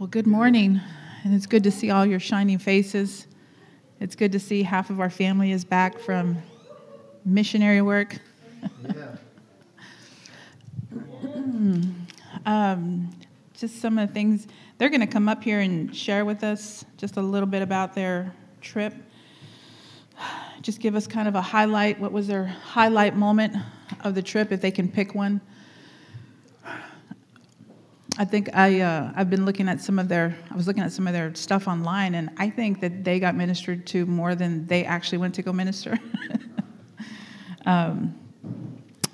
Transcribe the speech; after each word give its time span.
Well, 0.00 0.06
good 0.06 0.26
morning, 0.26 0.80
and 1.24 1.34
it's 1.34 1.44
good 1.44 1.62
to 1.64 1.70
see 1.70 1.90
all 1.90 2.06
your 2.06 2.20
shining 2.20 2.56
faces. 2.56 3.26
It's 4.00 4.16
good 4.16 4.32
to 4.32 4.40
see 4.40 4.62
half 4.62 4.88
of 4.88 4.98
our 4.98 5.10
family 5.10 5.52
is 5.52 5.62
back 5.62 5.98
from 5.98 6.38
missionary 7.26 7.82
work. 7.82 8.16
Yeah. 8.82 9.16
um, 12.46 13.10
just 13.52 13.82
some 13.82 13.98
of 13.98 14.08
the 14.08 14.14
things 14.14 14.46
they're 14.78 14.88
going 14.88 15.02
to 15.02 15.06
come 15.06 15.28
up 15.28 15.44
here 15.44 15.60
and 15.60 15.94
share 15.94 16.24
with 16.24 16.44
us 16.44 16.82
just 16.96 17.18
a 17.18 17.22
little 17.22 17.46
bit 17.46 17.60
about 17.60 17.94
their 17.94 18.34
trip. 18.62 18.94
Just 20.62 20.80
give 20.80 20.96
us 20.96 21.06
kind 21.06 21.28
of 21.28 21.34
a 21.34 21.42
highlight. 21.42 22.00
What 22.00 22.12
was 22.12 22.26
their 22.26 22.46
highlight 22.46 23.16
moment 23.16 23.54
of 24.02 24.14
the 24.14 24.22
trip, 24.22 24.50
if 24.50 24.62
they 24.62 24.70
can 24.70 24.90
pick 24.90 25.14
one? 25.14 25.42
I 28.20 28.26
think 28.26 28.54
I 28.54 28.82
uh, 28.82 29.12
I've 29.16 29.30
been 29.30 29.46
looking 29.46 29.66
at 29.66 29.80
some 29.80 29.98
of 29.98 30.06
their 30.06 30.36
I 30.50 30.54
was 30.54 30.66
looking 30.66 30.82
at 30.82 30.92
some 30.92 31.06
of 31.06 31.14
their 31.14 31.34
stuff 31.34 31.66
online, 31.66 32.14
and 32.14 32.28
I 32.36 32.50
think 32.50 32.80
that 32.82 33.02
they 33.02 33.18
got 33.18 33.34
ministered 33.34 33.86
to 33.86 34.04
more 34.04 34.34
than 34.34 34.66
they 34.66 34.84
actually 34.84 35.16
went 35.16 35.34
to 35.36 35.42
go 35.42 35.54
minister. 35.54 35.98
um, 37.64 38.14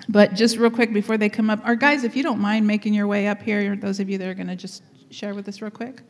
but 0.09 0.33
just 0.33 0.57
real 0.57 0.69
quick 0.69 0.91
before 0.91 1.17
they 1.17 1.29
come 1.29 1.49
up, 1.49 1.61
our 1.63 1.77
guys, 1.77 2.03
if 2.03 2.17
you 2.17 2.23
don't 2.23 2.41
mind 2.41 2.67
making 2.67 2.93
your 2.93 3.07
way 3.07 3.27
up 3.27 3.41
here, 3.41 3.77
those 3.77 4.01
of 4.01 4.09
you 4.09 4.17
that 4.17 4.27
are 4.27 4.33
going 4.33 4.47
to 4.47 4.57
just 4.57 4.83
share 5.09 5.33
with 5.33 5.47
us 5.47 5.61
real 5.61 5.71
quick. 5.71 6.01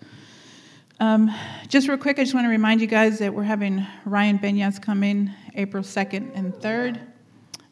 Um, 1.00 1.30
just 1.68 1.88
real 1.88 2.00
quick, 2.00 2.18
I 2.18 2.24
just 2.24 2.34
want 2.34 2.46
to 2.46 2.50
remind 2.50 2.82
you 2.82 2.88
guys 2.88 3.20
that 3.20 3.32
we're 3.32 3.44
having 3.44 3.86
Ryan 4.06 4.40
Benyas 4.40 4.82
coming 4.82 5.32
April 5.54 5.84
2nd 5.84 6.32
and 6.34 6.52
3rd. 6.52 7.00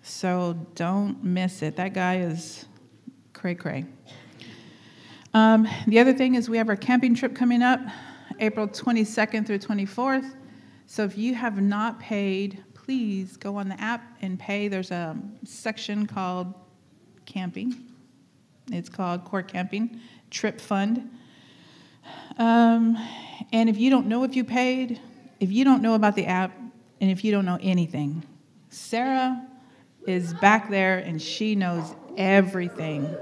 So 0.03 0.67
don't 0.75 1.23
miss 1.23 1.63
it. 1.63 1.77
That 1.77 1.95
guy 1.95 2.19
is 2.19 2.65
cray 3.33 3.55
cray. 3.55 3.85
Um, 5.35 5.67
the 5.85 5.99
other 5.99 6.13
thing 6.13 6.35
is 6.35 6.49
we 6.49 6.55
have 6.55 6.69
our 6.69 6.77
camping 6.77 7.13
trip 7.13 7.35
coming 7.35 7.61
up 7.61 7.81
April 8.39 8.69
22nd 8.69 9.45
through 9.45 9.59
24th. 9.59 10.33
So 10.85 11.03
if 11.03 11.17
you 11.17 11.35
have 11.35 11.61
not 11.61 11.99
paid, 11.99 12.63
please 12.73 13.35
go 13.35 13.57
on 13.57 13.67
the 13.67 13.77
app 13.81 14.15
and 14.21 14.39
pay. 14.39 14.69
There's 14.69 14.91
a 14.91 15.17
section 15.43 16.07
called 16.07 16.53
camping. 17.25 17.75
It's 18.71 18.87
called 18.87 19.25
Core 19.25 19.43
Camping 19.43 19.99
Trip 20.31 20.61
Fund. 20.61 21.11
Um, 22.37 22.97
and 23.51 23.67
if 23.67 23.77
you 23.77 23.89
don't 23.89 24.07
know 24.07 24.23
if 24.23 24.37
you 24.37 24.45
paid, 24.45 25.01
if 25.41 25.51
you 25.51 25.65
don't 25.65 25.81
know 25.81 25.95
about 25.95 26.15
the 26.15 26.27
app, 26.27 26.57
and 27.01 27.11
if 27.11 27.25
you 27.25 27.33
don't 27.33 27.43
know 27.43 27.59
anything, 27.61 28.23
Sarah 28.69 29.45
is 30.07 30.33
back 30.35 30.69
there 30.69 30.99
and 30.99 31.21
she 31.21 31.55
knows 31.55 31.93
everything. 32.15 33.13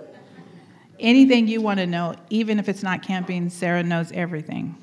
Anything 1.03 1.49
you 1.49 1.59
want 1.59 1.79
to 1.79 1.85
know, 1.85 2.15
even 2.29 2.59
if 2.59 2.69
it's 2.69 2.81
not 2.81 3.01
camping, 3.01 3.49
Sarah 3.49 3.83
knows 3.83 4.13
everything. 4.13 4.73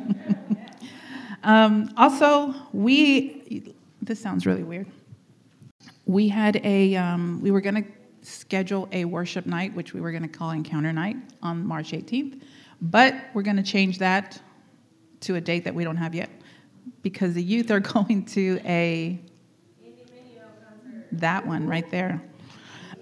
um, 1.44 1.92
also, 1.98 2.54
we, 2.72 3.74
this 4.00 4.18
sounds 4.18 4.46
really 4.46 4.62
weird. 4.64 4.86
We 6.06 6.28
had 6.28 6.56
a, 6.64 6.96
um, 6.96 7.42
we 7.42 7.50
were 7.50 7.60
going 7.60 7.84
to 7.84 7.90
schedule 8.22 8.88
a 8.90 9.04
worship 9.04 9.44
night, 9.44 9.74
which 9.74 9.92
we 9.92 10.00
were 10.00 10.12
going 10.12 10.22
to 10.22 10.28
call 10.28 10.50
Encounter 10.52 10.94
Night 10.94 11.18
on 11.42 11.66
March 11.66 11.92
18th, 11.92 12.40
but 12.80 13.14
we're 13.34 13.42
going 13.42 13.58
to 13.58 13.62
change 13.62 13.98
that 13.98 14.40
to 15.20 15.34
a 15.34 15.40
date 15.42 15.64
that 15.64 15.74
we 15.74 15.84
don't 15.84 15.96
have 15.98 16.14
yet 16.14 16.30
because 17.02 17.34
the 17.34 17.42
youth 17.42 17.70
are 17.70 17.80
going 17.94 18.24
to 18.24 18.58
a, 18.64 19.20
that 21.12 21.46
one 21.46 21.66
right 21.66 21.90
there. 21.90 22.22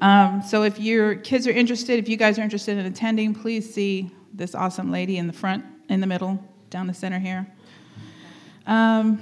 Um, 0.01 0.43
so 0.43 0.63
if 0.63 0.79
your 0.79 1.15
kids 1.15 1.47
are 1.47 1.53
interested, 1.53 1.99
if 1.99 2.09
you 2.09 2.17
guys 2.17 2.39
are 2.39 2.43
interested 2.43 2.79
in 2.79 2.87
attending, 2.87 3.35
please 3.35 3.73
see 3.73 4.11
this 4.33 4.55
awesome 4.55 4.91
lady 4.91 5.17
in 5.19 5.27
the 5.27 5.33
front, 5.33 5.65
in 5.89 6.01
the 6.01 6.07
middle, 6.07 6.43
down 6.71 6.87
the 6.87 6.95
center 6.95 7.19
here. 7.19 7.47
Um, 8.67 9.19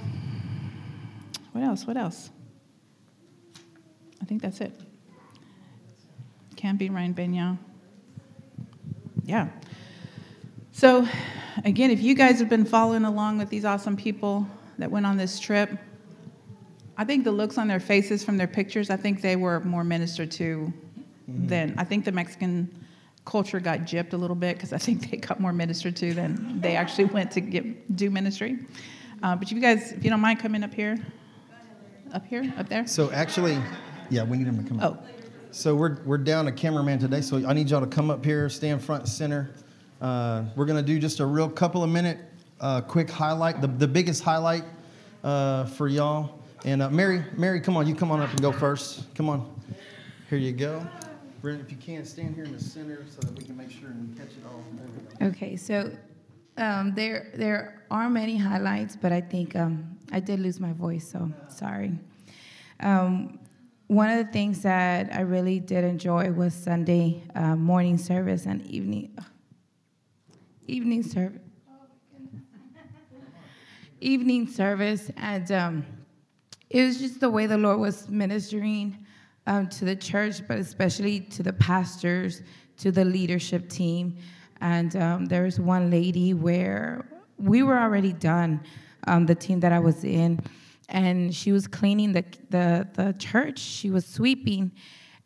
what 1.51 1.63
else? 1.63 1.85
What 1.85 1.97
else? 1.97 2.31
I 4.21 4.25
think 4.25 4.41
that's 4.41 4.61
it. 4.61 4.73
Camping 6.55 6.93
Ryan 6.93 7.13
Benya. 7.13 7.57
Yeah. 9.25 9.49
So, 10.71 11.07
again, 11.63 11.91
if 11.91 12.01
you 12.01 12.15
guys 12.15 12.39
have 12.39 12.49
been 12.49 12.65
following 12.65 13.05
along 13.05 13.37
with 13.37 13.49
these 13.49 13.65
awesome 13.65 13.95
people 13.95 14.47
that 14.79 14.89
went 14.89 15.05
on 15.05 15.17
this 15.17 15.39
trip, 15.39 15.77
I 16.97 17.05
think 17.05 17.23
the 17.23 17.31
looks 17.31 17.57
on 17.57 17.67
their 17.67 17.79
faces 17.79 18.23
from 18.23 18.37
their 18.37 18.47
pictures, 18.47 18.89
I 18.89 18.97
think 18.97 19.21
they 19.21 19.35
were 19.35 19.59
more 19.61 19.83
ministered 19.83 20.31
to 20.31 20.71
mm-hmm. 21.29 21.47
than 21.47 21.75
I 21.77 21.83
think 21.83 22.05
the 22.05 22.11
Mexican 22.11 22.85
culture 23.25 23.59
got 23.59 23.79
gypped 23.79 24.13
a 24.13 24.17
little 24.17 24.35
bit 24.35 24.57
because 24.57 24.73
I 24.73 24.77
think 24.77 25.09
they 25.09 25.17
got 25.17 25.39
more 25.39 25.53
ministered 25.53 25.95
to 25.97 26.13
than 26.13 26.59
they 26.61 26.75
actually 26.75 27.05
went 27.05 27.31
to 27.31 27.41
get, 27.41 27.95
do 27.95 28.09
ministry. 28.09 28.59
Uh, 29.21 29.35
but 29.35 29.51
you 29.51 29.59
guys, 29.59 29.93
if 29.93 30.03
you 30.03 30.09
don't 30.09 30.19
mind 30.19 30.39
coming 30.39 30.63
up 30.63 30.73
here, 30.73 30.97
up 32.13 32.25
here, 32.25 32.53
up 32.57 32.69
there. 32.69 32.85
So 32.85 33.11
actually, 33.11 33.57
yeah, 34.09 34.23
we 34.23 34.37
need 34.37 34.47
them 34.47 34.61
to 34.61 34.69
come 34.69 34.79
up. 34.79 35.03
Oh. 35.03 35.09
So 35.51 35.75
we're, 35.75 36.01
we're 36.03 36.17
down 36.17 36.47
a 36.47 36.51
cameraman 36.51 36.99
today, 36.99 37.21
so 37.21 37.47
I 37.47 37.53
need 37.53 37.69
y'all 37.69 37.81
to 37.81 37.87
come 37.87 38.09
up 38.09 38.25
here, 38.25 38.49
stand 38.49 38.83
front 38.83 39.07
center. 39.07 39.53
Uh, 40.01 40.43
we're 40.55 40.65
going 40.65 40.83
to 40.83 40.85
do 40.85 40.99
just 40.99 41.19
a 41.19 41.25
real 41.25 41.47
couple 41.47 41.83
of 41.83 41.89
minute 41.89 42.17
uh, 42.59 42.81
quick 42.81 43.09
highlight, 43.09 43.61
the, 43.61 43.67
the 43.67 43.87
biggest 43.87 44.23
highlight 44.23 44.63
uh, 45.23 45.65
for 45.65 45.87
y'all. 45.87 46.42
And 46.65 46.81
uh, 46.81 46.89
Mary, 46.89 47.23
Mary, 47.35 47.59
come 47.59 47.75
on, 47.75 47.87
you 47.87 47.95
come 47.95 48.09
on 48.11 48.21
up 48.21 48.31
and 48.31 48.41
go 48.41 48.51
first. 48.51 49.13
Come 49.15 49.29
on. 49.29 49.53
Here 50.29 50.37
you 50.37 50.53
go. 50.53 50.85
Brent, 51.41 51.59
if 51.59 51.69
you 51.69 51.77
can, 51.77 52.05
stand 52.05 52.35
here 52.35 52.45
in 52.45 52.53
the 52.53 52.63
center 52.63 53.05
so 53.09 53.19
that 53.19 53.37
we 53.37 53.43
can 53.43 53.57
make 53.57 53.69
sure 53.69 53.89
and 53.89 54.17
catch 54.17 54.29
it 54.29 54.43
all. 54.47 55.27
Okay, 55.27 55.57
so 55.57 55.91
um, 56.55 56.93
there 56.95 57.31
there 57.35 57.83
are 57.91 58.09
many 58.09 58.37
highlights, 58.37 58.95
but 58.95 59.11
I 59.11 59.19
think 59.19 59.57
um, 59.57 59.97
I 60.13 60.21
did 60.21 60.39
lose 60.39 60.61
my 60.61 60.71
voice, 60.71 61.05
so 61.05 61.29
sorry. 61.49 61.99
Um, 62.79 63.39
one 63.87 64.09
of 64.09 64.25
the 64.25 64.31
things 64.31 64.61
that 64.61 65.13
I 65.13 65.21
really 65.21 65.59
did 65.59 65.83
enjoy 65.83 66.31
was 66.31 66.53
Sunday 66.53 67.23
uh, 67.35 67.57
morning 67.57 67.97
service 67.97 68.45
and 68.45 68.65
evening 68.67 69.11
uh, 69.17 69.23
evening 70.67 71.03
service. 71.03 71.41
evening 73.99 74.47
service, 74.47 75.11
and 75.17 75.51
um, 75.51 75.85
it 76.73 76.83
was 76.83 76.97
just 76.97 77.19
the 77.19 77.29
way 77.29 77.45
the 77.45 77.57
Lord 77.57 77.79
was 77.79 78.09
ministering 78.09 78.97
um, 79.45 79.67
to 79.69 79.85
the 79.85 79.95
church, 79.95 80.45
but 80.47 80.57
especially 80.57 81.19
to 81.19 81.43
the 81.43 81.53
pastors, 81.53 82.41
to 82.77 82.91
the 82.91 83.05
leadership 83.05 83.69
team. 83.69 84.17
And 84.59 84.95
um, 84.95 85.25
there 85.25 85.43
was 85.43 85.59
one 85.59 85.91
lady 85.91 86.33
where 86.33 87.05
we 87.37 87.61
were 87.61 87.77
already 87.77 88.11
done, 88.11 88.59
um, 89.05 89.27
the 89.27 89.35
team 89.35 89.59
that 89.59 89.71
I 89.71 89.77
was 89.77 90.03
in, 90.03 90.39
and 90.89 91.33
she 91.33 91.51
was 91.51 91.67
cleaning 91.67 92.11
the, 92.11 92.25
the, 92.49 92.87
the 92.93 93.13
church, 93.19 93.59
she 93.59 93.91
was 93.91 94.05
sweeping. 94.05 94.71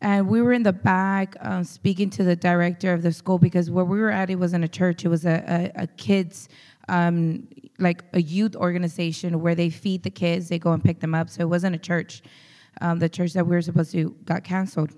And 0.02 0.28
we 0.28 0.42
were 0.42 0.52
in 0.52 0.64
the 0.64 0.74
back 0.74 1.36
um, 1.40 1.64
speaking 1.64 2.10
to 2.12 2.24
the 2.26 2.36
director 2.36 2.94
of 2.94 3.04
the 3.04 3.14
school 3.14 3.40
because 3.40 3.72
where 3.72 3.86
we 3.86 4.00
were 4.00 4.12
at, 4.12 4.30
it 4.30 4.36
wasn't 4.36 4.66
a 4.66 4.68
church, 4.68 5.06
it 5.06 5.08
was 5.08 5.26
a, 5.26 5.72
a, 5.76 5.84
a 5.84 5.88
kids' 5.88 6.50
um, 6.90 7.48
like 7.80 8.04
a 8.14 8.22
youth 8.22 8.56
organization 8.56 9.42
where 9.42 9.56
they 9.56 9.70
feed 9.70 10.04
the 10.04 10.10
kids, 10.10 10.50
they 10.50 10.60
go 10.60 10.72
and 10.72 10.84
pick 10.84 11.00
them 11.00 11.14
up. 11.14 11.30
So 11.30 11.42
it 11.42 11.50
wasn't 11.50 11.76
a 11.76 11.80
church. 11.80 12.22
Um, 12.82 13.00
the 13.00 13.10
church 13.10 13.34
that 13.34 13.46
we 13.46 13.56
were 13.56 13.62
supposed 13.62 13.92
to 13.92 14.16
got 14.26 14.44
canceled. 14.44 14.92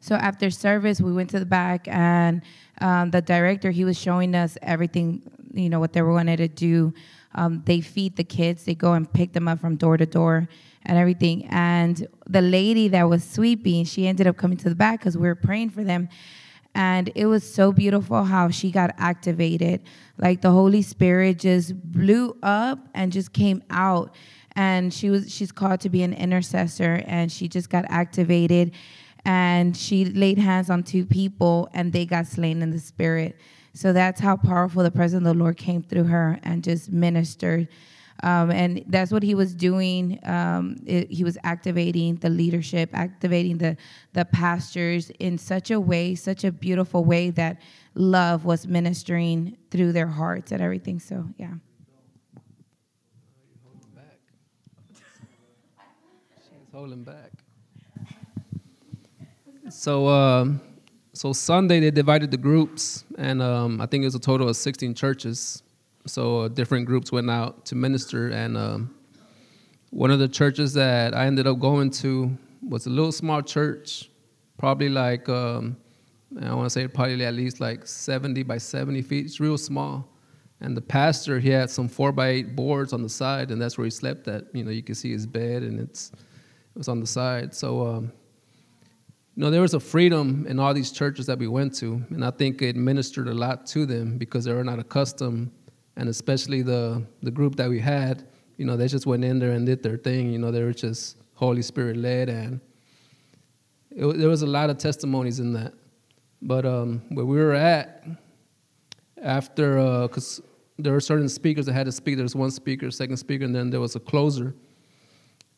So 0.00 0.14
after 0.14 0.50
service, 0.50 1.00
we 1.00 1.12
went 1.12 1.30
to 1.30 1.38
the 1.38 1.46
back, 1.46 1.86
and 1.86 2.42
um, 2.80 3.10
the 3.10 3.20
director 3.20 3.70
he 3.70 3.84
was 3.84 3.98
showing 3.98 4.34
us 4.34 4.56
everything, 4.62 5.22
you 5.52 5.68
know, 5.68 5.78
what 5.78 5.92
they 5.92 6.02
wanted 6.02 6.38
to 6.38 6.48
do. 6.48 6.94
Um, 7.34 7.62
they 7.66 7.80
feed 7.80 8.16
the 8.16 8.24
kids. 8.24 8.64
They 8.64 8.74
go 8.74 8.94
and 8.94 9.12
pick 9.12 9.34
them 9.34 9.46
up 9.46 9.60
from 9.60 9.76
door 9.76 9.96
to 9.96 10.06
door 10.06 10.48
and 10.84 10.98
everything. 10.98 11.46
And 11.46 12.08
the 12.26 12.40
lady 12.40 12.88
that 12.88 13.08
was 13.08 13.22
sweeping, 13.22 13.84
she 13.84 14.06
ended 14.06 14.26
up 14.26 14.36
coming 14.36 14.56
to 14.58 14.68
the 14.68 14.74
back 14.74 15.00
because 15.00 15.16
we 15.16 15.28
were 15.28 15.34
praying 15.34 15.70
for 15.70 15.84
them. 15.84 16.08
And 16.74 17.10
it 17.14 17.26
was 17.26 17.42
so 17.42 17.72
beautiful 17.72 18.24
how 18.24 18.50
she 18.50 18.70
got 18.70 18.94
activated. 18.98 19.82
Like 20.18 20.40
the 20.40 20.50
Holy 20.50 20.82
Spirit 20.82 21.38
just 21.38 21.74
blew 21.92 22.36
up 22.42 22.78
and 22.94 23.12
just 23.12 23.32
came 23.32 23.62
out. 23.70 24.14
And 24.56 24.92
she 24.92 25.10
was 25.10 25.32
she's 25.32 25.52
called 25.52 25.80
to 25.80 25.88
be 25.88 26.02
an 26.02 26.12
intercessor 26.12 27.02
and 27.06 27.30
she 27.30 27.48
just 27.48 27.70
got 27.70 27.84
activated 27.88 28.72
and 29.24 29.76
she 29.76 30.04
laid 30.04 30.38
hands 30.38 30.70
on 30.70 30.82
two 30.82 31.04
people 31.04 31.68
and 31.72 31.92
they 31.92 32.06
got 32.06 32.26
slain 32.26 32.62
in 32.62 32.70
the 32.70 32.78
spirit. 32.78 33.36
So 33.74 33.92
that's 33.92 34.20
how 34.20 34.36
powerful 34.36 34.82
the 34.82 34.90
presence 34.90 35.20
of 35.20 35.24
the 35.24 35.34
Lord 35.34 35.56
came 35.56 35.82
through 35.82 36.04
her 36.04 36.38
and 36.42 36.64
just 36.64 36.90
ministered 36.90 37.68
um, 38.22 38.50
and 38.50 38.84
that's 38.88 39.10
what 39.10 39.22
he 39.22 39.34
was 39.34 39.54
doing. 39.54 40.18
Um, 40.24 40.76
it, 40.86 41.10
he 41.10 41.24
was 41.24 41.38
activating 41.44 42.16
the 42.16 42.28
leadership, 42.28 42.90
activating 42.92 43.58
the 43.58 43.76
the 44.12 44.24
pastors 44.24 45.10
in 45.18 45.38
such 45.38 45.70
a 45.70 45.80
way, 45.80 46.14
such 46.14 46.44
a 46.44 46.52
beautiful 46.52 47.04
way 47.04 47.30
that 47.30 47.60
love 47.94 48.44
was 48.44 48.66
ministering 48.66 49.56
through 49.70 49.92
their 49.92 50.06
hearts 50.06 50.52
and 50.52 50.60
everything. 50.60 51.00
So 51.00 51.26
yeah. 51.38 51.54
She's 56.38 56.72
holding 56.72 57.04
back. 57.04 57.30
So 59.70 60.08
um, 60.08 60.60
so 61.12 61.32
Sunday 61.32 61.80
they 61.80 61.90
divided 61.90 62.30
the 62.30 62.36
groups, 62.36 63.04
and 63.16 63.40
um, 63.40 63.80
I 63.80 63.86
think 63.86 64.02
it 64.02 64.06
was 64.06 64.14
a 64.14 64.20
total 64.20 64.48
of 64.48 64.56
16 64.56 64.94
churches. 64.94 65.62
So 66.06 66.40
uh, 66.40 66.48
different 66.48 66.86
groups 66.86 67.12
went 67.12 67.30
out 67.30 67.66
to 67.66 67.74
minister, 67.74 68.28
and 68.28 68.56
um, 68.56 68.94
one 69.90 70.10
of 70.10 70.18
the 70.18 70.28
churches 70.28 70.72
that 70.74 71.14
I 71.14 71.26
ended 71.26 71.46
up 71.46 71.58
going 71.58 71.90
to 71.90 72.36
was 72.66 72.86
a 72.86 72.90
little 72.90 73.12
small 73.12 73.42
church, 73.42 74.10
probably 74.58 74.88
like 74.88 75.28
um, 75.28 75.76
I 76.40 76.54
want 76.54 76.66
to 76.66 76.70
say 76.70 76.86
probably 76.86 77.24
at 77.24 77.34
least 77.34 77.60
like 77.60 77.86
70 77.86 78.44
by 78.44 78.58
70 78.58 79.02
feet. 79.02 79.26
It's 79.26 79.40
real 79.40 79.58
small. 79.58 80.08
And 80.60 80.76
the 80.76 80.82
pastor, 80.82 81.40
he 81.40 81.48
had 81.48 81.70
some 81.70 81.88
four 81.88 82.12
by 82.12 82.28
eight 82.28 82.54
boards 82.54 82.92
on 82.92 83.02
the 83.02 83.08
side, 83.08 83.50
and 83.50 83.60
that's 83.60 83.78
where 83.78 83.86
he 83.86 83.90
slept 83.90 84.28
at. 84.28 84.44
You 84.52 84.62
know, 84.62 84.70
you 84.70 84.82
can 84.82 84.94
see 84.94 85.10
his 85.10 85.26
bed, 85.26 85.62
and 85.62 85.80
it's 85.80 86.12
it 86.12 86.78
was 86.78 86.88
on 86.88 87.00
the 87.00 87.06
side. 87.06 87.54
So, 87.54 87.86
um, 87.86 88.12
you 89.34 89.42
know, 89.42 89.50
there 89.50 89.62
was 89.62 89.74
a 89.74 89.80
freedom 89.80 90.46
in 90.48 90.60
all 90.60 90.74
these 90.74 90.92
churches 90.92 91.26
that 91.26 91.38
we 91.38 91.48
went 91.48 91.74
to, 91.76 92.04
and 92.10 92.24
I 92.24 92.30
think 92.30 92.60
it 92.60 92.76
ministered 92.76 93.28
a 93.28 93.34
lot 93.34 93.66
to 93.68 93.86
them 93.86 94.18
because 94.18 94.44
they 94.44 94.52
were 94.52 94.62
not 94.62 94.78
accustomed, 94.78 95.50
and 96.00 96.08
especially 96.08 96.62
the 96.62 97.02
the 97.22 97.30
group 97.30 97.56
that 97.56 97.68
we 97.68 97.78
had. 97.78 98.24
You 98.56 98.64
know, 98.64 98.76
they 98.76 98.88
just 98.88 99.06
went 99.06 99.22
in 99.22 99.38
there 99.38 99.52
and 99.52 99.66
did 99.66 99.82
their 99.82 99.98
thing. 99.98 100.32
You 100.32 100.38
know, 100.38 100.50
they 100.50 100.62
were 100.62 100.72
just 100.72 101.18
Holy 101.34 101.60
Spirit 101.60 101.96
led, 101.98 102.30
and 102.30 102.60
it, 103.90 104.06
there 104.18 104.28
was 104.28 104.40
a 104.40 104.46
lot 104.46 104.70
of 104.70 104.78
testimonies 104.78 105.40
in 105.40 105.52
that. 105.52 105.74
But 106.40 106.64
um, 106.64 107.02
where 107.10 107.26
we 107.26 107.36
were 107.36 107.52
at, 107.52 108.06
after, 109.22 110.06
because 110.08 110.40
uh, 110.40 110.42
there 110.78 110.94
were 110.94 111.00
certain 111.00 111.28
speakers 111.28 111.66
that 111.66 111.74
had 111.74 111.84
to 111.84 111.92
speak, 111.92 112.16
there 112.16 112.22
was 112.24 112.34
one 112.34 112.50
speaker, 112.50 112.90
second 112.90 113.18
speaker, 113.18 113.44
and 113.44 113.54
then 113.54 113.68
there 113.68 113.80
was 113.80 113.94
a 113.94 114.00
closer. 114.00 114.54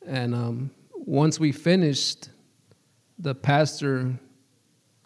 And 0.05 0.35
um, 0.35 0.71
once 0.93 1.39
we 1.39 1.53
finished, 1.53 2.31
the 3.17 3.35
pastor 3.35 4.19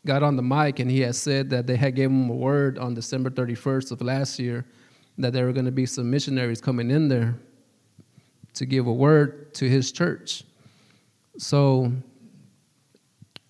got 0.06 0.22
on 0.22 0.36
the 0.36 0.42
mic 0.42 0.78
and 0.78 0.90
he 0.90 1.00
had 1.00 1.14
said 1.14 1.50
that 1.50 1.66
they 1.66 1.76
had 1.76 1.94
given 1.94 2.24
him 2.24 2.30
a 2.30 2.34
word 2.34 2.78
on 2.78 2.94
December 2.94 3.28
31st 3.28 3.90
of 3.90 4.00
last 4.00 4.38
year 4.38 4.64
that 5.18 5.32
there 5.32 5.46
were 5.46 5.52
going 5.52 5.66
to 5.66 5.72
be 5.72 5.86
some 5.86 6.10
missionaries 6.10 6.60
coming 6.60 6.90
in 6.90 7.08
there 7.08 7.34
to 8.54 8.66
give 8.66 8.86
a 8.86 8.92
word 8.92 9.54
to 9.54 9.68
his 9.68 9.92
church. 9.92 10.44
So 11.38 11.92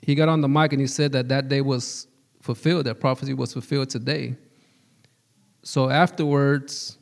he 0.03 0.15
got 0.15 0.29
on 0.29 0.41
the 0.41 0.49
mic 0.49 0.73
and 0.73 0.81
he 0.81 0.87
said 0.87 1.13
that 1.13 1.29
that 1.29 1.49
day 1.49 1.61
was 1.61 2.07
fulfilled, 2.41 2.87
that 2.87 3.01
prophecy 3.01 3.35
was 3.35 3.53
fulfilled 3.53 3.91
today. 3.91 4.37
So 5.63 5.91
afterwards, 5.91 6.99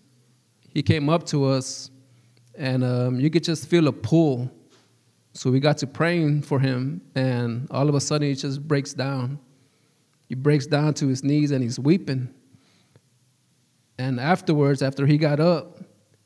he 0.72 0.82
came 0.82 1.10
up 1.10 1.26
to 1.26 1.44
us, 1.44 1.90
and 2.56 2.82
um, 2.82 3.20
you 3.20 3.28
could 3.28 3.44
just 3.44 3.68
feel 3.68 3.88
a 3.88 3.92
pull. 3.92 4.50
So 5.34 5.50
we 5.50 5.60
got 5.60 5.78
to 5.78 5.86
praying 5.86 6.42
for 6.42 6.58
him, 6.58 7.02
and 7.14 7.68
all 7.70 7.88
of 7.88 7.94
a 7.94 8.00
sudden 8.00 8.28
he 8.28 8.34
just 8.34 8.66
breaks 8.66 8.94
down. 8.94 9.38
He 10.28 10.34
breaks 10.34 10.66
down 10.66 10.94
to 10.94 11.08
his 11.08 11.22
knees 11.22 11.50
and 11.50 11.62
he's 11.62 11.78
weeping. 11.78 12.32
And 13.98 14.18
afterwards, 14.18 14.82
after 14.82 15.06
he 15.06 15.18
got 15.18 15.40
up, 15.40 15.78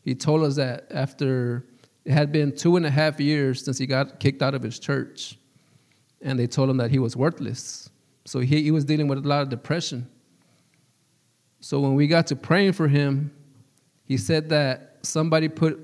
he 0.02 0.14
told 0.14 0.42
us 0.42 0.56
that 0.56 0.86
after 0.90 1.66
it 2.04 2.12
had 2.12 2.32
been 2.32 2.56
two 2.56 2.76
and 2.76 2.86
a 2.86 2.90
half 2.90 3.20
years 3.20 3.64
since 3.64 3.76
he 3.76 3.86
got 3.86 4.18
kicked 4.18 4.42
out 4.42 4.54
of 4.54 4.62
his 4.62 4.78
church, 4.78 5.38
and 6.22 6.38
they 6.38 6.46
told 6.46 6.70
him 6.70 6.78
that 6.78 6.90
he 6.90 6.98
was 6.98 7.14
worthless. 7.16 7.90
So 8.24 8.40
he, 8.40 8.62
he 8.62 8.70
was 8.70 8.84
dealing 8.84 9.08
with 9.08 9.24
a 9.24 9.28
lot 9.28 9.42
of 9.42 9.48
depression. 9.50 10.08
So 11.60 11.80
when 11.80 11.94
we 11.94 12.06
got 12.06 12.26
to 12.28 12.36
praying 12.36 12.72
for 12.72 12.88
him, 12.88 13.32
he 14.04 14.16
said 14.16 14.48
that 14.48 14.98
somebody 15.02 15.48
put 15.48 15.78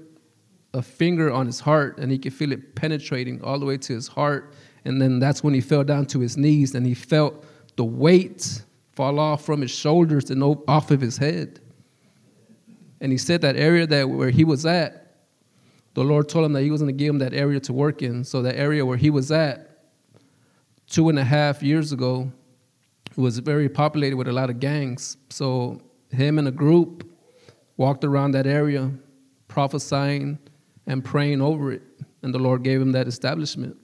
a 0.73 0.83
finger 0.83 1.31
on 1.31 1.47
his 1.47 1.61
heart 1.61 1.99
and 1.99 2.11
he 2.11 2.19
could 2.19 2.33
feel 2.33 2.53
it 2.53 2.75
penetrating 2.75 3.43
all 3.43 3.59
the 3.59 3.67
way 3.67 3.77
to 3.77 3.93
his 3.93 4.09
heart. 4.09 4.55
And 4.85 5.01
then 5.01 5.19
that's 5.19 5.43
when 5.43 5.55
he 5.55 5.61
fell 5.61 5.85
down 5.85 6.07
to 6.07 6.21
his 6.21 6.37
knees 6.37 6.75
and 6.75 6.87
he 6.87 6.95
felt 6.95 7.45
the 7.77 7.85
weight 7.85 8.63
fall 8.93 9.19
off 9.19 9.45
from 9.45 9.61
his 9.61 9.71
shoulders 9.71 10.31
and 10.31 10.43
off 10.43 10.91
of 10.91 11.01
his 11.01 11.17
head. 11.17 11.61
And 13.05 13.13
he 13.13 13.19
said 13.19 13.43
that 13.43 13.57
area 13.57 13.87
that 13.87 14.09
where 14.09 14.31
he 14.31 14.45
was 14.45 14.65
at, 14.65 15.19
the 15.93 16.03
Lord 16.03 16.27
told 16.27 16.47
him 16.47 16.55
that 16.55 16.63
he 16.63 16.71
was 16.71 16.81
going 16.81 16.89
to 16.89 16.99
give 16.99 17.11
him 17.11 17.19
that 17.19 17.35
area 17.35 17.61
to 17.61 17.73
work 17.75 18.01
in. 18.01 18.25
So 18.25 18.41
that 18.41 18.57
area 18.57 18.87
where 18.87 18.97
he 18.97 19.11
was 19.11 19.31
at, 19.31 19.79
two 20.89 21.11
and 21.11 21.19
a 21.19 21.23
half 21.23 21.63
years 21.63 21.93
ago 21.93 22.33
was 23.15 23.41
very 23.41 23.69
populated 23.69 24.17
with 24.17 24.27
a 24.27 24.33
lot 24.33 24.49
of 24.49 24.59
gangs. 24.59 25.19
So 25.29 25.83
him 26.09 26.39
and 26.39 26.49
a 26.49 26.51
group 26.51 27.07
walked 27.77 28.05
around 28.05 28.31
that 28.31 28.47
area 28.47 28.91
prophesying 29.49 30.39
and 30.87 31.05
praying 31.05 31.43
over 31.43 31.73
it, 31.73 31.83
and 32.23 32.33
the 32.33 32.39
Lord 32.39 32.63
gave 32.63 32.81
him 32.81 32.93
that 32.93 33.07
establishment. 33.07 33.77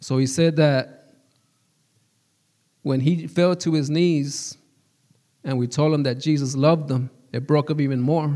So 0.00 0.16
he 0.16 0.26
said 0.26 0.56
that 0.56 1.12
when 2.80 3.00
he 3.00 3.26
fell 3.26 3.54
to 3.56 3.74
his 3.74 3.90
knees 3.90 4.56
and 5.44 5.58
we 5.58 5.66
told 5.66 5.92
him 5.92 6.04
that 6.04 6.14
Jesus 6.14 6.56
loved 6.56 6.90
him, 6.90 7.10
it 7.34 7.48
broke 7.48 7.68
him 7.68 7.80
even 7.80 8.00
more 8.00 8.32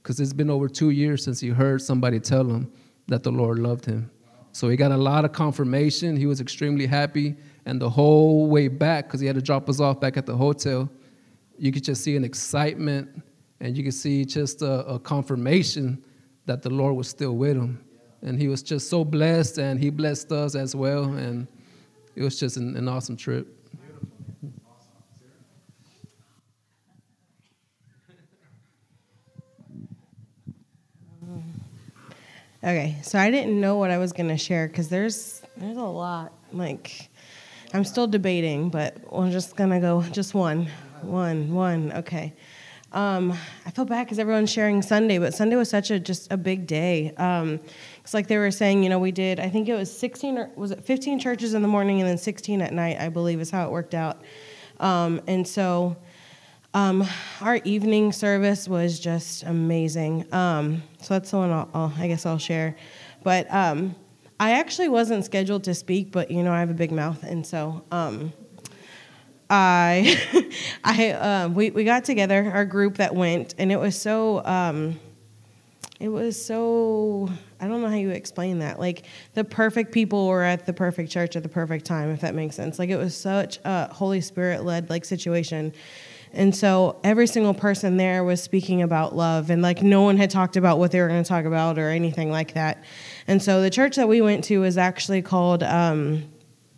because 0.00 0.20
it's 0.20 0.32
been 0.32 0.50
over 0.50 0.68
two 0.68 0.90
years 0.90 1.24
since 1.24 1.40
he 1.40 1.48
heard 1.48 1.82
somebody 1.82 2.20
tell 2.20 2.48
him 2.48 2.70
that 3.08 3.24
the 3.24 3.32
Lord 3.32 3.58
loved 3.58 3.84
him. 3.84 4.08
So 4.52 4.68
he 4.68 4.76
got 4.76 4.92
a 4.92 4.96
lot 4.96 5.24
of 5.24 5.32
confirmation. 5.32 6.16
He 6.16 6.24
was 6.24 6.40
extremely 6.40 6.86
happy. 6.86 7.34
And 7.66 7.80
the 7.80 7.90
whole 7.90 8.46
way 8.46 8.68
back, 8.68 9.06
because 9.06 9.18
he 9.18 9.26
had 9.26 9.34
to 9.34 9.42
drop 9.42 9.68
us 9.68 9.80
off 9.80 9.98
back 9.98 10.16
at 10.16 10.26
the 10.26 10.36
hotel, 10.36 10.88
you 11.58 11.72
could 11.72 11.82
just 11.82 12.04
see 12.04 12.14
an 12.14 12.22
excitement 12.22 13.20
and 13.58 13.76
you 13.76 13.82
could 13.82 13.94
see 13.94 14.24
just 14.24 14.62
a, 14.62 14.86
a 14.86 15.00
confirmation 15.00 16.00
that 16.46 16.62
the 16.62 16.70
Lord 16.70 16.94
was 16.94 17.08
still 17.08 17.32
with 17.32 17.56
him. 17.56 17.84
And 18.22 18.40
he 18.40 18.46
was 18.46 18.62
just 18.62 18.88
so 18.88 19.04
blessed, 19.04 19.58
and 19.58 19.78
he 19.78 19.90
blessed 19.90 20.30
us 20.30 20.54
as 20.54 20.74
well. 20.74 21.04
And 21.14 21.48
it 22.14 22.22
was 22.22 22.38
just 22.38 22.56
an, 22.56 22.76
an 22.76 22.88
awesome 22.88 23.16
trip. 23.16 23.57
Okay, 32.62 32.96
so 33.02 33.20
I 33.20 33.30
didn't 33.30 33.60
know 33.60 33.76
what 33.76 33.92
I 33.92 33.98
was 33.98 34.12
gonna 34.12 34.36
share 34.36 34.66
because 34.66 34.88
there's 34.88 35.42
there's 35.56 35.76
a 35.76 35.82
lot. 35.82 36.32
Like, 36.52 37.08
I'm 37.72 37.84
still 37.84 38.08
debating, 38.08 38.68
but 38.68 38.96
we're 39.12 39.30
just 39.30 39.54
gonna 39.54 39.80
go 39.80 40.02
just 40.02 40.34
one, 40.34 40.68
one, 41.02 41.54
one. 41.54 41.92
Okay. 41.92 42.32
Um, 42.90 43.32
I 43.64 43.70
feel 43.70 43.84
bad 43.84 44.06
because 44.06 44.18
everyone's 44.18 44.50
sharing 44.50 44.82
Sunday, 44.82 45.18
but 45.18 45.34
Sunday 45.34 45.54
was 45.54 45.70
such 45.70 45.92
a 45.92 46.00
just 46.00 46.32
a 46.32 46.36
big 46.36 46.66
day. 46.66 47.14
Um, 47.16 47.60
it's 48.02 48.12
like 48.12 48.26
they 48.26 48.38
were 48.38 48.50
saying, 48.50 48.82
you 48.82 48.88
know, 48.88 48.98
we 48.98 49.12
did. 49.12 49.38
I 49.38 49.48
think 49.50 49.68
it 49.68 49.74
was 49.74 49.96
16 49.96 50.38
or 50.38 50.50
was 50.56 50.72
it 50.72 50.82
15 50.82 51.20
churches 51.20 51.54
in 51.54 51.62
the 51.62 51.68
morning 51.68 52.00
and 52.00 52.08
then 52.08 52.18
16 52.18 52.60
at 52.60 52.72
night. 52.72 52.98
I 52.98 53.08
believe 53.08 53.40
is 53.40 53.50
how 53.52 53.66
it 53.66 53.70
worked 53.70 53.94
out. 53.94 54.22
Um, 54.80 55.20
and 55.28 55.46
so 55.46 55.96
um, 56.78 57.04
our 57.40 57.56
evening 57.64 58.12
service 58.12 58.68
was 58.68 59.00
just 59.00 59.42
amazing. 59.42 60.32
Um, 60.32 60.80
so 61.00 61.14
that's 61.14 61.32
the 61.32 61.38
one 61.38 61.50
I'll, 61.50 61.68
I'll, 61.74 61.92
i 61.98 62.06
guess 62.06 62.24
I'll 62.24 62.38
share. 62.38 62.76
But 63.24 63.52
um, 63.52 63.96
I 64.38 64.52
actually 64.52 64.88
wasn't 64.88 65.24
scheduled 65.24 65.64
to 65.64 65.74
speak, 65.74 66.12
but 66.12 66.30
you 66.30 66.44
know 66.44 66.52
I 66.52 66.60
have 66.60 66.70
a 66.70 66.74
big 66.74 66.92
mouth, 66.92 67.24
and 67.24 67.44
so 67.44 67.82
um, 67.90 68.32
I, 69.50 70.52
I 70.84 71.10
uh, 71.10 71.48
we 71.48 71.70
we 71.70 71.82
got 71.82 72.04
together 72.04 72.48
our 72.54 72.64
group 72.64 72.98
that 72.98 73.12
went, 73.12 73.56
and 73.58 73.72
it 73.72 73.80
was 73.80 74.00
so. 74.00 74.44
Um, 74.44 75.00
it 76.00 76.08
was 76.10 76.40
so 76.40 77.28
I 77.60 77.66
don't 77.66 77.82
know 77.82 77.88
how 77.88 77.96
you 77.96 78.10
explain 78.10 78.60
that. 78.60 78.78
Like 78.78 79.04
the 79.34 79.42
perfect 79.42 79.90
people 79.90 80.28
were 80.28 80.44
at 80.44 80.64
the 80.64 80.72
perfect 80.72 81.10
church 81.10 81.34
at 81.34 81.42
the 81.42 81.48
perfect 81.48 81.86
time, 81.86 82.10
if 82.10 82.20
that 82.20 82.36
makes 82.36 82.54
sense. 82.54 82.78
Like 82.78 82.90
it 82.90 82.98
was 82.98 83.16
such 83.16 83.58
a 83.64 83.92
Holy 83.92 84.20
Spirit 84.20 84.64
led 84.64 84.90
like 84.90 85.04
situation 85.04 85.72
and 86.32 86.54
so 86.54 87.00
every 87.04 87.26
single 87.26 87.54
person 87.54 87.96
there 87.96 88.24
was 88.24 88.42
speaking 88.42 88.82
about 88.82 89.14
love, 89.14 89.50
and 89.50 89.62
like 89.62 89.82
no 89.82 90.02
one 90.02 90.16
had 90.16 90.30
talked 90.30 90.56
about 90.56 90.78
what 90.78 90.90
they 90.92 91.00
were 91.00 91.08
going 91.08 91.22
to 91.22 91.28
talk 91.28 91.44
about 91.44 91.78
or 91.78 91.88
anything 91.88 92.30
like 92.30 92.54
that. 92.54 92.84
And 93.26 93.42
so 93.42 93.62
the 93.62 93.70
church 93.70 93.96
that 93.96 94.08
we 94.08 94.20
went 94.20 94.44
to 94.44 94.60
was 94.60 94.78
actually 94.78 95.22
called 95.22 95.62
um, 95.62 96.24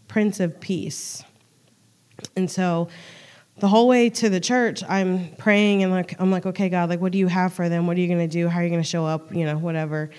Prince 0.08 0.40
of 0.40 0.60
Peace. 0.60 1.22
And 2.36 2.50
so 2.50 2.88
the 3.58 3.68
whole 3.68 3.88
way 3.88 4.10
to 4.10 4.28
the 4.28 4.40
church, 4.40 4.82
I'm 4.88 5.30
praying 5.36 5.82
and 5.82 5.92
like 5.92 6.18
I'm 6.18 6.30
like, 6.30 6.46
okay, 6.46 6.68
God, 6.68 6.88
like 6.88 7.00
what 7.00 7.12
do 7.12 7.18
you 7.18 7.28
have 7.28 7.52
for 7.52 7.68
them? 7.68 7.86
What 7.86 7.96
are 7.96 8.00
you 8.00 8.08
going 8.08 8.26
to 8.26 8.32
do? 8.32 8.48
How 8.48 8.60
are 8.60 8.62
you 8.62 8.70
going 8.70 8.82
to 8.82 8.88
show 8.88 9.04
up? 9.04 9.34
You 9.34 9.44
know, 9.44 9.58
whatever. 9.58 10.10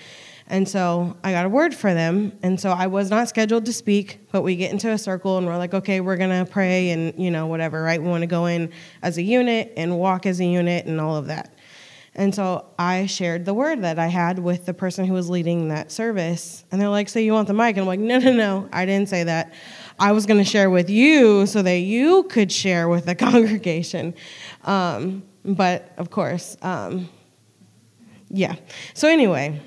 And 0.48 0.68
so 0.68 1.16
I 1.22 1.32
got 1.32 1.46
a 1.46 1.48
word 1.48 1.74
for 1.74 1.94
them. 1.94 2.32
And 2.42 2.60
so 2.60 2.70
I 2.70 2.86
was 2.86 3.10
not 3.10 3.28
scheduled 3.28 3.64
to 3.66 3.72
speak, 3.72 4.18
but 4.32 4.42
we 4.42 4.56
get 4.56 4.72
into 4.72 4.90
a 4.90 4.98
circle 4.98 5.38
and 5.38 5.46
we're 5.46 5.56
like, 5.56 5.74
okay, 5.74 6.00
we're 6.00 6.16
going 6.16 6.44
to 6.44 6.50
pray 6.50 6.90
and, 6.90 7.14
you 7.18 7.30
know, 7.30 7.46
whatever, 7.46 7.82
right? 7.82 8.02
We 8.02 8.08
want 8.08 8.22
to 8.22 8.26
go 8.26 8.46
in 8.46 8.72
as 9.02 9.18
a 9.18 9.22
unit 9.22 9.72
and 9.76 9.98
walk 9.98 10.26
as 10.26 10.40
a 10.40 10.44
unit 10.44 10.86
and 10.86 11.00
all 11.00 11.16
of 11.16 11.26
that. 11.26 11.54
And 12.14 12.34
so 12.34 12.66
I 12.78 13.06
shared 13.06 13.46
the 13.46 13.54
word 13.54 13.82
that 13.82 13.98
I 13.98 14.08
had 14.08 14.38
with 14.38 14.66
the 14.66 14.74
person 14.74 15.06
who 15.06 15.14
was 15.14 15.30
leading 15.30 15.68
that 15.68 15.90
service. 15.90 16.62
And 16.70 16.78
they're 16.78 16.90
like, 16.90 17.08
so 17.08 17.18
you 17.18 17.32
want 17.32 17.48
the 17.48 17.54
mic? 17.54 17.76
And 17.76 17.80
I'm 17.80 17.86
like, 17.86 18.00
no, 18.00 18.18
no, 18.18 18.32
no, 18.32 18.68
I 18.70 18.84
didn't 18.84 19.08
say 19.08 19.24
that. 19.24 19.54
I 19.98 20.12
was 20.12 20.26
going 20.26 20.38
to 20.38 20.44
share 20.44 20.68
with 20.68 20.90
you 20.90 21.46
so 21.46 21.62
that 21.62 21.78
you 21.78 22.24
could 22.24 22.52
share 22.52 22.88
with 22.88 23.06
the 23.06 23.14
congregation. 23.14 24.14
Um, 24.64 25.22
but 25.44 25.92
of 25.96 26.10
course, 26.10 26.58
um, 26.60 27.08
yeah. 28.28 28.56
So 28.92 29.08
anyway 29.08 29.60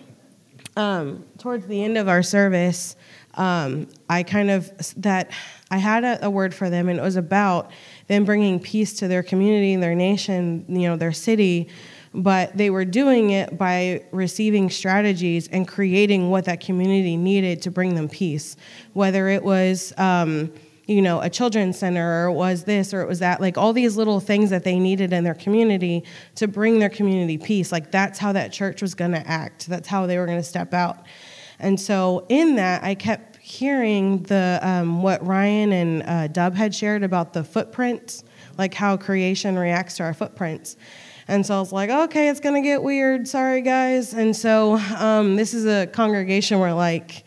um, 0.75 1.25
towards 1.37 1.67
the 1.67 1.83
end 1.83 1.97
of 1.97 2.07
our 2.07 2.23
service, 2.23 2.95
um, 3.35 3.87
I 4.09 4.23
kind 4.23 4.49
of 4.49 4.71
that 5.01 5.31
I 5.69 5.77
had 5.77 6.03
a, 6.03 6.25
a 6.25 6.29
word 6.29 6.53
for 6.53 6.69
them, 6.69 6.89
and 6.89 6.99
it 6.99 7.01
was 7.01 7.15
about 7.15 7.71
them 8.07 8.25
bringing 8.25 8.59
peace 8.59 8.93
to 8.95 9.07
their 9.07 9.23
community, 9.23 9.75
their 9.75 9.95
nation, 9.95 10.65
you 10.67 10.87
know, 10.87 10.95
their 10.95 11.11
city. 11.11 11.69
But 12.13 12.55
they 12.55 12.69
were 12.69 12.85
doing 12.85 13.31
it 13.31 13.57
by 13.57 14.05
receiving 14.11 14.69
strategies 14.69 15.49
and 15.49 15.67
creating 15.67 16.29
what 16.29 16.45
that 16.45 16.61
community 16.61 17.17
needed 17.17 17.61
to 17.63 17.71
bring 17.71 17.95
them 17.95 18.07
peace, 18.07 18.55
whether 18.93 19.27
it 19.27 19.43
was. 19.43 19.93
Um, 19.97 20.53
you 20.87 21.01
know, 21.01 21.19
a 21.21 21.29
children's 21.29 21.79
center 21.79 22.25
or 22.25 22.27
it 22.27 22.33
was 22.33 22.63
this 22.63 22.93
or 22.93 23.01
it 23.01 23.07
was 23.07 23.19
that, 23.19 23.41
like 23.41 23.57
all 23.57 23.73
these 23.73 23.97
little 23.97 24.19
things 24.19 24.49
that 24.51 24.63
they 24.63 24.79
needed 24.79 25.13
in 25.13 25.23
their 25.23 25.33
community 25.33 26.03
to 26.35 26.47
bring 26.47 26.79
their 26.79 26.89
community 26.89 27.37
peace. 27.37 27.71
Like 27.71 27.91
that's 27.91 28.19
how 28.19 28.33
that 28.33 28.51
church 28.51 28.81
was 28.81 28.93
going 28.93 29.11
to 29.11 29.27
act. 29.27 29.67
That's 29.67 29.87
how 29.87 30.05
they 30.05 30.17
were 30.17 30.25
going 30.25 30.39
to 30.39 30.43
step 30.43 30.73
out. 30.73 31.05
And 31.59 31.79
so 31.79 32.25
in 32.29 32.55
that, 32.55 32.83
I 32.83 32.95
kept 32.95 33.37
hearing 33.37 34.23
the 34.23 34.59
um, 34.61 35.01
what 35.01 35.25
Ryan 35.25 35.71
and 35.71 36.03
uh, 36.03 36.27
Dub 36.27 36.55
had 36.55 36.75
shared 36.75 37.03
about 37.03 37.33
the 37.33 37.43
footprints, 37.43 38.23
like 38.57 38.73
how 38.73 38.97
creation 38.97 39.57
reacts 39.57 39.97
to 39.97 40.03
our 40.03 40.13
footprints. 40.13 40.77
And 41.27 41.45
so 41.45 41.57
I 41.57 41.59
was 41.59 41.71
like, 41.71 41.89
okay, 41.89 42.29
it's 42.29 42.39
gonna 42.39 42.61
get 42.61 42.83
weird. 42.83 43.27
Sorry, 43.27 43.61
guys. 43.61 44.13
And 44.13 44.35
so 44.35 44.75
um, 44.97 45.35
this 45.35 45.53
is 45.53 45.65
a 45.65 45.87
congregation 45.87 46.59
where 46.59 46.73
like 46.73 47.24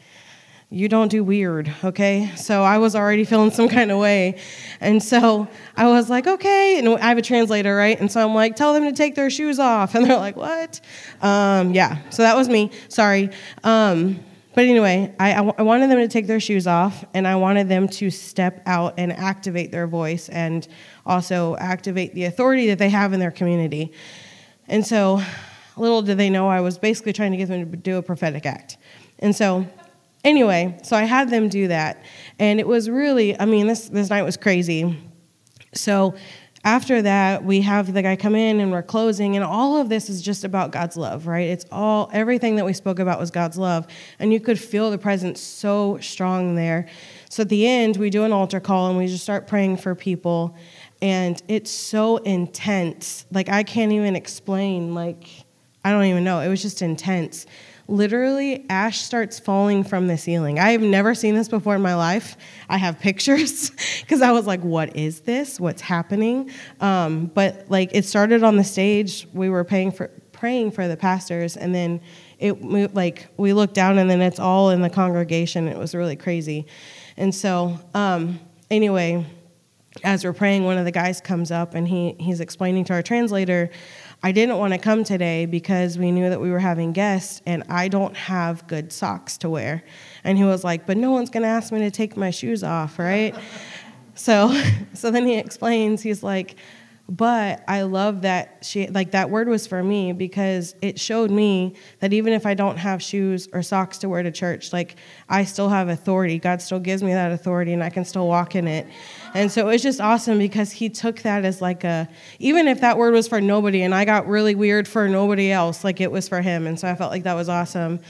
you 0.70 0.86
don't 0.86 1.08
do 1.08 1.24
weird, 1.24 1.72
okay? 1.82 2.30
So 2.36 2.62
I 2.62 2.76
was 2.76 2.94
already 2.94 3.24
feeling 3.24 3.50
some 3.50 3.70
kind 3.70 3.90
of 3.90 3.98
way. 3.98 4.38
And 4.80 5.02
so 5.02 5.48
I 5.76 5.88
was 5.88 6.10
like, 6.10 6.26
okay. 6.26 6.78
And 6.78 6.88
I 6.88 7.08
have 7.08 7.16
a 7.16 7.22
translator, 7.22 7.74
right? 7.74 7.98
And 7.98 8.12
so 8.12 8.22
I'm 8.22 8.34
like, 8.34 8.54
tell 8.54 8.74
them 8.74 8.84
to 8.84 8.92
take 8.92 9.14
their 9.14 9.30
shoes 9.30 9.58
off. 9.58 9.94
And 9.98 10.04
they're 10.04 10.16
like, 10.16 10.36
what? 10.36 10.80
Um, 11.22 11.74
yeah, 11.74 12.08
so 12.10 12.22
that 12.22 12.36
was 12.36 12.48
me. 12.48 12.70
Sorry. 12.88 13.30
Um, 13.64 14.20
but 14.54 14.64
anyway, 14.64 15.12
I, 15.18 15.34
I 15.34 15.62
wanted 15.62 15.90
them 15.90 15.98
to 15.98 16.08
take 16.08 16.26
their 16.26 16.40
shoes 16.40 16.66
off 16.66 17.04
and 17.14 17.26
I 17.26 17.36
wanted 17.36 17.68
them 17.68 17.88
to 17.88 18.10
step 18.10 18.62
out 18.66 18.94
and 18.96 19.12
activate 19.12 19.72
their 19.72 19.86
voice 19.86 20.28
and 20.28 20.68
also 21.06 21.56
activate 21.56 22.14
the 22.14 22.24
authority 22.24 22.68
that 22.68 22.78
they 22.78 22.90
have 22.90 23.12
in 23.12 23.20
their 23.20 23.30
community. 23.30 23.92
And 24.68 24.86
so 24.86 25.22
little 25.76 26.02
did 26.02 26.18
they 26.18 26.30
know 26.30 26.48
I 26.48 26.60
was 26.60 26.78
basically 26.78 27.12
trying 27.12 27.32
to 27.32 27.36
get 27.36 27.48
them 27.48 27.70
to 27.70 27.76
do 27.76 27.96
a 27.96 28.02
prophetic 28.02 28.46
act. 28.46 28.76
And 29.18 29.34
so 29.34 29.66
Anyway, 30.24 30.78
so 30.82 30.96
I 30.96 31.04
had 31.04 31.30
them 31.30 31.48
do 31.48 31.68
that. 31.68 32.02
And 32.38 32.60
it 32.60 32.66
was 32.66 32.90
really, 32.90 33.38
I 33.38 33.44
mean, 33.44 33.66
this, 33.66 33.88
this 33.88 34.10
night 34.10 34.22
was 34.22 34.36
crazy. 34.36 34.98
So 35.74 36.14
after 36.64 37.02
that, 37.02 37.44
we 37.44 37.60
have 37.60 37.92
the 37.92 38.02
guy 38.02 38.16
come 38.16 38.34
in 38.34 38.60
and 38.60 38.72
we're 38.72 38.82
closing, 38.82 39.36
and 39.36 39.44
all 39.44 39.80
of 39.80 39.88
this 39.88 40.10
is 40.10 40.20
just 40.20 40.44
about 40.44 40.72
God's 40.72 40.96
love, 40.96 41.26
right? 41.26 41.48
It's 41.48 41.64
all, 41.70 42.10
everything 42.12 42.56
that 42.56 42.64
we 42.64 42.72
spoke 42.72 42.98
about 42.98 43.20
was 43.20 43.30
God's 43.30 43.56
love. 43.56 43.86
And 44.18 44.32
you 44.32 44.40
could 44.40 44.58
feel 44.58 44.90
the 44.90 44.98
presence 44.98 45.40
so 45.40 45.98
strong 46.00 46.56
there. 46.56 46.88
So 47.30 47.42
at 47.42 47.48
the 47.48 47.66
end, 47.66 47.96
we 47.96 48.10
do 48.10 48.24
an 48.24 48.32
altar 48.32 48.60
call 48.60 48.88
and 48.88 48.98
we 48.98 49.06
just 49.06 49.22
start 49.22 49.46
praying 49.46 49.76
for 49.76 49.94
people. 49.94 50.56
And 51.00 51.40
it's 51.46 51.70
so 51.70 52.16
intense. 52.18 53.24
Like, 53.30 53.48
I 53.48 53.62
can't 53.62 53.92
even 53.92 54.16
explain, 54.16 54.94
like, 54.94 55.28
I 55.84 55.92
don't 55.92 56.04
even 56.06 56.24
know. 56.24 56.40
It 56.40 56.48
was 56.48 56.60
just 56.60 56.82
intense 56.82 57.46
literally 57.88 58.66
ash 58.68 59.00
starts 59.00 59.38
falling 59.38 59.82
from 59.82 60.06
the 60.06 60.18
ceiling. 60.18 60.58
I 60.58 60.72
have 60.72 60.82
never 60.82 61.14
seen 61.14 61.34
this 61.34 61.48
before 61.48 61.74
in 61.74 61.82
my 61.82 61.94
life. 61.94 62.36
I 62.68 62.76
have 62.76 63.00
pictures 63.00 63.70
because 64.00 64.20
I 64.20 64.30
was 64.30 64.46
like, 64.46 64.60
what 64.60 64.94
is 64.94 65.20
this? 65.20 65.58
What's 65.58 65.80
happening? 65.80 66.50
Um, 66.80 67.26
but 67.26 67.66
like 67.70 67.90
it 67.94 68.04
started 68.04 68.44
on 68.44 68.56
the 68.56 68.64
stage. 68.64 69.26
We 69.32 69.48
were 69.48 69.64
paying 69.64 69.90
for 69.90 70.10
praying 70.32 70.70
for 70.70 70.86
the 70.86 70.96
pastors 70.96 71.56
and 71.56 71.74
then 71.74 72.00
it 72.38 72.62
moved 72.62 72.94
like 72.94 73.26
we 73.36 73.52
looked 73.52 73.74
down 73.74 73.98
and 73.98 74.08
then 74.08 74.20
it's 74.20 74.38
all 74.38 74.70
in 74.70 74.82
the 74.82 74.90
congregation. 74.90 75.66
It 75.66 75.76
was 75.76 75.94
really 75.94 76.14
crazy. 76.14 76.66
And 77.16 77.34
so 77.34 77.80
um, 77.94 78.38
anyway, 78.70 79.26
as 80.04 80.24
we're 80.24 80.32
praying, 80.32 80.64
one 80.64 80.78
of 80.78 80.84
the 80.84 80.92
guys 80.92 81.20
comes 81.20 81.50
up 81.50 81.74
and 81.74 81.88
he, 81.88 82.12
he's 82.20 82.40
explaining 82.40 82.84
to 82.84 82.92
our 82.92 83.02
translator 83.02 83.70
I 84.22 84.32
didn't 84.32 84.58
want 84.58 84.72
to 84.72 84.78
come 84.78 85.04
today 85.04 85.46
because 85.46 85.96
we 85.96 86.10
knew 86.10 86.28
that 86.28 86.40
we 86.40 86.50
were 86.50 86.58
having 86.58 86.92
guests 86.92 87.40
and 87.46 87.62
I 87.68 87.86
don't 87.86 88.16
have 88.16 88.66
good 88.66 88.92
socks 88.92 89.38
to 89.38 89.48
wear. 89.48 89.84
And 90.24 90.36
he 90.36 90.44
was 90.44 90.64
like, 90.64 90.86
But 90.86 90.96
no 90.96 91.12
one's 91.12 91.30
going 91.30 91.44
to 91.44 91.48
ask 91.48 91.72
me 91.72 91.78
to 91.80 91.90
take 91.90 92.16
my 92.16 92.30
shoes 92.30 92.64
off, 92.64 92.98
right? 92.98 93.34
so, 94.14 94.60
so 94.94 95.10
then 95.10 95.24
he 95.24 95.36
explains, 95.36 96.02
he's 96.02 96.22
like, 96.22 96.56
but 97.10 97.64
I 97.66 97.82
love 97.82 98.22
that 98.22 98.58
she 98.60 98.86
like 98.88 99.12
that 99.12 99.30
word 99.30 99.48
was 99.48 99.66
for 99.66 99.82
me 99.82 100.12
because 100.12 100.74
it 100.82 101.00
showed 101.00 101.30
me 101.30 101.74
that 102.00 102.12
even 102.12 102.34
if 102.34 102.44
I 102.44 102.52
don't 102.52 102.76
have 102.76 103.02
shoes 103.02 103.48
or 103.50 103.62
socks 103.62 103.96
to 103.98 104.10
wear 104.10 104.22
to 104.22 104.30
church, 104.30 104.74
like 104.74 104.96
I 105.26 105.44
still 105.44 105.70
have 105.70 105.88
authority. 105.88 106.38
God 106.38 106.60
still 106.60 106.78
gives 106.78 107.02
me 107.02 107.14
that 107.14 107.32
authority 107.32 107.72
and 107.72 107.82
I 107.82 107.88
can 107.88 108.04
still 108.04 108.28
walk 108.28 108.54
in 108.54 108.68
it. 108.68 108.86
And 109.32 109.50
so 109.50 109.62
it 109.62 109.72
was 109.72 109.82
just 109.82 110.02
awesome 110.02 110.36
because 110.36 110.70
he 110.70 110.90
took 110.90 111.22
that 111.22 111.46
as 111.46 111.62
like 111.62 111.82
a 111.82 112.10
even 112.40 112.68
if 112.68 112.82
that 112.82 112.98
word 112.98 113.14
was 113.14 113.26
for 113.26 113.40
nobody 113.40 113.80
and 113.82 113.94
I 113.94 114.04
got 114.04 114.26
really 114.26 114.54
weird 114.54 114.86
for 114.86 115.08
nobody 115.08 115.50
else, 115.50 115.84
like 115.84 116.02
it 116.02 116.12
was 116.12 116.28
for 116.28 116.42
him. 116.42 116.66
And 116.66 116.78
so 116.78 116.90
I 116.90 116.94
felt 116.94 117.10
like 117.10 117.22
that 117.22 117.34
was 117.34 117.48
awesome. 117.48 118.00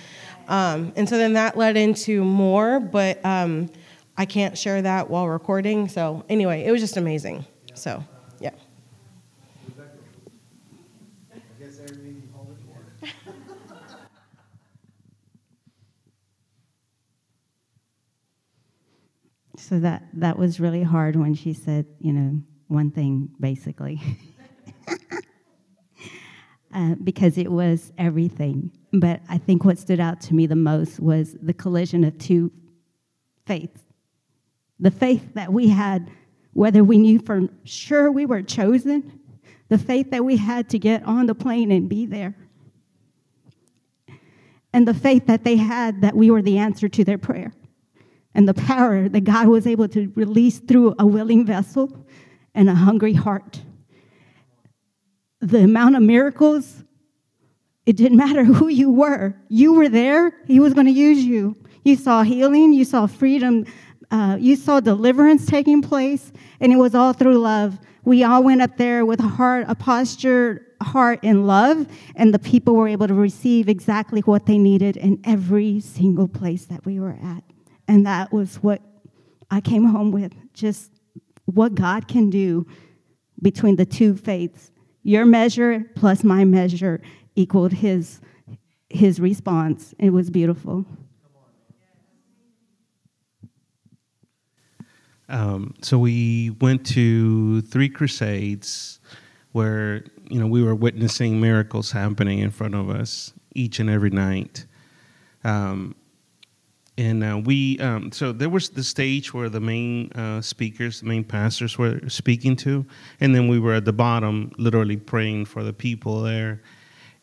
Um, 0.49 0.93
and 0.97 1.09
so 1.09 1.17
then 1.19 1.35
that 1.35 1.57
led 1.57 1.77
into 1.77 2.25
more, 2.25 2.81
but 2.81 3.25
um, 3.25 3.71
I 4.17 4.25
can't 4.25 4.59
share 4.59 4.83
that 4.83 5.09
while 5.09 5.29
recording. 5.29 5.87
So 5.87 6.25
anyway, 6.29 6.65
it 6.65 6.73
was 6.73 6.81
just 6.81 6.97
amazing. 6.97 7.45
So. 7.75 8.03
So 19.69 19.79
that 19.81 20.03
that 20.15 20.39
was 20.39 20.61
really 20.61 20.83
hard 20.83 21.15
when 21.15 21.35
she 21.35 21.53
said, 21.53 21.85
you 22.01 22.15
know, 22.15 22.41
one 22.69 22.91
thing 22.91 23.29
basically. 23.39 24.01
uh, 26.75 26.95
because 27.05 27.37
it 27.37 27.53
was 27.53 27.93
everything. 27.99 28.71
But 28.95 29.21
I 29.29 29.37
think 29.37 29.67
what 29.67 29.79
stood 29.79 30.01
out 30.01 30.23
to 30.23 30.35
me 30.35 30.47
the 30.47 30.57
most 30.57 31.01
was 31.01 31.37
the 31.43 31.53
collision 31.53 32.03
of 32.05 32.17
two 32.17 32.51
faiths. 33.45 33.83
The 34.81 34.91
faith 34.91 35.35
that 35.35 35.53
we 35.53 35.69
had, 35.69 36.11
whether 36.55 36.83
we 36.83 36.97
knew 36.97 37.19
for 37.19 37.43
sure 37.65 38.11
we 38.11 38.25
were 38.25 38.43
chosen, 38.43 39.21
the 39.69 39.77
faith 39.77 40.13
that 40.13 40.25
we 40.25 40.39
had 40.39 40.71
to 40.71 40.79
get 40.79 41.03
on 41.03 41.27
the 41.27 41.35
plane 41.35 41.71
and 41.71 41.91
be 41.91 42.07
there, 42.07 42.35
and 44.73 44.89
the 44.89 44.95
faith 44.95 45.27
that 45.27 45.45
they 45.45 45.57
had 45.57 46.01
that 46.01 46.17
we 46.17 46.31
were 46.31 46.41
the 46.41 46.57
answer 46.57 46.89
to 46.89 47.05
their 47.05 47.19
prayer 47.19 47.53
and 48.39 48.47
the 48.47 48.55
power 48.55 49.09
that 49.09 49.25
God 49.25 49.49
was 49.49 49.67
able 49.67 49.89
to 49.89 50.13
release 50.15 50.61
through 50.61 50.95
a 51.01 51.05
willing 51.05 51.45
vessel 51.45 52.07
and 52.55 52.71
a 52.71 52.75
hungry 52.75 53.13
heart. 53.13 53.61
The 55.41 55.65
amount 55.65 55.97
of 55.97 56.03
miracles, 56.03 56.85
it 57.85 57.97
didn't 57.97 58.17
matter 58.17 58.45
who 58.45 58.69
you 58.69 58.93
were. 58.93 59.35
You 59.49 59.73
were 59.73 59.89
there, 59.89 60.33
He 60.47 60.61
was 60.61 60.73
going 60.73 60.87
to 60.87 60.93
use 60.93 61.25
you. 61.25 61.57
You 61.83 61.97
saw 61.97 62.23
healing, 62.23 62.73
you 62.73 62.85
saw 62.85 63.09
freedom, 63.09 63.67
uh, 64.13 64.37
you 64.39 64.55
saw 64.55 64.79
deliverance 64.79 65.45
taking 65.45 65.83
place, 65.83 66.31
and 66.61 66.73
it 66.73 66.77
was 66.77 66.95
all 66.95 67.13
through 67.13 67.39
love. 67.39 67.81
We 68.05 68.23
all 68.23 68.45
went 68.45 68.63
up 68.63 68.77
there 68.77 69.05
with 69.05 69.19
a 69.19 69.27
heart, 69.27 69.67
a 69.69 69.75
posture, 69.75 70.65
heart 70.81 71.19
in 71.25 71.45
love, 71.45 71.89
and 72.15 72.33
the 72.33 72.39
people 72.39 72.77
were 72.77 72.87
able 72.87 73.09
to 73.09 73.15
receive 73.15 73.69
exactly 73.69 74.21
what 74.21 74.47
they 74.47 74.59
needed 74.59 74.97
in 74.97 75.21
every 75.25 75.81
single 75.81 76.29
place 76.29 76.67
that 76.67 76.87
we 76.87 77.01
were 77.01 77.19
at. 77.21 77.43
And 77.89 78.07
that 78.07 78.33
was 78.33 78.57
what 78.57 78.83
I 79.51 79.61
came 79.61 79.85
home 79.85 80.13
with 80.13 80.35
just 80.53 80.93
what 81.47 81.75
God 81.75 82.07
can 82.07 82.29
do 82.29 82.67
between 83.41 83.77
the 83.77 83.87
two 83.87 84.15
faiths. 84.15 84.71
Your 85.03 85.25
measure 85.25 85.85
plus 85.95 86.23
my 86.23 86.45
measure 86.45 87.01
equaled 87.35 87.73
his, 87.73 88.21
his 88.91 89.19
response. 89.19 89.95
It 89.99 90.11
was 90.11 90.29
beautiful. 90.29 90.85
Um, 95.31 95.75
so 95.83 95.99
we 95.99 96.51
went 96.61 96.87
to 96.89 97.61
three 97.63 97.89
crusades 97.89 98.99
where 99.53 100.05
you 100.31 100.41
know 100.41 100.47
we 100.47 100.63
were 100.63 100.75
witnessing 100.75 101.41
miracles 101.41 101.91
happening 101.91 102.39
in 102.39 102.51
front 102.51 102.75
of 102.75 102.89
us 102.89 103.33
each 103.55 103.79
and 103.79 103.91
every 103.91 104.11
night. 104.11 104.65
Um, 105.45 105.95
and 106.99 107.23
uh, 107.23 107.41
we 107.43 107.79
um, 107.79 108.11
so 108.11 108.33
there 108.33 108.49
was 108.49 108.71
the 108.71 108.83
stage 108.83 109.33
where 109.33 109.49
the 109.49 109.61
main 109.61 110.11
uh, 110.13 110.41
speakers 110.41 111.01
the 111.01 111.07
main 111.07 111.23
pastors 111.23 111.79
were 111.79 112.01
speaking 112.09 112.57
to. 112.57 112.85
And 113.21 113.33
then 113.35 113.47
we 113.47 113.61
were 113.61 113.75
at 113.75 113.85
the 113.85 113.93
bottom 113.93 114.51
literally 114.59 114.97
praying 114.97 115.45
for 115.45 115.63
the 115.63 115.73
people 115.73 116.23
there. 116.23 116.61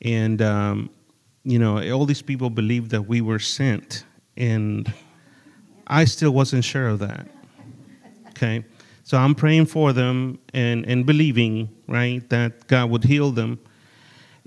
And 0.01 0.41
um, 0.41 0.89
you 1.43 1.59
know 1.59 1.77
all 1.91 2.05
these 2.05 2.21
people 2.21 2.49
believed 2.49 2.91
that 2.91 3.01
we 3.01 3.19
were 3.19 3.39
sent. 3.39 4.05
And 4.37 4.91
i 5.87 6.05
still 6.05 6.31
wasn't 6.31 6.63
sure 6.63 6.87
of 6.87 6.99
that. 6.99 7.27
Okay? 8.29 8.63
So 9.03 9.17
i'm 9.17 9.35
praying 9.35 9.65
for 9.65 9.91
them 9.91 10.39
and 10.53 10.85
and 10.85 11.05
believing 11.05 11.69
right 11.87 12.27
that 12.29 12.67
god 12.67 12.89
would 12.89 13.03
heal 13.03 13.29
them 13.31 13.59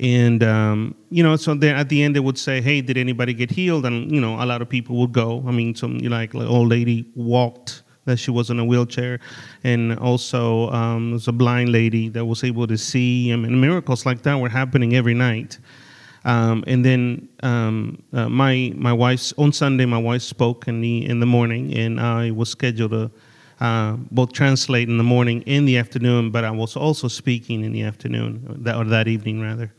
And 0.00 0.44
um, 0.44 0.94
you 1.10 1.22
know, 1.22 1.34
so 1.36 1.54
then 1.54 1.74
at 1.76 1.88
the 1.88 2.02
end 2.02 2.14
they 2.14 2.20
would 2.20 2.38
say, 2.38 2.60
"Hey, 2.60 2.80
did 2.80 2.96
anybody 2.96 3.34
get 3.34 3.50
healed?" 3.50 3.84
And 3.84 4.10
you 4.12 4.20
know, 4.20 4.40
a 4.42 4.46
lot 4.46 4.62
of 4.62 4.68
people 4.68 4.96
would 4.96 5.12
go. 5.12 5.42
I 5.46 5.50
mean, 5.50 5.74
some 5.74 5.98
like, 5.98 6.34
like 6.34 6.48
old 6.48 6.68
lady 6.68 7.06
walked 7.16 7.82
that 8.04 8.16
she 8.16 8.30
was 8.30 8.48
in 8.48 8.58
a 8.58 8.64
wheelchair, 8.64 9.18
and 9.64 9.98
also 9.98 10.70
um, 10.70 11.12
was 11.12 11.26
a 11.28 11.32
blind 11.32 11.70
lady 11.72 12.08
that 12.10 12.24
was 12.24 12.44
able 12.44 12.66
to 12.68 12.78
see. 12.78 13.32
I 13.32 13.36
mean, 13.36 13.60
miracles 13.60 14.06
like 14.06 14.22
that 14.22 14.36
were 14.36 14.48
happening 14.48 14.94
every 14.94 15.14
night. 15.14 15.58
Um, 16.24 16.62
and 16.66 16.84
then 16.84 17.28
um, 17.42 18.02
uh, 18.12 18.28
my 18.28 18.72
my 18.76 18.92
wife's 18.92 19.32
on 19.36 19.52
Sunday, 19.52 19.84
my 19.84 19.98
wife 19.98 20.22
spoke 20.22 20.68
in 20.68 20.80
the 20.80 21.06
in 21.06 21.18
the 21.18 21.26
morning, 21.26 21.74
and 21.74 22.00
I 22.00 22.30
was 22.30 22.50
scheduled 22.50 22.92
to 22.92 23.10
uh, 23.60 23.96
both 24.10 24.32
translate 24.32 24.88
in 24.88 24.98
the 24.98 25.04
morning 25.04 25.42
in 25.42 25.64
the 25.64 25.78
afternoon, 25.78 26.30
but 26.30 26.44
I 26.44 26.50
was 26.50 26.76
also 26.76 27.08
speaking 27.08 27.64
in 27.64 27.72
the 27.72 27.82
afternoon 27.82 28.62
that, 28.62 28.76
or 28.76 28.84
that 28.84 29.08
evening 29.08 29.40
rather. 29.40 29.72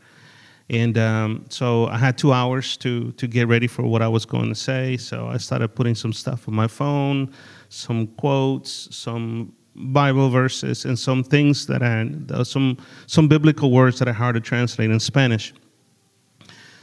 And 0.70 0.96
um, 0.98 1.44
so 1.48 1.88
I 1.88 1.98
had 1.98 2.16
two 2.16 2.32
hours 2.32 2.76
to 2.76 3.10
to 3.12 3.26
get 3.26 3.48
ready 3.48 3.66
for 3.66 3.82
what 3.82 4.02
I 4.02 4.08
was 4.08 4.24
going 4.24 4.48
to 4.50 4.54
say. 4.54 4.96
So 4.96 5.26
I 5.26 5.36
started 5.36 5.74
putting 5.74 5.96
some 5.96 6.12
stuff 6.12 6.46
on 6.46 6.54
my 6.54 6.68
phone, 6.68 7.32
some 7.68 8.06
quotes, 8.06 8.94
some 8.94 9.52
Bible 9.74 10.30
verses, 10.30 10.84
and 10.84 10.96
some 10.96 11.24
things 11.24 11.66
that 11.66 11.82
I 11.82 12.08
uh, 12.32 12.44
some 12.44 12.76
some 13.06 13.26
biblical 13.26 13.72
words 13.72 13.98
that 13.98 14.06
are 14.06 14.12
hard 14.12 14.36
to 14.36 14.40
translate 14.40 14.90
in 14.90 15.00
Spanish. 15.00 15.52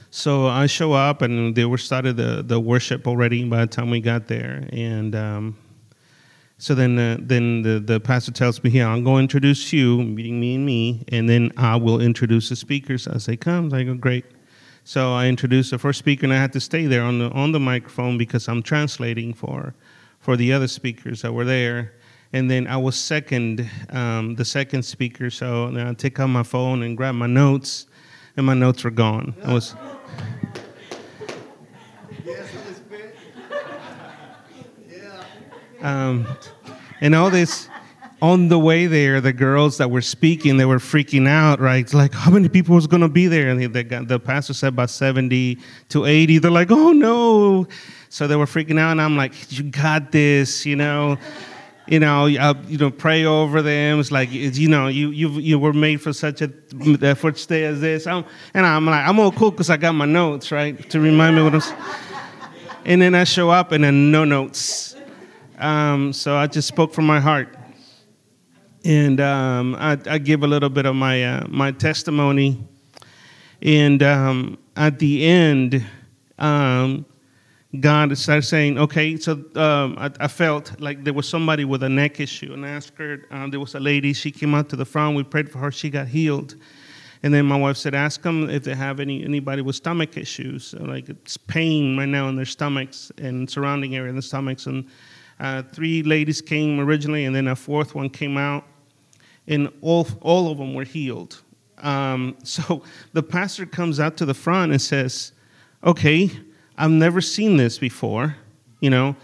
So 0.09 0.47
I 0.47 0.67
show 0.67 0.91
up, 0.91 1.21
and 1.21 1.55
they 1.55 1.65
were 1.65 1.77
started 1.77 2.17
the 2.17 2.43
the 2.43 2.59
worship 2.59 3.07
already 3.07 3.45
by 3.45 3.61
the 3.61 3.67
time 3.67 3.89
we 3.89 4.01
got 4.01 4.27
there, 4.27 4.67
and. 4.73 5.15
Um, 5.15 5.55
so 6.59 6.73
then, 6.73 6.97
uh, 6.97 7.17
then 7.19 7.61
the, 7.61 7.79
the 7.79 7.99
pastor 7.99 8.31
tells 8.31 8.63
me, 8.63 8.69
"Here, 8.71 8.85
I'm 8.85 9.03
going 9.03 9.27
to 9.27 9.37
introduce 9.37 9.71
you, 9.71 10.01
meeting 10.01 10.39
me 10.39 10.55
and 10.55 10.65
me, 10.65 11.05
and 11.09 11.29
then 11.29 11.51
I 11.55 11.75
will 11.75 12.01
introduce 12.01 12.49
the 12.49 12.55
speakers 12.55 13.07
as 13.07 13.27
they 13.27 13.37
come." 13.37 13.71
I 13.73 13.83
go, 13.83 13.93
"Great." 13.93 14.25
So 14.83 15.13
I 15.13 15.27
introduced 15.27 15.71
the 15.71 15.77
first 15.77 15.99
speaker, 15.99 16.25
and 16.25 16.33
I 16.33 16.37
had 16.37 16.53
to 16.53 16.59
stay 16.59 16.87
there 16.87 17.03
on 17.03 17.19
the 17.19 17.29
on 17.31 17.51
the 17.51 17.59
microphone 17.59 18.17
because 18.17 18.47
I'm 18.47 18.63
translating 18.63 19.33
for 19.33 19.75
for 20.19 20.35
the 20.35 20.51
other 20.51 20.67
speakers 20.67 21.21
that 21.21 21.33
were 21.33 21.45
there. 21.45 21.93
And 22.33 22.49
then 22.49 22.67
I 22.67 22.77
was 22.77 22.95
second, 22.95 23.69
um, 23.89 24.35
the 24.35 24.43
second 24.43 24.83
speaker. 24.83 25.29
So 25.29 25.71
then 25.71 25.87
I 25.87 25.93
take 25.93 26.19
out 26.19 26.27
my 26.27 26.43
phone 26.43 26.83
and 26.83 26.97
grab 26.97 27.15
my 27.15 27.27
notes, 27.27 27.85
and 28.35 28.45
my 28.45 28.53
notes 28.53 28.83
were 28.83 28.91
gone. 28.91 29.35
I 29.43 29.53
was. 29.53 29.75
Um, 35.81 36.27
and 37.01 37.13
all 37.13 37.29
this 37.29 37.69
on 38.21 38.47
the 38.47 38.57
way 38.57 38.87
there, 38.87 39.21
the 39.21 39.33
girls 39.33 39.77
that 39.77 39.91
were 39.91 40.01
speaking, 40.01 40.57
they 40.57 40.65
were 40.65 40.79
freaking 40.79 41.27
out, 41.27 41.59
right? 41.59 41.91
Like, 41.93 42.13
how 42.13 42.31
many 42.31 42.49
people 42.49 42.75
was 42.75 42.87
going 42.87 43.01
to 43.01 43.09
be 43.09 43.27
there? 43.27 43.49
And 43.49 43.61
the, 43.61 43.67
the, 43.67 44.05
the, 44.05 44.19
pastor 44.19 44.53
said 44.53 44.69
about 44.69 44.89
70 44.89 45.59
to 45.89 46.05
80. 46.05 46.39
They're 46.39 46.49
like, 46.49 46.71
oh 46.71 46.93
no. 46.93 47.67
So 48.09 48.27
they 48.27 48.35
were 48.35 48.45
freaking 48.45 48.79
out, 48.79 48.91
and 48.91 49.01
I'm 49.01 49.17
like, 49.17 49.51
you 49.51 49.63
got 49.63 50.11
this, 50.11 50.65
you 50.65 50.75
know. 50.75 51.17
You 51.89 52.01
know, 52.01 52.25
uh, 52.25 52.53
you 52.67 52.77
know, 52.77 52.91
pray 52.91 53.23
over 53.23 53.61
them. 53.61 54.01
It's 54.01 54.11
like, 54.11 54.29
you 54.29 54.67
know, 54.67 54.89
you 54.89 55.09
you 55.11 55.29
you 55.39 55.57
were 55.57 55.71
made 55.71 56.01
for 56.01 56.11
such 56.11 56.41
a 56.41 56.49
for 57.15 57.33
stay 57.33 57.63
as 57.63 57.79
this. 57.79 58.05
I'm, 58.05 58.25
and 58.53 58.65
I'm 58.65 58.85
like, 58.85 59.07
I'm 59.07 59.17
all 59.21 59.31
cool 59.31 59.51
because 59.51 59.69
I 59.69 59.77
got 59.77 59.93
my 59.93 60.05
notes 60.05 60.51
right 60.51 60.89
to 60.89 60.99
remind 60.99 61.37
me 61.37 61.43
what 61.43 61.55
I'm. 61.55 61.61
And 62.83 63.01
then 63.01 63.15
I 63.15 63.23
show 63.23 63.49
up, 63.49 63.71
and 63.71 63.85
then 63.85 64.11
no 64.11 64.25
notes 64.25 64.96
um, 65.57 66.13
so 66.13 66.35
I 66.35 66.47
just 66.47 66.67
spoke 66.67 66.93
from 66.93 67.05
my 67.05 67.19
heart. 67.19 67.55
And 68.85 69.19
um, 69.19 69.75
I, 69.75 69.97
I, 70.09 70.17
give 70.17 70.43
a 70.43 70.47
little 70.47 70.69
bit 70.69 70.85
of 70.85 70.95
my, 70.95 71.23
uh, 71.23 71.47
my 71.49 71.71
testimony. 71.71 72.63
And 73.61 74.01
um, 74.03 74.57
at 74.77 74.99
the 74.99 75.25
end, 75.25 75.83
um, 76.39 77.05
God 77.79 78.17
started 78.17 78.43
saying, 78.43 78.77
okay, 78.77 79.17
so 79.17 79.33
um, 79.55 79.97
I, 79.97 80.11
I, 80.21 80.27
felt 80.27 80.79
like 80.79 81.03
there 81.03 81.13
was 81.13 81.27
somebody 81.27 81.65
with 81.65 81.83
a 81.83 81.89
neck 81.89 82.19
issue. 82.19 82.53
And 82.53 82.65
I 82.65 82.69
asked 82.69 82.93
her, 82.97 83.25
um, 83.31 83.49
there 83.51 83.59
was 83.59 83.75
a 83.75 83.79
lady, 83.79 84.13
she 84.13 84.31
came 84.31 84.55
out 84.55 84.69
to 84.69 84.75
the 84.75 84.85
front, 84.85 85.17
we 85.17 85.23
prayed 85.23 85.51
for 85.51 85.57
her, 85.57 85.71
she 85.71 85.89
got 85.89 86.07
healed. 86.07 86.55
And 87.23 87.33
then 87.33 87.45
my 87.45 87.57
wife 87.57 87.77
said, 87.77 87.93
ask 87.93 88.21
them 88.21 88.49
if 88.49 88.63
they 88.63 88.75
have 88.75 88.99
any 88.99 89.23
anybody 89.23 89.61
with 89.61 89.75
stomach 89.75 90.17
issues, 90.17 90.75
like 90.75 91.09
it's 91.09 91.35
pain 91.35 91.97
right 91.97 92.07
now 92.07 92.29
in 92.29 92.35
their 92.35 92.45
stomachs 92.45 93.11
and 93.17 93.49
surrounding 93.49 93.95
area 93.95 94.09
in 94.09 94.15
the 94.15 94.21
stomachs. 94.21 94.67
And 94.67 94.87
uh, 95.39 95.63
three 95.63 96.03
ladies 96.03 96.41
came 96.41 96.79
originally, 96.79 97.25
and 97.25 97.35
then 97.35 97.47
a 97.47 97.55
fourth 97.55 97.93
one 97.93 98.09
came 98.09 98.37
out, 98.37 98.63
and 99.47 99.71
all, 99.81 100.07
all 100.21 100.51
of 100.51 100.57
them 100.57 100.73
were 100.73 100.83
healed. 100.83 101.41
Um, 101.79 102.37
so 102.43 102.83
the 103.13 103.23
pastor 103.23 103.65
comes 103.65 103.99
out 103.99 104.17
to 104.17 104.25
the 104.25 104.33
front 104.33 104.71
and 104.71 104.81
says, 104.81 105.31
Okay, 105.83 106.31
I've 106.77 106.91
never 106.91 107.21
seen 107.21 107.57
this 107.57 107.77
before. 107.77 108.35
You 108.79 108.89
know, 108.89 109.15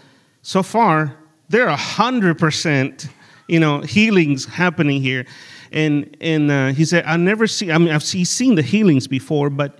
so 0.42 0.62
far, 0.62 1.16
there 1.48 1.68
are 1.68 1.76
100%, 1.76 3.08
you 3.48 3.60
know, 3.60 3.80
healings 3.80 4.44
happening 4.44 5.00
here. 5.00 5.26
And, 5.72 6.16
and 6.20 6.50
uh, 6.50 6.68
he 6.68 6.84
said, 6.84 7.04
I've 7.04 7.20
never 7.20 7.46
seen, 7.46 7.70
I 7.70 7.78
mean, 7.78 7.90
I've 7.90 8.02
seen 8.02 8.54
the 8.54 8.62
healings 8.62 9.06
before, 9.08 9.50
but 9.50 9.78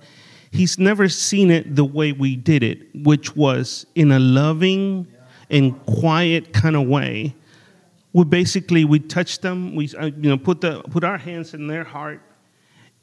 he's 0.51 0.77
never 0.77 1.07
seen 1.09 1.51
it 1.51 1.75
the 1.75 1.85
way 1.85 2.11
we 2.11 2.35
did 2.35 2.63
it, 2.63 2.93
which 2.93 3.35
was 3.35 3.85
in 3.95 4.11
a 4.11 4.19
loving, 4.19 5.07
in 5.49 5.73
quiet 5.73 6.53
kind 6.53 6.75
of 6.75 6.87
way. 6.87 7.35
We 8.13 8.23
basically 8.23 8.85
we 8.85 8.99
touch 8.99 9.39
them, 9.39 9.75
we 9.75 9.89
uh, 9.97 10.05
you 10.05 10.29
know 10.29 10.37
put 10.37 10.61
the 10.61 10.81
put 10.83 11.03
our 11.03 11.17
hands 11.17 11.53
in 11.53 11.67
their 11.67 11.83
heart 11.83 12.21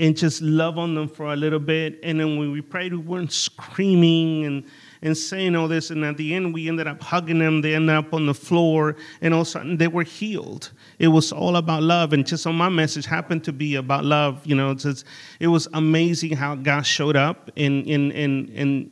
and 0.02 0.16
just 0.16 0.42
love 0.42 0.78
on 0.78 0.94
them 0.94 1.08
for 1.08 1.32
a 1.32 1.36
little 1.36 1.58
bit. 1.58 2.00
And 2.02 2.18
then 2.18 2.36
when 2.36 2.50
we 2.50 2.60
prayed, 2.60 2.92
we 2.92 2.98
weren't 2.98 3.32
screaming 3.32 4.46
and, 4.46 4.64
and 5.02 5.16
saying 5.16 5.54
all 5.54 5.68
this. 5.68 5.90
And 5.90 6.04
at 6.04 6.16
the 6.16 6.34
end, 6.34 6.52
we 6.52 6.68
ended 6.68 6.88
up 6.88 7.00
hugging 7.00 7.38
them. 7.38 7.60
They 7.60 7.74
ended 7.74 7.94
up 7.94 8.12
on 8.12 8.26
the 8.26 8.34
floor, 8.34 8.96
and 9.20 9.32
all 9.34 9.42
of 9.42 9.46
a 9.46 9.50
sudden, 9.50 9.76
they 9.76 9.88
were 9.88 10.02
healed. 10.02 10.72
It 10.98 11.08
was 11.08 11.30
all 11.30 11.56
about 11.56 11.82
love. 11.82 12.12
And 12.12 12.26
just 12.26 12.46
on 12.48 12.56
my 12.56 12.68
message 12.68 13.06
happened 13.06 13.44
to 13.44 13.52
be 13.52 13.76
about 13.76 14.04
love. 14.04 14.44
You 14.44 14.56
know, 14.56 14.72
it's, 14.72 15.04
it 15.38 15.46
was 15.46 15.68
amazing 15.74 16.36
how 16.36 16.56
God 16.56 16.82
showed 16.82 17.16
up 17.16 17.50
and, 17.56 17.86
and, 17.86 18.12
and, 18.12 18.48
and 18.50 18.90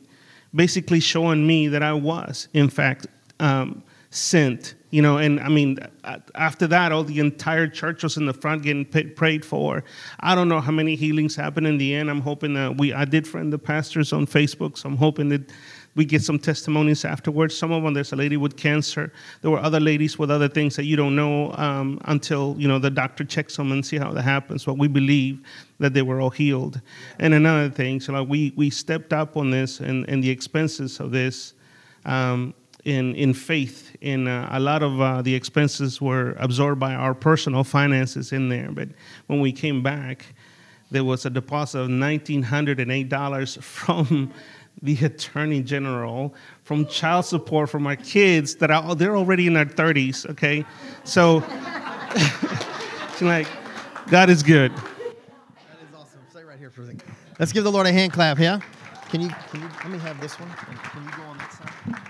basically 0.53 0.99
showing 0.99 1.45
me 1.45 1.67
that 1.67 1.83
I 1.83 1.93
was, 1.93 2.47
in 2.53 2.69
fact, 2.69 3.07
um, 3.41 3.83
sent. 4.11 4.75
You 4.91 5.01
know, 5.01 5.17
and 5.17 5.39
I 5.39 5.47
mean, 5.47 5.79
after 6.35 6.67
that, 6.67 6.91
all 6.91 7.05
the 7.05 7.19
entire 7.19 7.67
church 7.67 8.03
was 8.03 8.17
in 8.17 8.25
the 8.25 8.33
front 8.33 8.63
getting 8.63 8.85
prayed 8.85 9.45
for. 9.45 9.85
I 10.19 10.35
don't 10.35 10.49
know 10.49 10.59
how 10.59 10.73
many 10.73 10.95
healings 10.95 11.33
happened 11.33 11.65
in 11.65 11.77
the 11.77 11.95
end. 11.95 12.09
I'm 12.09 12.19
hoping 12.19 12.53
that 12.55 12.77
we, 12.77 12.91
I 12.91 13.05
did 13.05 13.25
friend 13.25 13.53
the 13.53 13.57
pastors 13.57 14.11
on 14.11 14.25
Facebook, 14.25 14.77
so 14.77 14.89
I'm 14.89 14.97
hoping 14.97 15.29
that 15.29 15.49
we 15.95 16.03
get 16.03 16.21
some 16.21 16.37
testimonies 16.37 17.05
afterwards. 17.05 17.57
Some 17.57 17.71
of 17.71 17.83
them, 17.83 17.93
there's 17.93 18.11
a 18.11 18.17
lady 18.17 18.35
with 18.35 18.57
cancer. 18.57 19.13
There 19.41 19.51
were 19.51 19.59
other 19.59 19.79
ladies 19.79 20.19
with 20.19 20.29
other 20.29 20.49
things 20.49 20.75
that 20.75 20.83
you 20.83 20.97
don't 20.97 21.15
know 21.15 21.53
um, 21.53 21.99
until 22.05 22.55
you 22.57 22.67
know 22.67 22.79
the 22.79 22.89
doctor 22.89 23.23
checks 23.23 23.55
them 23.55 23.71
and 23.71 23.85
see 23.85 23.97
how 23.97 24.11
that 24.11 24.23
happens. 24.23 24.65
But 24.65 24.77
we 24.77 24.89
believe 24.89 25.41
that 25.79 25.93
they 25.93 26.01
were 26.01 26.19
all 26.19 26.29
healed. 26.29 26.81
And 27.19 27.33
another 27.33 27.69
thing, 27.69 28.01
so 28.01 28.11
like 28.13 28.27
we 28.27 28.53
we 28.55 28.69
stepped 28.69 29.13
up 29.13 29.37
on 29.37 29.51
this 29.51 29.79
and 29.79 30.07
and 30.09 30.23
the 30.23 30.29
expenses 30.29 30.99
of 30.99 31.11
this. 31.11 31.53
Um, 32.03 32.55
in, 32.85 33.15
in 33.15 33.33
faith. 33.33 33.95
In 34.01 34.27
uh, 34.27 34.49
a 34.51 34.59
lot 34.59 34.83
of 34.83 34.99
uh, 34.99 35.21
the 35.21 35.33
expenses 35.35 36.01
were 36.01 36.35
absorbed 36.39 36.79
by 36.79 36.93
our 36.93 37.13
personal 37.13 37.63
finances 37.63 38.31
in 38.31 38.49
there. 38.49 38.71
But 38.71 38.89
when 39.27 39.39
we 39.39 39.51
came 39.51 39.83
back, 39.83 40.25
there 40.89 41.03
was 41.03 41.25
a 41.25 41.29
deposit 41.29 41.79
of 41.79 41.89
$1,908 41.89 43.61
from 43.63 44.33
the 44.81 45.05
attorney 45.05 45.61
general, 45.61 46.33
from 46.63 46.85
child 46.87 47.25
support 47.25 47.69
for 47.69 47.79
my 47.79 47.95
kids 47.95 48.55
that 48.55 48.71
are, 48.71 48.95
they're 48.95 49.15
already 49.15 49.47
in 49.47 49.53
their 49.53 49.65
30s, 49.65 50.29
okay? 50.29 50.65
So, 51.03 51.43
like, 53.25 53.47
God 54.07 54.29
is 54.29 54.41
good. 54.41 54.75
That 54.75 54.83
is 55.87 55.95
awesome. 55.95 56.21
Stay 56.29 56.43
right 56.43 56.57
here 56.57 56.71
for 56.71 56.81
a 56.81 56.85
second. 56.87 57.03
Let's 57.37 57.51
give 57.51 57.63
the 57.63 57.71
Lord 57.71 57.85
a 57.85 57.91
hand 57.91 58.13
clap, 58.13 58.39
yeah? 58.39 58.59
Can 59.09 59.21
you, 59.21 59.29
can 59.51 59.61
you 59.61 59.67
let 59.83 59.91
me 59.91 59.99
have 59.99 60.19
this 60.19 60.39
one? 60.39 60.49
Can 60.49 61.03
you 61.03 61.09
go 61.11 61.23
on 61.23 61.37
that 61.37 61.51
side? 61.53 62.00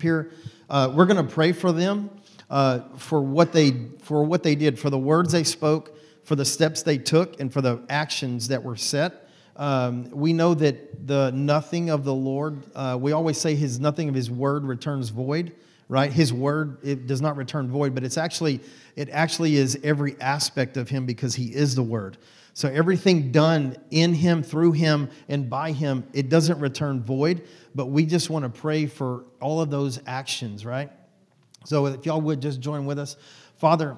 Here. 0.00 0.30
Uh, 0.70 0.92
we're 0.94 1.06
going 1.06 1.16
to 1.26 1.34
pray 1.34 1.50
for 1.50 1.72
them 1.72 2.08
uh, 2.50 2.78
for 2.98 3.20
what 3.20 3.52
they 3.52 3.72
for 4.00 4.22
what 4.22 4.44
they 4.44 4.54
did, 4.54 4.78
for 4.78 4.90
the 4.90 4.98
words 4.98 5.32
they 5.32 5.42
spoke, 5.42 5.98
for 6.22 6.36
the 6.36 6.44
steps 6.44 6.84
they 6.84 6.96
took, 6.96 7.40
and 7.40 7.52
for 7.52 7.60
the 7.60 7.82
actions 7.88 8.46
that 8.46 8.62
were 8.62 8.76
set. 8.76 9.28
Um, 9.56 10.08
we 10.10 10.32
know 10.32 10.54
that 10.54 11.08
the 11.08 11.32
nothing 11.32 11.90
of 11.90 12.04
the 12.04 12.14
Lord. 12.14 12.62
Uh, 12.76 12.96
we 13.00 13.10
always 13.10 13.38
say 13.38 13.56
His 13.56 13.80
nothing 13.80 14.08
of 14.08 14.14
His 14.14 14.30
word 14.30 14.62
returns 14.64 15.08
void. 15.08 15.52
Right, 15.88 16.12
His 16.12 16.32
word 16.32 16.78
it 16.84 17.08
does 17.08 17.20
not 17.20 17.36
return 17.36 17.68
void, 17.68 17.92
but 17.92 18.04
it's 18.04 18.18
actually 18.18 18.60
it 18.94 19.08
actually 19.10 19.56
is 19.56 19.80
every 19.82 20.14
aspect 20.20 20.76
of 20.76 20.88
Him 20.88 21.06
because 21.06 21.34
He 21.34 21.46
is 21.46 21.74
the 21.74 21.82
Word. 21.82 22.18
So 22.58 22.68
everything 22.68 23.30
done 23.30 23.76
in 23.92 24.12
him, 24.12 24.42
through 24.42 24.72
him, 24.72 25.10
and 25.28 25.48
by 25.48 25.70
him, 25.70 26.02
it 26.12 26.28
doesn't 26.28 26.58
return 26.58 27.00
void. 27.04 27.46
But 27.72 27.86
we 27.86 28.04
just 28.04 28.30
want 28.30 28.52
to 28.52 28.60
pray 28.60 28.86
for 28.86 29.26
all 29.40 29.60
of 29.60 29.70
those 29.70 30.00
actions, 30.08 30.66
right? 30.66 30.90
So 31.66 31.86
if 31.86 32.04
y'all 32.04 32.20
would 32.20 32.42
just 32.42 32.58
join 32.58 32.84
with 32.84 32.98
us. 32.98 33.16
Father, 33.58 33.96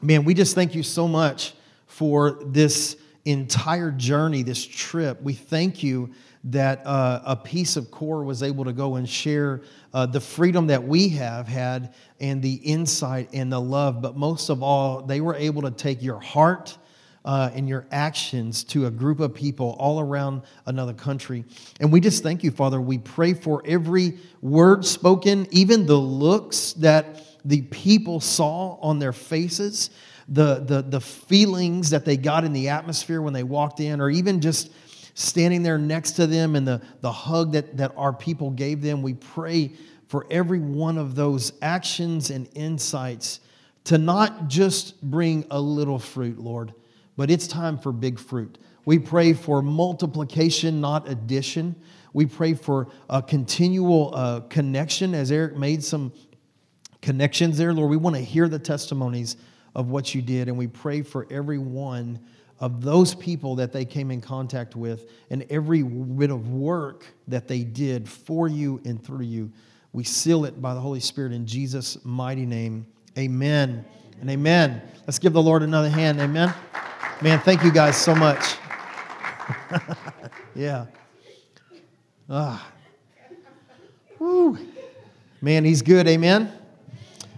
man, 0.00 0.24
we 0.24 0.32
just 0.32 0.54
thank 0.54 0.74
you 0.74 0.82
so 0.82 1.06
much 1.06 1.52
for 1.84 2.38
this 2.46 2.96
entire 3.26 3.90
journey, 3.90 4.42
this 4.42 4.64
trip. 4.64 5.20
We 5.20 5.34
thank 5.34 5.82
you 5.82 6.14
that 6.44 6.86
uh, 6.86 7.20
a 7.26 7.36
piece 7.36 7.76
of 7.76 7.90
core 7.90 8.24
was 8.24 8.42
able 8.42 8.64
to 8.64 8.72
go 8.72 8.94
and 8.96 9.06
share 9.06 9.60
uh, 9.92 10.06
the 10.06 10.20
freedom 10.20 10.66
that 10.68 10.82
we 10.82 11.10
have 11.10 11.46
had 11.46 11.92
and 12.20 12.40
the 12.40 12.54
insight 12.54 13.28
and 13.34 13.52
the 13.52 13.60
love. 13.60 14.00
But 14.00 14.16
most 14.16 14.48
of 14.48 14.62
all, 14.62 15.02
they 15.02 15.20
were 15.20 15.34
able 15.34 15.60
to 15.60 15.70
take 15.70 16.02
your 16.02 16.20
heart. 16.20 16.78
Uh, 17.24 17.50
your 17.54 17.86
actions 17.92 18.64
to 18.64 18.86
a 18.86 18.90
group 18.90 19.20
of 19.20 19.32
people 19.32 19.76
all 19.78 20.00
around 20.00 20.42
another 20.66 20.92
country. 20.92 21.44
And 21.78 21.92
we 21.92 22.00
just 22.00 22.22
thank 22.24 22.42
you, 22.42 22.50
Father. 22.50 22.80
We 22.80 22.98
pray 22.98 23.32
for 23.32 23.62
every 23.64 24.18
word 24.40 24.84
spoken, 24.84 25.46
even 25.52 25.86
the 25.86 25.94
looks 25.94 26.72
that 26.74 27.20
the 27.44 27.62
people 27.62 28.18
saw 28.20 28.76
on 28.80 28.98
their 28.98 29.12
faces, 29.12 29.90
the, 30.28 30.64
the, 30.66 30.82
the 30.82 31.00
feelings 31.00 31.90
that 31.90 32.04
they 32.04 32.16
got 32.16 32.44
in 32.44 32.52
the 32.52 32.68
atmosphere 32.70 33.22
when 33.22 33.32
they 33.32 33.44
walked 33.44 33.78
in, 33.78 34.00
or 34.00 34.10
even 34.10 34.40
just 34.40 34.72
standing 35.14 35.62
there 35.62 35.78
next 35.78 36.12
to 36.12 36.26
them 36.26 36.56
and 36.56 36.66
the, 36.66 36.80
the 37.00 37.12
hug 37.12 37.52
that, 37.52 37.76
that 37.76 37.92
our 37.96 38.12
people 38.12 38.50
gave 38.50 38.82
them. 38.82 39.02
We 39.02 39.14
pray 39.14 39.72
for 40.08 40.26
every 40.30 40.60
one 40.60 40.98
of 40.98 41.14
those 41.14 41.52
actions 41.62 42.30
and 42.30 42.48
insights 42.54 43.40
to 43.84 43.98
not 43.98 44.48
just 44.48 45.00
bring 45.02 45.46
a 45.50 45.60
little 45.60 45.98
fruit, 45.98 46.38
Lord, 46.38 46.72
but 47.16 47.30
it's 47.30 47.46
time 47.46 47.78
for 47.78 47.92
big 47.92 48.18
fruit. 48.18 48.58
We 48.84 48.98
pray 48.98 49.32
for 49.32 49.62
multiplication, 49.62 50.80
not 50.80 51.08
addition. 51.08 51.76
We 52.12 52.26
pray 52.26 52.54
for 52.54 52.88
a 53.08 53.22
continual 53.22 54.12
uh, 54.14 54.40
connection, 54.40 55.14
as 55.14 55.30
Eric 55.30 55.56
made 55.56 55.84
some 55.84 56.12
connections 57.00 57.58
there. 57.58 57.72
Lord, 57.72 57.90
we 57.90 57.96
want 57.96 58.16
to 58.16 58.22
hear 58.22 58.48
the 58.48 58.58
testimonies 58.58 59.36
of 59.74 59.88
what 59.88 60.14
you 60.14 60.22
did, 60.22 60.48
and 60.48 60.58
we 60.58 60.66
pray 60.66 61.02
for 61.02 61.26
every 61.30 61.58
one 61.58 62.20
of 62.60 62.80
those 62.80 63.14
people 63.14 63.56
that 63.56 63.72
they 63.72 63.84
came 63.84 64.10
in 64.10 64.20
contact 64.20 64.76
with 64.76 65.10
and 65.30 65.44
every 65.50 65.82
bit 65.82 66.30
of 66.30 66.48
work 66.50 67.04
that 67.26 67.48
they 67.48 67.64
did 67.64 68.08
for 68.08 68.46
you 68.46 68.80
and 68.84 69.02
through 69.04 69.24
you. 69.24 69.50
We 69.92 70.04
seal 70.04 70.44
it 70.44 70.62
by 70.62 70.72
the 70.74 70.80
Holy 70.80 71.00
Spirit 71.00 71.32
in 71.32 71.46
Jesus' 71.46 72.02
mighty 72.04 72.46
name. 72.46 72.86
Amen 73.18 73.84
and 74.20 74.30
amen. 74.30 74.80
Let's 75.06 75.18
give 75.18 75.32
the 75.32 75.42
Lord 75.42 75.62
another 75.62 75.90
hand. 75.90 76.20
Amen. 76.20 76.54
Man, 77.22 77.38
thank 77.38 77.62
you 77.62 77.70
guys 77.70 77.96
so 77.96 78.16
much. 78.16 78.56
yeah. 80.56 80.86
Ah. 82.28 82.68
Woo. 84.18 84.58
Man, 85.40 85.64
he's 85.64 85.82
good. 85.82 86.08
Amen. 86.08 86.52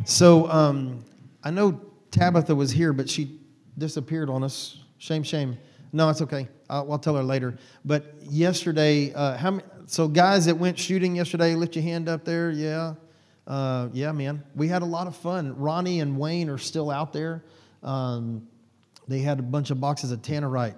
So 0.07 0.51
um, 0.51 1.05
I 1.43 1.51
know 1.51 1.83
Tabitha 2.11 2.55
was 2.55 2.71
here, 2.71 2.95
but 2.95 3.11
she 3.11 3.39
disappeared 3.77 4.31
on 4.31 4.43
us. 4.43 4.79
Shame, 4.97 5.23
shame. 5.23 5.59
No, 5.93 6.09
it's 6.09 6.23
okay. 6.23 6.49
I'll, 6.71 6.93
I'll 6.93 6.99
tell 6.99 7.17
her 7.17 7.23
later. 7.23 7.59
But 7.85 8.15
yesterday, 8.23 9.13
uh, 9.13 9.37
how 9.37 9.51
many, 9.51 9.65
so 9.85 10.09
guys 10.09 10.47
that 10.47 10.57
went 10.57 10.79
shooting 10.79 11.15
yesterday, 11.15 11.55
lift 11.55 11.77
your 11.77 11.83
hand 11.83 12.09
up 12.09 12.25
there. 12.25 12.51
Yeah. 12.51 12.95
Uh, 13.47 13.91
yeah, 13.93 14.13
man. 14.13 14.43
We 14.55 14.67
had 14.67 14.81
a 14.81 14.87
lot 14.87 15.07
of 15.07 15.15
fun. 15.15 15.55
Ronnie 15.59 16.01
and 16.01 16.19
Wayne 16.19 16.49
are 16.49 16.57
still 16.57 16.91
out 16.91 17.13
there. 17.13 17.45
Um, 17.83 18.49
they 19.09 19.21
had 19.21 19.39
a 19.39 19.43
bunch 19.43 19.71
of 19.71 19.81
boxes 19.81 20.13
of 20.13 20.23
tannerite. 20.23 20.77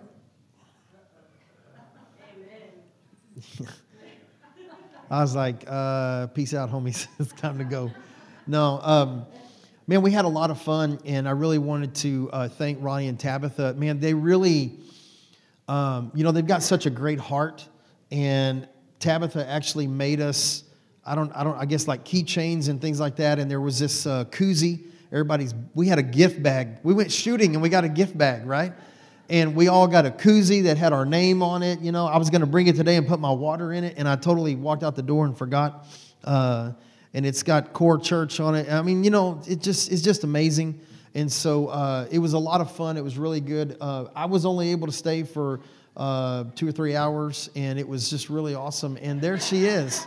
I 5.11 5.21
was 5.21 5.37
like, 5.37 5.65
uh, 5.69 6.27
peace 6.29 6.55
out, 6.55 6.71
homies. 6.71 7.07
it's 7.19 7.33
time 7.35 7.59
to 7.59 7.65
go. 7.65 7.93
No, 8.47 8.81
um, 8.83 9.27
man, 9.87 10.03
we 10.03 10.11
had 10.11 10.25
a 10.25 10.29
lot 10.29 10.51
of 10.51 10.61
fun, 10.61 10.99
and 11.05 11.29
I 11.29 11.33
really 11.33 11.59
wanted 11.59 11.95
to 11.97 12.31
uh, 12.33 12.49
thank 12.49 12.83
Ronnie 12.83 13.09
and 13.09 13.19
Tabitha. 13.19 13.75
Man, 13.75 14.01
they 14.01 14.15
really, 14.15 14.81
um, 15.69 16.11
you 16.15 16.25
know, 16.25 16.33
they've 16.33 16.47
got 16.47 16.63
such 16.63 16.87
a 16.87 16.91
great 16.91 17.21
heart, 17.21 17.69
and 18.11 18.69
Tabitha 18.99 19.49
actually 19.49 19.87
made 19.87 20.21
us. 20.21 20.65
I 21.05 21.15
don't, 21.15 21.31
I 21.37 21.45
don't, 21.45 21.57
I 21.57 21.67
guess 21.67 21.87
like 21.87 22.05
keychains 22.05 22.69
and 22.69 22.81
things 22.81 22.99
like 22.99 23.17
that. 23.17 23.39
And 23.39 23.49
there 23.49 23.61
was 23.61 23.79
this 23.79 24.07
uh, 24.07 24.25
koozie. 24.25 24.87
Everybody's, 25.13 25.55
we 25.75 25.89
had 25.89 25.99
a 25.99 26.03
gift 26.03 26.43
bag. 26.43 26.79
We 26.83 26.95
went 26.95 27.13
shooting 27.13 27.55
and 27.55 27.63
we 27.63 27.69
got 27.69 27.85
a 27.85 27.89
gift 27.89 28.17
bag, 28.17 28.47
right? 28.47 28.73
And 29.29 29.57
we 29.57 29.69
all 29.69 29.89
got 29.89 30.07
a 30.07 30.11
koozie 30.11 30.65
that 30.65 30.77
had 30.77 30.93
our 30.93 31.05
name 31.05 31.43
on 31.43 31.63
it. 31.63 31.81
You 31.81 31.93
know, 31.93 32.07
I 32.07 32.17
was 32.17 32.31
going 32.31 32.43
to 32.43 32.47
bring 32.47 32.67
it 32.67 32.77
today 32.77 32.97
and 32.97 33.07
put 33.07 33.19
my 33.19 33.31
water 33.31 33.73
in 33.73 33.83
it, 33.83 33.95
and 33.97 34.09
I 34.09 34.17
totally 34.17 34.55
walked 34.55 34.85
out 34.85 34.95
the 34.95 35.03
door 35.03 35.27
and 35.27 35.37
forgot. 35.37 35.87
Uh, 36.23 36.73
and 37.13 37.25
it's 37.25 37.43
got 37.43 37.73
core 37.73 37.99
church 37.99 38.41
on 38.41 38.55
it. 38.55 38.71
I 38.71 38.83
mean, 38.83 39.03
you 39.03 39.11
know, 39.11 39.41
it 39.49 39.61
just 39.61 39.91
it's 39.91 40.03
just 40.03 40.23
amazing. 40.23 40.81
And 41.15 41.33
so 41.33 41.69
uh, 41.69 42.07
it 42.11 42.19
was 42.19 42.35
a 42.35 42.39
lot 42.39 42.61
of 42.61 42.71
fun. 42.71 42.97
It 42.97 43.03
was 43.03 43.17
really 43.17 43.41
good. 43.41 43.79
Uh, 43.81 44.05
I 44.15 44.27
was 44.27 44.45
only 44.45 44.71
able 44.71 44.87
to 44.87 44.93
stay 44.93 45.23
for 45.23 45.61
uh, 45.97 46.45
two 46.55 46.69
or 46.69 46.73
three 46.73 46.95
hours, 46.95 47.49
and 47.57 47.79
it 47.79 47.89
was 47.89 48.11
just 48.11 48.29
really 48.29 48.55
awesome. 48.55 48.99
And 49.01 49.21
there 49.21 49.41
she 49.41 49.65
is. 49.65 50.07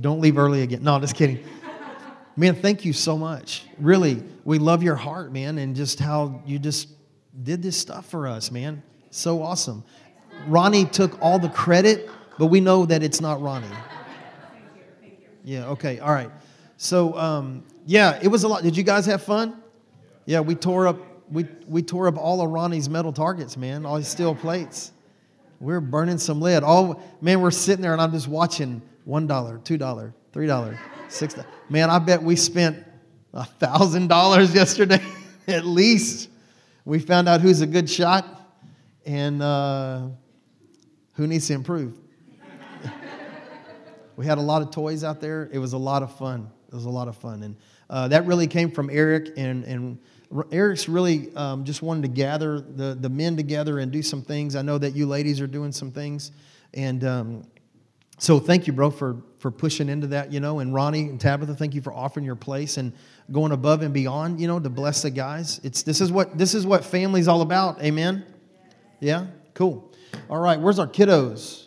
Don't 0.00 0.20
leave 0.20 0.38
early 0.38 0.62
again. 0.62 0.82
No, 0.82 0.98
just 0.98 1.14
kidding. 1.14 1.44
Man, 2.38 2.54
thank 2.54 2.84
you 2.84 2.92
so 2.92 3.18
much. 3.18 3.64
Really, 3.80 4.22
we 4.44 4.60
love 4.60 4.80
your 4.80 4.94
heart, 4.94 5.32
man, 5.32 5.58
and 5.58 5.74
just 5.74 5.98
how 5.98 6.40
you 6.46 6.60
just 6.60 6.88
did 7.42 7.64
this 7.64 7.76
stuff 7.76 8.08
for 8.08 8.28
us, 8.28 8.52
man. 8.52 8.80
So 9.10 9.42
awesome. 9.42 9.82
Ronnie 10.46 10.84
took 10.84 11.20
all 11.20 11.40
the 11.40 11.48
credit, 11.48 12.08
but 12.38 12.46
we 12.46 12.60
know 12.60 12.86
that 12.86 13.02
it's 13.02 13.20
not 13.20 13.42
Ronnie. 13.42 13.66
Yeah, 15.42 15.66
okay, 15.70 15.98
all 15.98 16.12
right. 16.12 16.30
So, 16.76 17.18
um, 17.18 17.64
yeah, 17.86 18.20
it 18.22 18.28
was 18.28 18.44
a 18.44 18.48
lot. 18.48 18.62
Did 18.62 18.76
you 18.76 18.84
guys 18.84 19.04
have 19.06 19.24
fun? 19.24 19.60
Yeah, 20.24 20.38
we 20.38 20.54
tore 20.54 20.86
up 20.86 20.98
we, 21.32 21.44
we 21.66 21.82
tore 21.82 22.06
up 22.06 22.16
all 22.16 22.40
of 22.40 22.50
Ronnie's 22.50 22.88
metal 22.88 23.12
targets, 23.12 23.56
man, 23.56 23.84
all 23.84 23.96
his 23.96 24.06
steel 24.06 24.36
plates. 24.36 24.92
We're 25.58 25.80
burning 25.80 26.18
some 26.18 26.40
lead. 26.40 26.62
All 26.62 27.02
man, 27.20 27.40
we're 27.40 27.50
sitting 27.50 27.82
there 27.82 27.94
and 27.94 28.00
I'm 28.00 28.12
just 28.12 28.28
watching 28.28 28.80
one 29.06 29.26
dollar, 29.26 29.58
two 29.58 29.76
dollar, 29.76 30.14
three 30.32 30.46
dollar, 30.46 30.78
six. 31.08 31.36
Man, 31.68 31.90
I 31.90 31.98
bet 31.98 32.22
we 32.22 32.36
spent 32.36 32.84
a 33.32 33.44
thousand 33.44 34.08
dollars 34.08 34.54
yesterday 34.54 35.02
at 35.48 35.64
least. 35.64 36.28
We 36.84 36.98
found 36.98 37.28
out 37.28 37.40
who's 37.40 37.60
a 37.60 37.66
good 37.66 37.88
shot 37.88 38.26
and 39.04 39.42
uh, 39.42 40.08
who 41.14 41.26
needs 41.26 41.46
to 41.48 41.54
improve. 41.54 41.98
We 44.16 44.26
had 44.26 44.38
a 44.38 44.42
lot 44.42 44.62
of 44.62 44.72
toys 44.72 45.04
out 45.04 45.20
there. 45.20 45.48
It 45.52 45.58
was 45.60 45.74
a 45.74 45.78
lot 45.78 46.02
of 46.02 46.16
fun. 46.18 46.50
It 46.66 46.74
was 46.74 46.86
a 46.86 46.90
lot 46.90 47.06
of 47.06 47.16
fun. 47.16 47.44
And 47.44 47.56
uh, 47.88 48.08
that 48.08 48.26
really 48.26 48.48
came 48.48 48.68
from 48.68 48.90
Eric. 48.90 49.30
And, 49.36 49.62
and 49.62 49.98
Eric's 50.50 50.88
really 50.88 51.32
um, 51.36 51.64
just 51.64 51.82
wanted 51.82 52.02
to 52.02 52.08
gather 52.08 52.60
the, 52.60 52.96
the 52.98 53.08
men 53.08 53.36
together 53.36 53.78
and 53.78 53.92
do 53.92 54.02
some 54.02 54.22
things. 54.22 54.56
I 54.56 54.62
know 54.62 54.76
that 54.76 54.96
you 54.96 55.06
ladies 55.06 55.40
are 55.40 55.46
doing 55.46 55.70
some 55.70 55.92
things. 55.92 56.32
And 56.74 57.04
um, 57.04 57.44
so 58.18 58.40
thank 58.40 58.66
you, 58.66 58.72
bro, 58.72 58.90
for, 58.90 59.16
for 59.38 59.52
pushing 59.52 59.88
into 59.88 60.08
that, 60.08 60.32
you 60.32 60.40
know. 60.40 60.58
And 60.58 60.74
Ronnie 60.74 61.02
and 61.02 61.20
Tabitha, 61.20 61.54
thank 61.54 61.74
you 61.74 61.80
for 61.80 61.92
offering 61.92 62.26
your 62.26 62.34
place 62.34 62.76
and 62.76 62.92
going 63.30 63.52
above 63.52 63.82
and 63.82 63.94
beyond, 63.94 64.40
you 64.40 64.48
know, 64.48 64.58
to 64.58 64.68
bless 64.68 65.02
the 65.02 65.10
guys. 65.10 65.60
It's, 65.62 65.82
this, 65.82 66.00
is 66.00 66.10
what, 66.10 66.36
this 66.36 66.52
is 66.52 66.66
what 66.66 66.84
family's 66.84 67.28
all 67.28 67.42
about. 67.42 67.80
Amen? 67.80 68.26
Yeah? 68.98 69.26
Cool. 69.54 69.92
All 70.28 70.40
right, 70.40 70.58
where's 70.60 70.80
our 70.80 70.88
kiddos? 70.88 71.66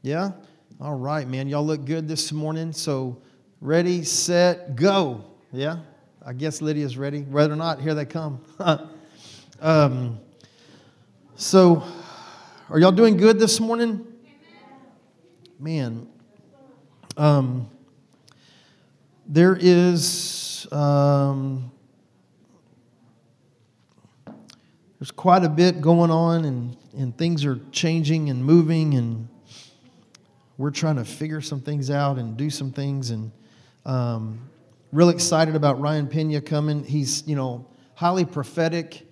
Yeah? 0.00 0.32
All 0.80 0.94
right, 0.94 1.28
man. 1.28 1.46
Y'all 1.46 1.64
look 1.64 1.84
good 1.84 2.08
this 2.08 2.32
morning. 2.32 2.72
So, 2.72 3.20
ready, 3.60 4.02
set, 4.02 4.76
go. 4.76 5.24
Yeah? 5.52 5.80
I 6.24 6.32
guess 6.32 6.62
Lydia's 6.62 6.96
ready. 6.96 7.20
Whether 7.20 7.52
or 7.52 7.56
not, 7.56 7.82
here 7.82 7.94
they 7.94 8.06
come. 8.06 8.40
um, 9.60 10.20
so, 11.34 11.84
are 12.70 12.78
y'all 12.78 12.92
doing 12.92 13.18
good 13.18 13.38
this 13.38 13.60
morning? 13.60 14.06
Man, 15.58 16.06
um, 17.16 17.70
there 19.26 19.56
is 19.58 20.66
um, 20.70 21.70
there's 24.98 25.10
quite 25.10 25.44
a 25.44 25.48
bit 25.48 25.80
going 25.80 26.10
on, 26.10 26.44
and 26.44 26.76
and 26.96 27.16
things 27.16 27.44
are 27.44 27.60
changing 27.72 28.30
and 28.30 28.44
moving 28.44 28.94
and 28.94 29.28
we're 30.58 30.70
trying 30.70 30.96
to 30.96 31.04
figure 31.04 31.42
some 31.42 31.60
things 31.60 31.90
out 31.90 32.16
and 32.16 32.36
do 32.36 32.48
some 32.48 32.72
things 32.72 33.10
and 33.10 33.30
um, 33.84 34.40
really 34.92 35.12
excited 35.14 35.54
about 35.54 35.78
ryan 35.80 36.06
pena 36.06 36.40
coming. 36.40 36.82
He's 36.84 37.26
you 37.26 37.36
know 37.36 37.66
highly 37.94 38.24
prophetic. 38.24 39.02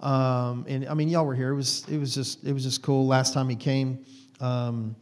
Um, 0.00 0.66
and 0.68 0.86
i 0.88 0.94
mean 0.94 1.08
y'all 1.08 1.24
were 1.24 1.34
here. 1.34 1.50
It 1.50 1.56
was 1.56 1.84
it 1.88 1.98
was 1.98 2.14
just 2.14 2.44
it 2.44 2.52
was 2.52 2.62
just 2.62 2.82
cool 2.82 3.06
last 3.06 3.34
time 3.34 3.48
he 3.48 3.56
came. 3.56 4.04
Um, 4.40 4.96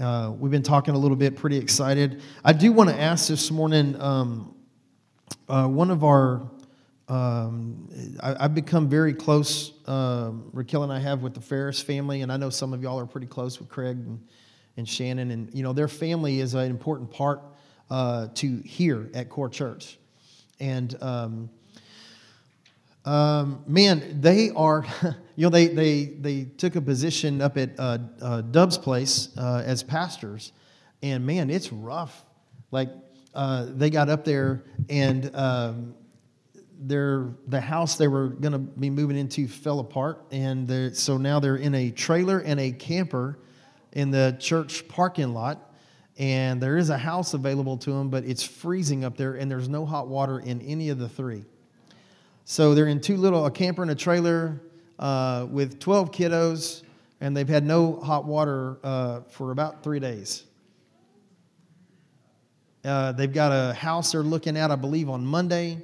uh, 0.00 0.32
we've 0.38 0.50
been 0.50 0.62
talking 0.62 0.94
a 0.94 0.98
little 0.98 1.16
bit 1.16 1.36
pretty 1.36 1.56
excited. 1.56 2.22
I 2.44 2.52
do 2.52 2.72
want 2.72 2.90
to 2.90 3.00
ask 3.00 3.28
this 3.28 3.50
morning 3.50 4.00
um, 4.00 4.54
uh, 5.48 5.66
one 5.66 5.90
of 5.90 6.04
our 6.04 6.48
um, 7.06 7.88
I, 8.22 8.42
have 8.42 8.54
become 8.54 8.88
very 8.88 9.12
close 9.12 9.72
uh, 9.86 10.30
raquel 10.54 10.84
and 10.84 10.92
i 10.92 10.98
have 10.98 11.22
with 11.22 11.34
the 11.34 11.40
ferris 11.40 11.82
family 11.82 12.22
and 12.22 12.32
i 12.32 12.38
know 12.38 12.48
some 12.48 12.72
of 12.72 12.82
y'all 12.82 12.98
are 12.98 13.04
pretty 13.04 13.26
close 13.26 13.58
with 13.58 13.68
craig 13.68 13.98
and 13.98 14.18
and 14.76 14.88
Shannon, 14.88 15.30
and 15.30 15.52
you 15.54 15.62
know 15.62 15.72
their 15.72 15.88
family 15.88 16.40
is 16.40 16.54
an 16.54 16.70
important 16.70 17.10
part 17.10 17.42
uh, 17.90 18.28
to 18.34 18.58
here 18.64 19.10
at 19.14 19.28
Core 19.28 19.48
Church, 19.48 19.98
and 20.60 20.96
um, 21.00 21.50
Um, 23.04 23.62
man, 23.66 24.20
they 24.20 24.50
are, 24.50 24.86
you 25.36 25.44
know, 25.44 25.50
they, 25.50 25.68
they, 25.68 26.04
they 26.04 26.44
took 26.44 26.76
a 26.76 26.80
position 26.80 27.42
up 27.42 27.58
at 27.58 27.78
uh, 27.78 27.98
uh, 28.20 28.40
Dub's 28.40 28.78
place 28.78 29.28
uh, 29.36 29.62
as 29.64 29.82
pastors, 29.82 30.52
and 31.02 31.26
man, 31.26 31.50
it's 31.50 31.72
rough. 31.72 32.24
Like, 32.70 32.90
uh, 33.34 33.66
they 33.68 33.90
got 33.90 34.08
up 34.08 34.24
there, 34.24 34.64
and 34.88 35.34
um, 35.34 35.94
their, 36.78 37.34
the 37.46 37.60
house 37.60 37.96
they 37.96 38.08
were 38.08 38.28
going 38.28 38.52
to 38.52 38.58
be 38.58 38.88
moving 38.88 39.18
into 39.18 39.48
fell 39.48 39.80
apart, 39.80 40.24
and 40.30 40.96
so 40.96 41.18
now 41.18 41.40
they're 41.40 41.56
in 41.56 41.74
a 41.74 41.90
trailer 41.90 42.38
and 42.38 42.58
a 42.58 42.72
camper 42.72 43.38
in 43.92 44.10
the 44.10 44.36
church 44.40 44.88
parking 44.88 45.32
lot. 45.32 45.70
And 46.16 46.62
there 46.62 46.76
is 46.76 46.90
a 46.90 46.98
house 46.98 47.34
available 47.34 47.76
to 47.78 47.90
them, 47.90 48.08
but 48.08 48.24
it's 48.24 48.44
freezing 48.44 49.04
up 49.04 49.16
there, 49.16 49.34
and 49.34 49.50
there's 49.50 49.68
no 49.68 49.84
hot 49.84 50.06
water 50.06 50.38
in 50.38 50.62
any 50.62 50.90
of 50.90 50.98
the 50.98 51.08
three. 51.08 51.44
So 52.44 52.74
they're 52.74 52.88
in 52.88 53.00
two 53.00 53.16
little, 53.16 53.46
a 53.46 53.50
camper 53.50 53.80
and 53.80 53.90
a 53.90 53.94
trailer 53.94 54.60
uh, 54.98 55.46
with 55.50 55.80
12 55.80 56.10
kiddos, 56.10 56.82
and 57.20 57.34
they've 57.34 57.48
had 57.48 57.64
no 57.64 57.98
hot 58.00 58.26
water 58.26 58.76
uh, 58.84 59.20
for 59.30 59.50
about 59.50 59.82
three 59.82 59.98
days. 59.98 60.44
Uh, 62.84 63.12
they've 63.12 63.32
got 63.32 63.50
a 63.50 63.72
house 63.72 64.12
they're 64.12 64.22
looking 64.22 64.58
at, 64.58 64.70
I 64.70 64.76
believe, 64.76 65.08
on 65.08 65.24
Monday, 65.24 65.78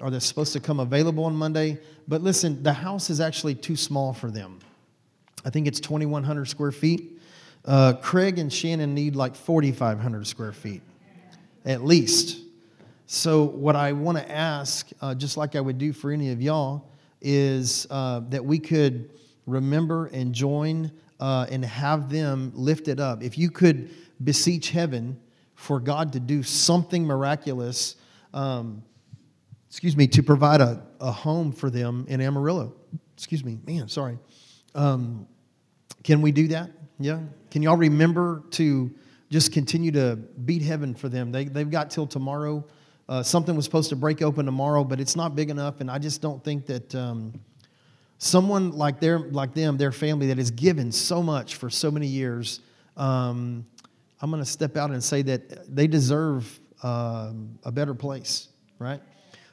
or 0.00 0.10
they're 0.10 0.20
supposed 0.20 0.54
to 0.54 0.60
come 0.60 0.80
available 0.80 1.24
on 1.24 1.34
Monday. 1.34 1.78
But 2.08 2.22
listen, 2.22 2.62
the 2.62 2.72
house 2.72 3.10
is 3.10 3.20
actually 3.20 3.54
too 3.54 3.76
small 3.76 4.14
for 4.14 4.30
them. 4.30 4.60
I 5.44 5.50
think 5.50 5.66
it's 5.66 5.80
2,100 5.80 6.46
square 6.46 6.72
feet. 6.72 7.20
Uh, 7.66 7.92
Craig 7.92 8.38
and 8.38 8.50
Shannon 8.50 8.94
need 8.94 9.16
like 9.16 9.36
4,500 9.36 10.26
square 10.26 10.52
feet, 10.52 10.80
at 11.66 11.84
least. 11.84 12.40
So, 13.12 13.42
what 13.42 13.74
I 13.74 13.90
want 13.90 14.18
to 14.18 14.30
ask, 14.30 14.88
uh, 15.00 15.16
just 15.16 15.36
like 15.36 15.56
I 15.56 15.60
would 15.60 15.78
do 15.78 15.92
for 15.92 16.12
any 16.12 16.30
of 16.30 16.40
y'all, 16.40 16.92
is 17.20 17.88
uh, 17.90 18.20
that 18.28 18.44
we 18.44 18.60
could 18.60 19.10
remember 19.46 20.06
and 20.06 20.32
join 20.32 20.92
uh, 21.18 21.44
and 21.50 21.64
have 21.64 22.08
them 22.08 22.52
lifted 22.54 23.00
up. 23.00 23.20
If 23.20 23.36
you 23.36 23.50
could 23.50 23.90
beseech 24.22 24.70
heaven 24.70 25.18
for 25.56 25.80
God 25.80 26.12
to 26.12 26.20
do 26.20 26.44
something 26.44 27.04
miraculous, 27.04 27.96
um, 28.32 28.80
excuse 29.68 29.96
me, 29.96 30.06
to 30.06 30.22
provide 30.22 30.60
a, 30.60 30.80
a 31.00 31.10
home 31.10 31.50
for 31.50 31.68
them 31.68 32.06
in 32.08 32.20
Amarillo. 32.20 32.72
Excuse 33.16 33.42
me, 33.42 33.58
man, 33.66 33.88
sorry. 33.88 34.20
Um, 34.76 35.26
can 36.04 36.22
we 36.22 36.30
do 36.30 36.46
that? 36.46 36.70
Yeah. 37.00 37.18
Can 37.50 37.62
y'all 37.62 37.76
remember 37.76 38.44
to 38.52 38.88
just 39.30 39.52
continue 39.52 39.90
to 39.90 40.14
beat 40.14 40.62
heaven 40.62 40.94
for 40.94 41.08
them? 41.08 41.32
They, 41.32 41.46
they've 41.46 41.68
got 41.68 41.90
till 41.90 42.06
tomorrow. 42.06 42.64
Uh, 43.10 43.24
something 43.24 43.56
was 43.56 43.64
supposed 43.64 43.88
to 43.88 43.96
break 43.96 44.22
open 44.22 44.46
tomorrow, 44.46 44.84
but 44.84 45.00
it's 45.00 45.16
not 45.16 45.34
big 45.34 45.50
enough, 45.50 45.80
and 45.80 45.90
I 45.90 45.98
just 45.98 46.22
don't 46.22 46.42
think 46.44 46.64
that 46.66 46.94
um, 46.94 47.32
someone 48.18 48.70
like 48.70 49.00
their 49.00 49.18
like 49.18 49.52
them, 49.52 49.76
their 49.76 49.90
family 49.90 50.28
that 50.28 50.38
has 50.38 50.52
given 50.52 50.92
so 50.92 51.20
much 51.20 51.56
for 51.56 51.68
so 51.68 51.90
many 51.90 52.06
years. 52.06 52.60
Um, 52.96 53.66
I'm 54.22 54.30
going 54.30 54.40
to 54.40 54.48
step 54.48 54.76
out 54.76 54.92
and 54.92 55.02
say 55.02 55.22
that 55.22 55.74
they 55.74 55.88
deserve 55.88 56.60
um, 56.84 57.58
a 57.64 57.72
better 57.72 57.94
place, 57.94 58.46
right? 58.78 59.02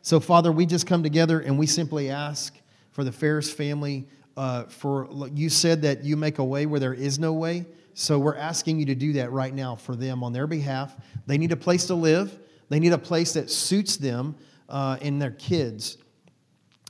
So, 0.04 0.20
Father, 0.20 0.52
we 0.52 0.68
just 0.68 0.86
come 0.86 1.02
together 1.02 1.40
and 1.40 1.58
we 1.58 1.66
simply 1.66 2.12
ask 2.12 2.56
for 2.92 3.04
the 3.04 3.12
Ferris 3.12 3.52
family. 3.52 4.08
Uh, 4.36 4.66
for 4.66 5.10
you 5.34 5.50
said 5.50 5.82
that 5.82 6.04
you 6.04 6.16
make 6.16 6.38
a 6.38 6.46
way 6.46 6.68
where 6.68 6.80
there 6.80 6.94
is 6.94 7.18
no 7.18 7.34
way. 7.34 7.66
So 7.96 8.20
we're 8.20 8.38
asking 8.38 8.78
you 8.78 8.86
to 8.86 8.94
do 8.94 9.14
that 9.14 9.32
right 9.32 9.52
now 9.52 9.76
for 9.76 9.96
them 9.96 10.24
on 10.24 10.32
their 10.32 10.46
behalf. 10.46 10.96
They 11.26 11.40
need 11.40 11.52
a 11.52 11.58
place 11.58 11.88
to 11.88 11.96
live. 11.96 12.38
They 12.70 12.80
need 12.80 12.94
a 12.94 12.98
place 12.98 13.34
that 13.34 13.50
suits 13.50 13.98
them 13.98 14.36
uh, 14.70 14.98
and 15.02 15.22
their 15.22 15.32
kids, 15.32 15.98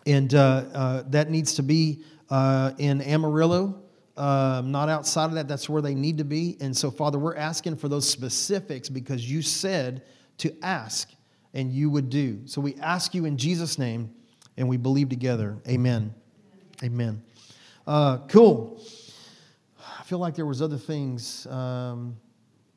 and 0.05 0.33
uh, 0.33 0.63
uh, 0.73 1.03
that 1.09 1.29
needs 1.29 1.55
to 1.55 1.63
be 1.63 2.03
uh, 2.29 2.71
in 2.77 3.01
Amarillo. 3.01 3.83
Uh, 4.15 4.63
not 4.65 4.89
outside 4.89 5.25
of 5.25 5.33
that. 5.33 5.47
That's 5.47 5.69
where 5.69 5.81
they 5.81 5.93
need 5.93 6.17
to 6.17 6.23
be. 6.23 6.57
And 6.59 6.75
so, 6.75 6.89
Father, 6.89 7.19
we're 7.19 7.35
asking 7.35 7.75
for 7.75 7.87
those 7.87 8.09
specifics 8.09 8.89
because 8.89 9.29
you 9.29 9.43
said 9.43 10.03
to 10.39 10.55
ask 10.63 11.11
and 11.53 11.71
you 11.71 11.91
would 11.91 12.09
do. 12.09 12.41
So 12.45 12.59
we 12.59 12.75
ask 12.77 13.13
you 13.13 13.25
in 13.25 13.37
Jesus' 13.37 13.77
name 13.77 14.11
and 14.57 14.67
we 14.67 14.77
believe 14.77 15.09
together. 15.09 15.57
Amen. 15.67 16.13
Amen. 16.83 17.21
Uh, 17.85 18.17
cool. 18.27 18.83
I 19.99 20.03
feel 20.03 20.19
like 20.19 20.35
there 20.35 20.45
was 20.45 20.61
other 20.61 20.77
things. 20.77 21.45
Um, 21.47 22.17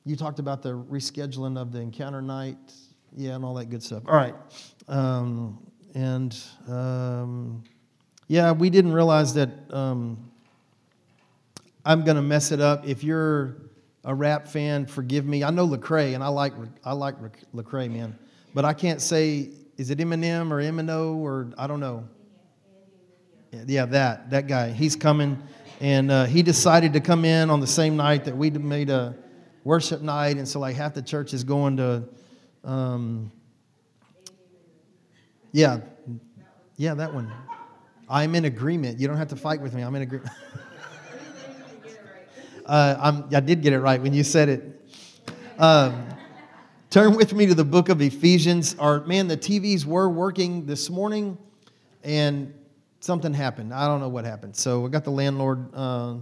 you 0.05 0.17
talked 0.17 0.39
about 0.39 0.63
the 0.63 0.73
rescheduling 0.73 1.59
of 1.59 1.73
the 1.73 1.81
encounter 1.81 2.23
night, 2.23 2.73
yeah, 3.17 3.35
and 3.35 3.45
all 3.45 3.55
that 3.55 3.71
good 3.71 3.83
stuff. 3.83 4.03
All 4.07 4.17
right. 4.17 4.35
Um, 4.89 5.59
and 5.95 6.37
um, 6.69 7.65
yeah, 8.29 8.53
we 8.53 8.71
didn't 8.71 8.93
realize 8.93 9.35
that. 9.35 9.51
Um, 9.71 10.31
I'm 11.85 12.05
gonna 12.05 12.23
mess 12.23 12.53
it 12.53 12.61
up. 12.61 12.87
If 12.87 13.03
you're 13.03 13.57
a 14.05 14.15
rap 14.15 14.47
fan, 14.47 14.87
forgive 14.87 15.27
me. 15.27 15.43
I 15.45 15.51
know 15.51 15.67
Lecrae, 15.67 16.15
and 16.15 16.23
I 16.23 16.29
like 16.29 16.53
I 16.85 16.93
like 16.93 17.17
Lecrae, 17.55 17.91
man, 17.91 18.19
but 18.55 18.65
I 18.65 18.73
can't 18.73 19.01
say 19.01 19.51
is 19.77 19.91
it 19.91 19.99
Eminem 19.99 20.51
or 20.51 20.57
Emino 20.57 21.17
or 21.17 21.53
I 21.57 21.67
don't 21.67 21.81
know. 21.81 22.07
Yeah, 23.67 23.87
that 23.87 24.31
that 24.31 24.47
guy. 24.47 24.71
He's 24.71 24.95
coming, 24.95 25.43
and 25.81 26.11
uh, 26.11 26.27
he 26.27 26.43
decided 26.43 26.93
to 26.93 27.01
come 27.01 27.25
in 27.25 27.51
on 27.51 27.61
the 27.61 27.67
same 27.67 27.97
night 27.97 28.25
that 28.27 28.37
we 28.37 28.51
made 28.51 28.91
a 28.91 29.17
worship 29.65 30.03
night, 30.03 30.37
and 30.37 30.47
so 30.47 30.61
like 30.61 30.77
half 30.77 30.95
the 30.95 31.03
church 31.03 31.35
is 31.35 31.45
going 31.45 31.77
to. 31.79 32.05
Um, 32.65 33.33
yeah, 35.53 35.81
yeah, 36.77 36.95
that 36.95 37.13
one. 37.13 37.31
I'm 38.09 38.35
in 38.35 38.45
agreement. 38.45 38.99
You 38.99 39.09
don't 39.09 39.17
have 39.17 39.29
to 39.29 39.37
fight 39.37 39.61
with 39.61 39.75
me. 39.75 39.83
I'm 39.83 39.95
in 39.95 40.03
agreement. 40.03 40.31
Uh, 42.67 43.25
I 43.35 43.41
did 43.41 43.63
get 43.63 43.73
it 43.73 43.81
right 43.81 44.01
when 44.01 44.13
you 44.13 44.23
said 44.23 44.49
it. 44.49 44.93
Um, 45.59 46.07
turn 46.89 47.17
with 47.17 47.35
me 47.35 47.47
to 47.47 47.55
the 47.55 47.65
book 47.65 47.89
of 47.89 48.01
Ephesians. 48.01 48.77
Our 48.79 49.01
man, 49.07 49.27
the 49.27 49.37
TVs 49.37 49.85
were 49.85 50.09
working 50.09 50.67
this 50.67 50.89
morning, 50.89 51.37
and 52.05 52.55
something 53.01 53.35
happened. 53.35 53.75
I 53.75 53.89
don't 53.89 53.99
know 53.99 54.09
what 54.09 54.25
happened. 54.25 54.55
So 54.55 54.87
I 54.87 54.89
got 54.89 55.03
the 55.03 55.11
landlord 55.11 55.69
uh, 55.75 56.15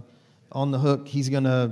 on 0.51 0.71
the 0.71 0.79
hook. 0.79 1.07
He's 1.07 1.29
going 1.29 1.43
to 1.43 1.71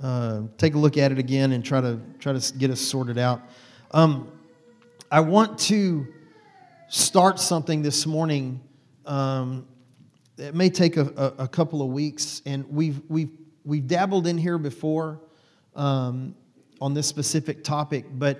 uh, 0.00 0.42
take 0.58 0.74
a 0.74 0.78
look 0.78 0.96
at 0.96 1.10
it 1.10 1.18
again 1.18 1.50
and 1.50 1.64
try 1.64 1.80
to 1.80 1.98
try 2.20 2.32
to 2.32 2.52
get 2.54 2.70
us 2.70 2.80
sorted 2.80 3.18
out. 3.18 3.42
Um, 3.90 4.30
I 5.10 5.20
want 5.20 5.58
to 5.60 6.06
start 6.88 7.40
something 7.40 7.80
this 7.80 8.04
morning. 8.04 8.60
Um, 9.06 9.66
it 10.36 10.54
may 10.54 10.68
take 10.68 10.98
a, 10.98 11.06
a, 11.16 11.44
a 11.44 11.48
couple 11.48 11.80
of 11.80 11.88
weeks, 11.88 12.42
and 12.44 12.68
we've 12.68 13.00
we've 13.08 13.30
we've 13.64 13.86
dabbled 13.86 14.26
in 14.26 14.36
here 14.36 14.58
before 14.58 15.20
um, 15.74 16.34
on 16.82 16.92
this 16.92 17.06
specific 17.06 17.64
topic, 17.64 18.04
but 18.12 18.38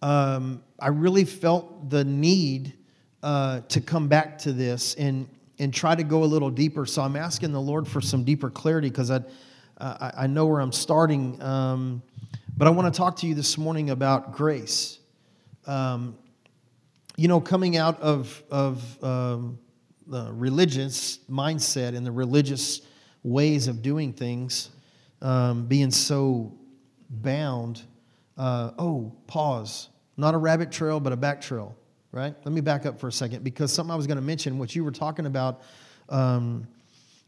um, 0.00 0.62
I 0.78 0.88
really 0.88 1.26
felt 1.26 1.90
the 1.90 2.02
need 2.02 2.72
uh, 3.22 3.60
to 3.68 3.82
come 3.82 4.08
back 4.08 4.38
to 4.38 4.52
this 4.52 4.94
and 4.94 5.28
and 5.58 5.74
try 5.74 5.94
to 5.94 6.04
go 6.04 6.24
a 6.24 6.26
little 6.26 6.50
deeper. 6.50 6.86
So 6.86 7.02
I'm 7.02 7.16
asking 7.16 7.52
the 7.52 7.60
Lord 7.60 7.86
for 7.86 8.00
some 8.00 8.24
deeper 8.24 8.48
clarity 8.48 8.88
because 8.88 9.10
I, 9.10 9.20
I, 9.78 10.12
I 10.20 10.26
know 10.26 10.46
where 10.46 10.60
I'm 10.60 10.72
starting. 10.72 11.40
Um, 11.42 12.02
but 12.60 12.66
I 12.66 12.70
want 12.72 12.92
to 12.92 12.98
talk 12.98 13.16
to 13.16 13.26
you 13.26 13.34
this 13.34 13.56
morning 13.56 13.88
about 13.88 14.32
grace. 14.32 14.98
Um, 15.66 16.18
you 17.16 17.26
know, 17.26 17.40
coming 17.40 17.78
out 17.78 17.98
of 18.02 18.42
of 18.50 19.02
um, 19.02 19.58
the 20.06 20.30
religious 20.30 21.20
mindset 21.30 21.96
and 21.96 22.04
the 22.04 22.12
religious 22.12 22.82
ways 23.22 23.66
of 23.66 23.80
doing 23.80 24.12
things, 24.12 24.68
um, 25.22 25.68
being 25.68 25.90
so 25.90 26.52
bound. 27.08 27.80
Uh, 28.36 28.72
oh, 28.78 29.10
pause. 29.26 29.88
Not 30.18 30.34
a 30.34 30.38
rabbit 30.38 30.70
trail, 30.70 31.00
but 31.00 31.14
a 31.14 31.16
back 31.16 31.40
trail, 31.40 31.74
right? 32.12 32.34
Let 32.44 32.52
me 32.52 32.60
back 32.60 32.84
up 32.84 33.00
for 33.00 33.08
a 33.08 33.12
second 33.12 33.42
because 33.42 33.72
something 33.72 33.90
I 33.90 33.96
was 33.96 34.06
going 34.06 34.18
to 34.18 34.22
mention, 34.22 34.58
what 34.58 34.76
you 34.76 34.84
were 34.84 34.92
talking 34.92 35.24
about. 35.24 35.62
Um, 36.10 36.68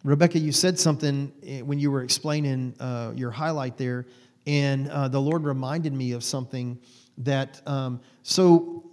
Rebecca, 0.05 0.38
you 0.38 0.53
said 0.53 0.79
something 0.79 1.33
eh, 1.42 1.62
when 1.62 1.79
you 1.79 1.90
were 1.90 2.03
explaining 2.03 2.75
uh, 2.81 3.12
your 3.16 3.31
highlight 3.31 3.79
there, 3.79 4.05
and 4.47 4.89
uh, 4.89 5.09
the 5.09 5.21
Lord 5.21 5.45
reminded 5.45 5.93
me 5.93 6.13
of 6.13 6.25
something 6.25 6.79
that. 7.19 7.61
Um, 7.67 8.01
so, 8.23 8.91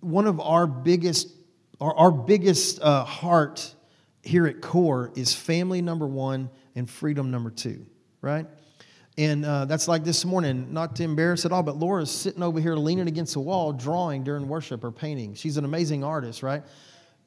one 0.00 0.26
of 0.26 0.40
our 0.40 0.66
biggest, 0.66 1.28
our, 1.80 1.94
our 1.96 2.10
biggest 2.10 2.80
uh, 2.80 3.04
heart 3.04 3.74
here 4.22 4.46
at 4.46 4.60
core 4.60 5.12
is 5.14 5.32
family 5.32 5.80
number 5.80 6.06
one 6.06 6.50
and 6.74 6.88
freedom 6.88 7.30
number 7.30 7.50
two, 7.50 7.86
right? 8.20 8.46
And 9.18 9.44
uh, 9.44 9.64
that's 9.66 9.88
like 9.88 10.04
this 10.04 10.24
morning, 10.24 10.72
not 10.72 10.96
to 10.96 11.02
embarrass 11.02 11.44
at 11.44 11.52
all, 11.52 11.62
but 11.62 11.76
Laura's 11.76 12.10
sitting 12.10 12.42
over 12.42 12.60
here 12.60 12.74
leaning 12.74 13.08
against 13.08 13.34
the 13.34 13.40
wall, 13.40 13.72
drawing 13.72 14.24
during 14.24 14.48
worship 14.48 14.84
or 14.84 14.90
painting. 14.90 15.34
She's 15.34 15.56
an 15.56 15.64
amazing 15.64 16.04
artist, 16.04 16.42
right? 16.42 16.62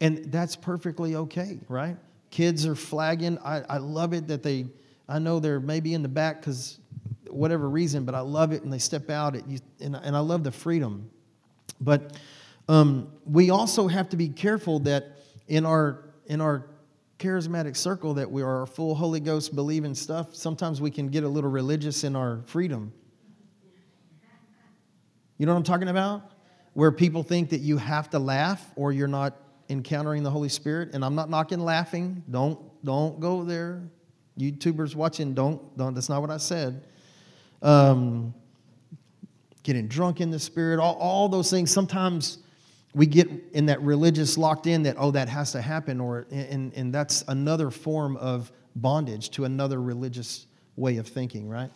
And 0.02 0.32
that's 0.32 0.56
perfectly 0.56 1.16
okay, 1.16 1.60
right? 1.70 1.98
Kids 2.32 2.66
are 2.66 2.76
flagging. 2.76 3.38
I, 3.40 3.62
I 3.70 3.78
love 3.78 4.14
it 4.14 4.28
that 4.28 4.44
they, 4.44 4.66
I 5.08 5.20
know 5.20 5.40
they're 5.40 5.60
maybe 5.60 5.94
in 5.94 6.02
the 6.02 6.10
back 6.10 6.40
because 6.40 6.80
whatever 7.36 7.70
reason, 7.70 8.06
but 8.06 8.16
I 8.16 8.22
love 8.22 8.52
it 8.52 8.64
and 8.64 8.72
they 8.72 8.80
step 8.80 9.10
out, 9.10 9.36
you, 9.48 9.60
and, 9.80 9.96
and 9.96 10.16
I 10.16 10.20
love 10.20 10.44
the 10.44 10.52
freedom. 10.52 11.10
But 11.80 12.18
Um, 12.70 13.10
we 13.26 13.50
also 13.50 13.90
have 13.90 14.08
to 14.10 14.16
be 14.16 14.30
careful 14.30 14.80
that 14.80 15.18
in 15.48 15.66
our 15.66 16.14
in 16.28 16.40
our 16.40 16.64
charismatic 17.20 17.76
circle 17.76 18.14
that 18.14 18.32
we 18.32 18.42
are 18.42 18.66
full 18.66 18.96
Holy 18.96 19.20
Ghost 19.20 19.54
believing 19.54 19.96
stuff. 19.96 20.34
Sometimes 20.34 20.80
we 20.80 20.90
can 20.90 21.10
get 21.10 21.26
a 21.26 21.28
little 21.28 21.50
religious 21.52 22.06
in 22.06 22.16
our 22.16 22.42
freedom. 22.46 22.94
You 25.38 25.46
know 25.46 25.52
what 25.54 25.58
I'm 25.58 25.64
talking 25.64 25.90
about? 25.90 26.32
Where 26.74 26.92
people 26.92 27.22
think 27.22 27.50
that 27.50 27.60
you 27.60 27.78
have 27.78 28.10
to 28.12 28.20
laugh 28.20 28.66
or 28.78 28.94
you're 28.94 29.10
not 29.10 29.34
encountering 29.68 30.24
the 30.24 30.32
Holy 30.32 30.50
Spirit. 30.50 30.94
And 30.94 31.04
I'm 31.04 31.16
not 31.16 31.30
knocking 31.30 31.60
laughing. 31.60 32.24
Don't 32.32 32.58
don't 32.86 33.20
go 33.20 33.44
there. 33.44 33.82
YouTubers 34.40 34.96
watching, 34.96 35.34
don't 35.34 35.60
don't. 35.78 35.94
That's 35.96 36.08
not 36.08 36.22
what 36.22 36.32
I 36.32 36.38
said. 36.38 36.88
Um, 37.64 38.36
getting 39.64 39.88
drunk 39.88 40.22
in 40.22 40.30
the 40.30 40.40
Spirit, 40.40 40.80
all, 40.80 40.96
all 40.96 41.30
those 41.30 41.50
things. 41.50 41.72
Sometimes 41.72 42.40
we 42.94 43.06
get 43.06 43.30
in 43.54 43.66
that 43.66 43.82
religious 43.82 44.38
locked 44.38 44.68
in 44.68 44.84
that 44.84 44.96
oh 44.98 45.12
that 45.12 45.28
has 45.28 45.52
to 45.52 45.62
happen 45.62 46.00
or 46.00 46.28
and, 46.32 46.74
and 46.76 46.94
that's 46.94 47.24
another 47.28 47.70
form 47.70 48.18
of 48.18 48.52
bondage 48.76 49.30
to 49.32 49.46
another 49.46 49.82
religious 49.82 50.48
way 50.76 50.98
of 50.98 51.08
thinking 51.08 51.50
right 51.50 51.72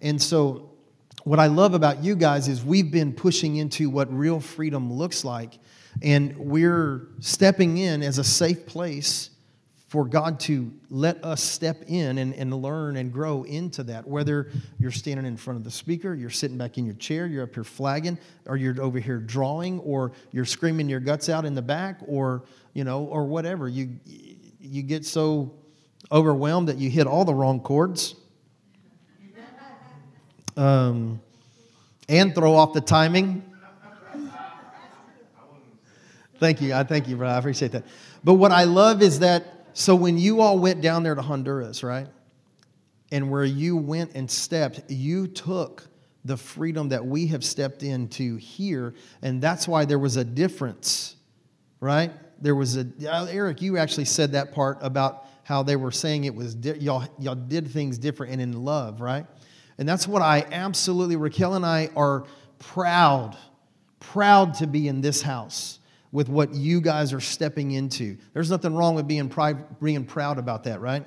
and 0.00 0.20
so 0.20 0.70
what 1.24 1.38
i 1.38 1.46
love 1.46 1.74
about 1.74 2.02
you 2.02 2.14
guys 2.14 2.48
is 2.48 2.64
we've 2.64 2.90
been 2.90 3.12
pushing 3.12 3.56
into 3.56 3.90
what 3.90 4.12
real 4.12 4.40
freedom 4.40 4.92
looks 4.92 5.24
like 5.24 5.58
and 6.02 6.36
we're 6.36 7.08
stepping 7.20 7.78
in 7.78 8.02
as 8.02 8.18
a 8.18 8.24
safe 8.24 8.66
place 8.66 9.30
for 9.92 10.06
God 10.06 10.40
to 10.40 10.72
let 10.88 11.22
us 11.22 11.42
step 11.42 11.82
in 11.86 12.16
and, 12.16 12.32
and 12.32 12.62
learn 12.62 12.96
and 12.96 13.12
grow 13.12 13.42
into 13.42 13.82
that. 13.82 14.08
Whether 14.08 14.48
you're 14.78 14.90
standing 14.90 15.26
in 15.26 15.36
front 15.36 15.58
of 15.58 15.64
the 15.64 15.70
speaker, 15.70 16.14
you're 16.14 16.30
sitting 16.30 16.56
back 16.56 16.78
in 16.78 16.86
your 16.86 16.94
chair, 16.94 17.26
you're 17.26 17.42
up 17.42 17.52
here 17.52 17.62
flagging, 17.62 18.18
or 18.46 18.56
you're 18.56 18.80
over 18.80 18.98
here 18.98 19.18
drawing, 19.18 19.80
or 19.80 20.12
you're 20.30 20.46
screaming 20.46 20.88
your 20.88 20.98
guts 20.98 21.28
out 21.28 21.44
in 21.44 21.54
the 21.54 21.60
back, 21.60 21.98
or 22.06 22.42
you 22.72 22.84
know, 22.84 23.04
or 23.04 23.26
whatever. 23.26 23.68
You 23.68 23.90
you 24.58 24.82
get 24.82 25.04
so 25.04 25.52
overwhelmed 26.10 26.70
that 26.70 26.78
you 26.78 26.88
hit 26.88 27.06
all 27.06 27.26
the 27.26 27.34
wrong 27.34 27.60
chords. 27.60 28.14
Um, 30.56 31.20
and 32.08 32.34
throw 32.34 32.54
off 32.54 32.72
the 32.72 32.80
timing. 32.80 33.42
Thank 36.38 36.62
you. 36.62 36.72
I 36.72 36.82
thank 36.82 37.08
you, 37.08 37.16
bro. 37.16 37.28
I 37.28 37.36
appreciate 37.36 37.72
that. 37.72 37.84
But 38.24 38.34
what 38.34 38.52
I 38.52 38.64
love 38.64 39.02
is 39.02 39.18
that 39.18 39.61
so 39.74 39.94
when 39.94 40.18
you 40.18 40.40
all 40.40 40.58
went 40.58 40.80
down 40.80 41.02
there 41.02 41.14
to 41.14 41.22
Honduras, 41.22 41.82
right? 41.82 42.06
And 43.10 43.30
where 43.30 43.44
you 43.44 43.76
went 43.76 44.12
and 44.14 44.30
stepped, 44.30 44.90
you 44.90 45.26
took 45.26 45.86
the 46.24 46.36
freedom 46.36 46.88
that 46.90 47.04
we 47.04 47.26
have 47.28 47.44
stepped 47.44 47.82
into 47.82 48.36
here. 48.36 48.94
And 49.22 49.42
that's 49.42 49.66
why 49.66 49.84
there 49.84 49.98
was 49.98 50.16
a 50.16 50.24
difference, 50.24 51.16
right? 51.80 52.12
There 52.40 52.54
was 52.54 52.76
a, 52.76 52.86
uh, 53.08 53.26
Eric, 53.30 53.60
you 53.60 53.76
actually 53.76 54.04
said 54.04 54.32
that 54.32 54.52
part 54.52 54.78
about 54.80 55.26
how 55.44 55.62
they 55.62 55.76
were 55.76 55.90
saying 55.90 56.24
it 56.24 56.34
was, 56.34 56.54
di- 56.54 56.78
y'all, 56.78 57.06
y'all 57.18 57.34
did 57.34 57.68
things 57.68 57.98
different 57.98 58.32
and 58.32 58.40
in 58.40 58.64
love, 58.64 59.00
right? 59.00 59.26
And 59.78 59.88
that's 59.88 60.06
what 60.06 60.22
I 60.22 60.46
absolutely, 60.52 61.16
Raquel 61.16 61.54
and 61.54 61.66
I 61.66 61.90
are 61.96 62.24
proud, 62.58 63.36
proud 63.98 64.54
to 64.54 64.66
be 64.66 64.86
in 64.86 65.00
this 65.00 65.22
house 65.22 65.80
with 66.12 66.28
what 66.28 66.54
you 66.54 66.80
guys 66.80 67.12
are 67.12 67.20
stepping 67.20 67.72
into. 67.72 68.16
There's 68.34 68.50
nothing 68.50 68.74
wrong 68.74 68.94
with 68.94 69.08
being, 69.08 69.32
being 69.82 70.04
proud 70.04 70.38
about 70.38 70.64
that, 70.64 70.80
right? 70.80 71.04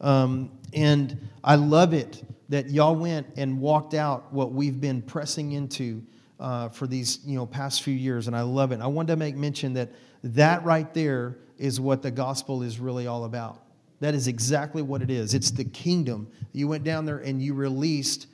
Um, 0.00 0.50
and 0.72 1.28
I 1.44 1.56
love 1.56 1.92
it 1.92 2.24
that 2.48 2.70
y'all 2.70 2.96
went 2.96 3.26
and 3.36 3.60
walked 3.60 3.94
out 3.94 4.32
what 4.32 4.52
we've 4.52 4.80
been 4.80 5.02
pressing 5.02 5.52
into 5.52 6.02
uh, 6.40 6.68
for 6.68 6.86
these 6.86 7.18
you 7.24 7.36
know 7.36 7.46
past 7.46 7.82
few 7.82 7.94
years, 7.94 8.26
and 8.26 8.36
I 8.36 8.42
love 8.42 8.72
it. 8.72 8.80
I 8.80 8.86
wanted 8.86 9.08
to 9.08 9.16
make 9.16 9.36
mention 9.36 9.74
that 9.74 9.90
that 10.22 10.64
right 10.64 10.92
there 10.94 11.38
is 11.58 11.80
what 11.80 12.00
the 12.00 12.10
gospel 12.10 12.62
is 12.62 12.78
really 12.78 13.06
all 13.06 13.24
about. 13.24 13.62
That 14.00 14.14
is 14.14 14.28
exactly 14.28 14.80
what 14.80 15.02
it 15.02 15.10
is. 15.10 15.34
It's 15.34 15.50
the 15.50 15.64
kingdom. 15.64 16.28
You 16.52 16.68
went 16.68 16.84
down 16.84 17.04
there 17.04 17.18
and 17.18 17.42
you 17.42 17.54
released 17.54 18.28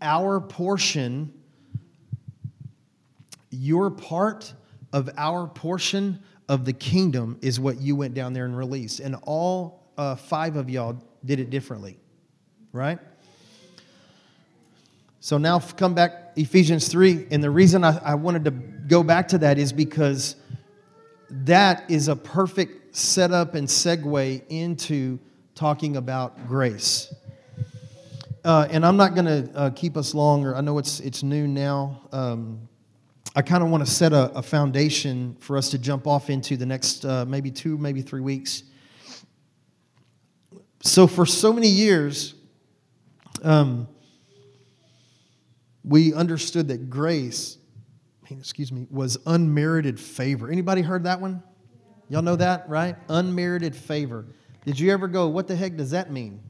our 0.00 0.40
portion, 0.40 1.32
your 3.50 3.90
part 3.90 4.54
of 4.92 5.10
our 5.16 5.46
portion 5.46 6.22
of 6.48 6.64
the 6.64 6.72
kingdom 6.72 7.38
is 7.42 7.60
what 7.60 7.80
you 7.80 7.94
went 7.94 8.14
down 8.14 8.32
there 8.32 8.44
and 8.44 8.56
released. 8.56 9.00
And 9.00 9.16
all 9.22 9.80
uh, 9.96 10.16
five 10.16 10.56
of 10.56 10.68
y'all 10.68 10.96
did 11.24 11.38
it 11.38 11.50
differently, 11.50 11.98
right? 12.72 12.98
So 15.20 15.36
now 15.36 15.60
come 15.60 15.94
back, 15.94 16.32
Ephesians 16.36 16.88
3. 16.88 17.26
And 17.30 17.44
the 17.44 17.50
reason 17.50 17.84
I, 17.84 17.98
I 17.98 18.14
wanted 18.14 18.44
to 18.46 18.50
go 18.50 19.02
back 19.02 19.28
to 19.28 19.38
that 19.38 19.58
is 19.58 19.72
because 19.72 20.36
that 21.30 21.88
is 21.90 22.08
a 22.08 22.16
perfect 22.16 22.96
setup 22.96 23.54
and 23.54 23.68
segue 23.68 24.42
into 24.48 25.18
talking 25.54 25.96
about 25.96 26.48
grace. 26.48 27.12
Uh, 28.42 28.66
and 28.70 28.84
I'm 28.86 28.96
not 28.96 29.14
going 29.14 29.26
to 29.26 29.54
uh, 29.54 29.70
keep 29.70 29.98
us 29.98 30.14
longer. 30.14 30.56
I 30.56 30.62
know 30.62 30.78
it's, 30.78 31.00
it's 31.00 31.22
noon 31.22 31.52
now. 31.52 32.00
Um, 32.10 32.69
I 33.34 33.42
kind 33.42 33.62
of 33.62 33.70
want 33.70 33.84
to 33.86 33.90
set 33.90 34.12
a, 34.12 34.32
a, 34.32 34.42
foundation 34.42 35.36
for 35.38 35.56
us 35.56 35.70
to 35.70 35.78
jump 35.78 36.08
off 36.08 36.30
into 36.30 36.56
the 36.56 36.66
next 36.66 37.04
uh, 37.04 37.24
maybe 37.24 37.52
two, 37.52 37.78
maybe 37.78 38.02
three 38.02 38.20
weeks. 38.20 38.64
So, 40.82 41.06
for 41.06 41.24
so 41.24 41.52
many 41.52 41.68
years, 41.68 42.34
um, 43.44 43.86
we 45.84 46.12
understood 46.12 46.68
that 46.68 46.90
grace, 46.90 47.58
excuse 48.30 48.72
me, 48.72 48.88
was 48.90 49.16
unmerited 49.26 50.00
favor. 50.00 50.50
Anybody 50.50 50.82
heard 50.82 51.04
that 51.04 51.20
one? 51.20 51.42
Y'all 52.08 52.22
know 52.22 52.36
that, 52.36 52.68
right? 52.68 52.96
Unmerited 53.08 53.76
favor. 53.76 54.26
Did 54.64 54.78
you 54.78 54.92
ever 54.92 55.06
go, 55.06 55.28
what 55.28 55.46
the 55.46 55.54
heck 55.54 55.76
does 55.76 55.92
that 55.92 56.10
mean? 56.10 56.42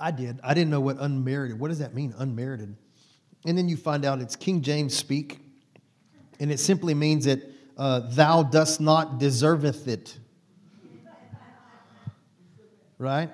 I 0.00 0.10
did. 0.10 0.38
I 0.44 0.54
didn't 0.54 0.70
know 0.70 0.80
what 0.80 0.96
unmerited. 1.00 1.58
What 1.58 1.68
does 1.68 1.80
that 1.80 1.94
mean, 1.94 2.14
unmerited? 2.16 2.76
And 3.46 3.58
then 3.58 3.68
you 3.68 3.76
find 3.76 4.04
out 4.04 4.20
it's 4.20 4.36
King 4.36 4.62
James 4.62 4.96
speak, 4.96 5.40
and 6.38 6.52
it 6.52 6.60
simply 6.60 6.94
means 6.94 7.24
that 7.24 7.40
uh, 7.76 8.00
thou 8.10 8.42
dost 8.42 8.80
not 8.80 9.18
deserveth 9.18 9.88
it. 9.88 10.16
Right? 12.98 13.30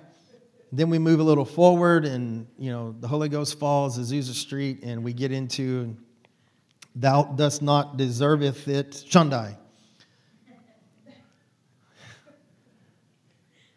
Then 0.72 0.90
we 0.90 0.98
move 0.98 1.20
a 1.20 1.22
little 1.22 1.44
forward, 1.44 2.04
and 2.04 2.46
you 2.58 2.70
know 2.70 2.94
the 2.98 3.08
Holy 3.08 3.28
Ghost 3.28 3.58
falls, 3.58 3.98
Azusa 3.98 4.34
Street, 4.34 4.82
and 4.82 5.04
we 5.04 5.12
get 5.12 5.32
into 5.32 5.96
thou 6.94 7.24
dost 7.24 7.62
not 7.62 7.96
deserveth 7.96 8.68
it, 8.68 8.90
Shandai. 8.92 9.56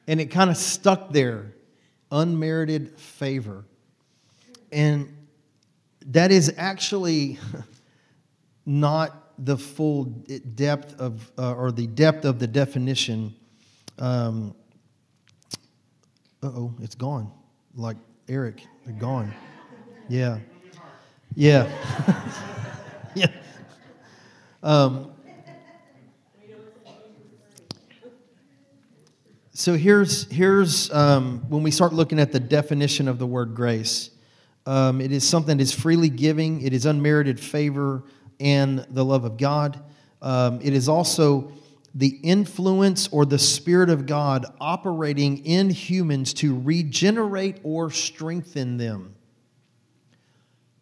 And 0.10 0.22
it 0.22 0.28
kind 0.28 0.50
of 0.50 0.56
stuck 0.56 1.12
there 1.12 1.54
unmerited 2.12 3.00
favor. 3.00 3.66
And 4.72 5.16
that 6.08 6.32
is 6.32 6.54
actually 6.58 7.40
not 8.66 9.24
the 9.40 9.58
full 9.58 10.06
depth 10.56 11.00
of, 11.00 11.32
uh, 11.38 11.54
or 11.54 11.72
the 11.72 11.88
depth 11.88 12.26
of 12.26 12.40
the 12.40 12.48
definition. 12.48 13.36
Um, 14.00 14.56
oh, 16.42 16.74
it's 16.82 16.96
gone. 16.96 17.32
Like 17.76 17.98
Eric, 18.28 18.66
gone. 19.00 19.34
Yeah. 20.10 20.40
Yeah. 21.36 21.70
yeah. 23.16 23.28
Um, 24.64 25.14
So 29.68 29.74
here's, 29.74 30.32
here's 30.32 30.90
um, 30.94 31.42
when 31.50 31.62
we 31.62 31.72
start 31.72 31.92
looking 31.92 32.20
at 32.20 32.32
the 32.32 32.40
definition 32.40 33.10
of 33.10 33.20
the 33.20 33.28
word 33.28 33.54
grace. 33.54 34.12
Um, 34.66 35.02
it 35.02 35.12
is 35.12 35.28
something 35.28 35.58
that 35.58 35.62
is 35.62 35.74
freely 35.74 36.08
giving, 36.08 36.62
it 36.62 36.72
is 36.72 36.86
unmerited 36.86 37.38
favor 37.38 38.04
and 38.40 38.88
the 38.92 39.04
love 39.04 39.26
of 39.26 39.36
God. 39.36 39.78
Um, 40.22 40.62
it 40.64 40.72
is 40.72 40.88
also 40.88 41.52
the 41.94 42.18
influence 42.24 43.10
or 43.10 43.26
the 43.26 43.38
Spirit 43.38 43.90
of 43.90 44.06
God 44.06 44.46
operating 44.62 45.46
in 45.46 45.70
humans 45.70 46.34
to 46.36 46.58
regenerate 46.58 47.58
or 47.64 47.92
strengthen 47.92 48.78
them. 48.78 49.16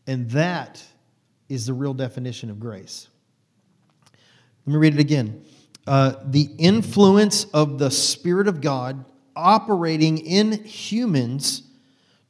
And 0.05 0.29
that 0.29 0.83
is 1.49 1.65
the 1.65 1.73
real 1.73 1.95
definition 1.95 2.51
of 2.51 2.59
grace. 2.59 3.07
Let 4.67 4.73
me 4.73 4.77
read 4.77 4.93
it 4.93 4.99
again 4.99 5.43
uh, 5.87 6.15
the 6.25 6.49
influence 6.57 7.45
of 7.45 7.77
the 7.77 7.91
Spirit 7.91 8.47
of 8.47 8.61
God 8.61 9.05
operating 9.35 10.17
in 10.17 10.63
humans 10.63 11.63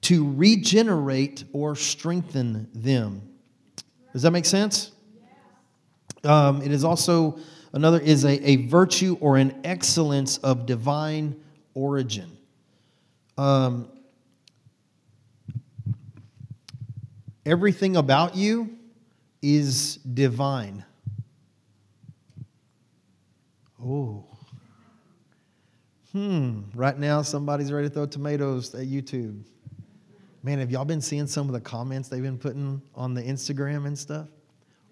to 0.01 0.34
regenerate 0.34 1.43
or 1.53 1.76
strengthen 1.76 2.68
them. 2.74 3.22
Does 4.14 4.22
that 4.24 4.32
make 4.32 4.45
sense? 4.45 4.91
Um, 6.24 6.62
it 6.62 6.72
is 6.72 6.84
also 6.84 7.39
another 7.74 7.99
is 7.99 8.26
a, 8.26 8.49
a 8.49 8.68
virtue 8.68 9.18
or 9.20 9.38
an 9.38 9.62
excellence 9.64 10.38
of 10.39 10.66
divine 10.66 11.36
origin. 11.74 12.38
Um, 13.38 13.89
Everything 17.45 17.95
about 17.95 18.36
you 18.36 18.76
is 19.39 19.97
divine. 19.97 20.84
Oh. 23.86 24.25
Hmm. 26.11 26.61
Right 26.73 26.97
now, 26.97 27.21
somebody's 27.21 27.71
ready 27.71 27.88
to 27.88 27.93
throw 27.93 28.05
tomatoes 28.05 28.73
at 28.73 28.88
YouTube. 28.88 29.43
Man, 30.41 30.59
have 30.59 30.71
y'all 30.71 30.86
been 30.86 31.01
seeing 31.01 31.27
some 31.27 31.47
of 31.47 31.53
the 31.53 31.59
comments 31.59 32.07
they've 32.07 32.21
been 32.21 32.38
putting 32.38 32.81
on 32.95 33.13
the 33.13 33.21
Instagram 33.21 33.86
and 33.86 33.97
stuff? 33.97 34.27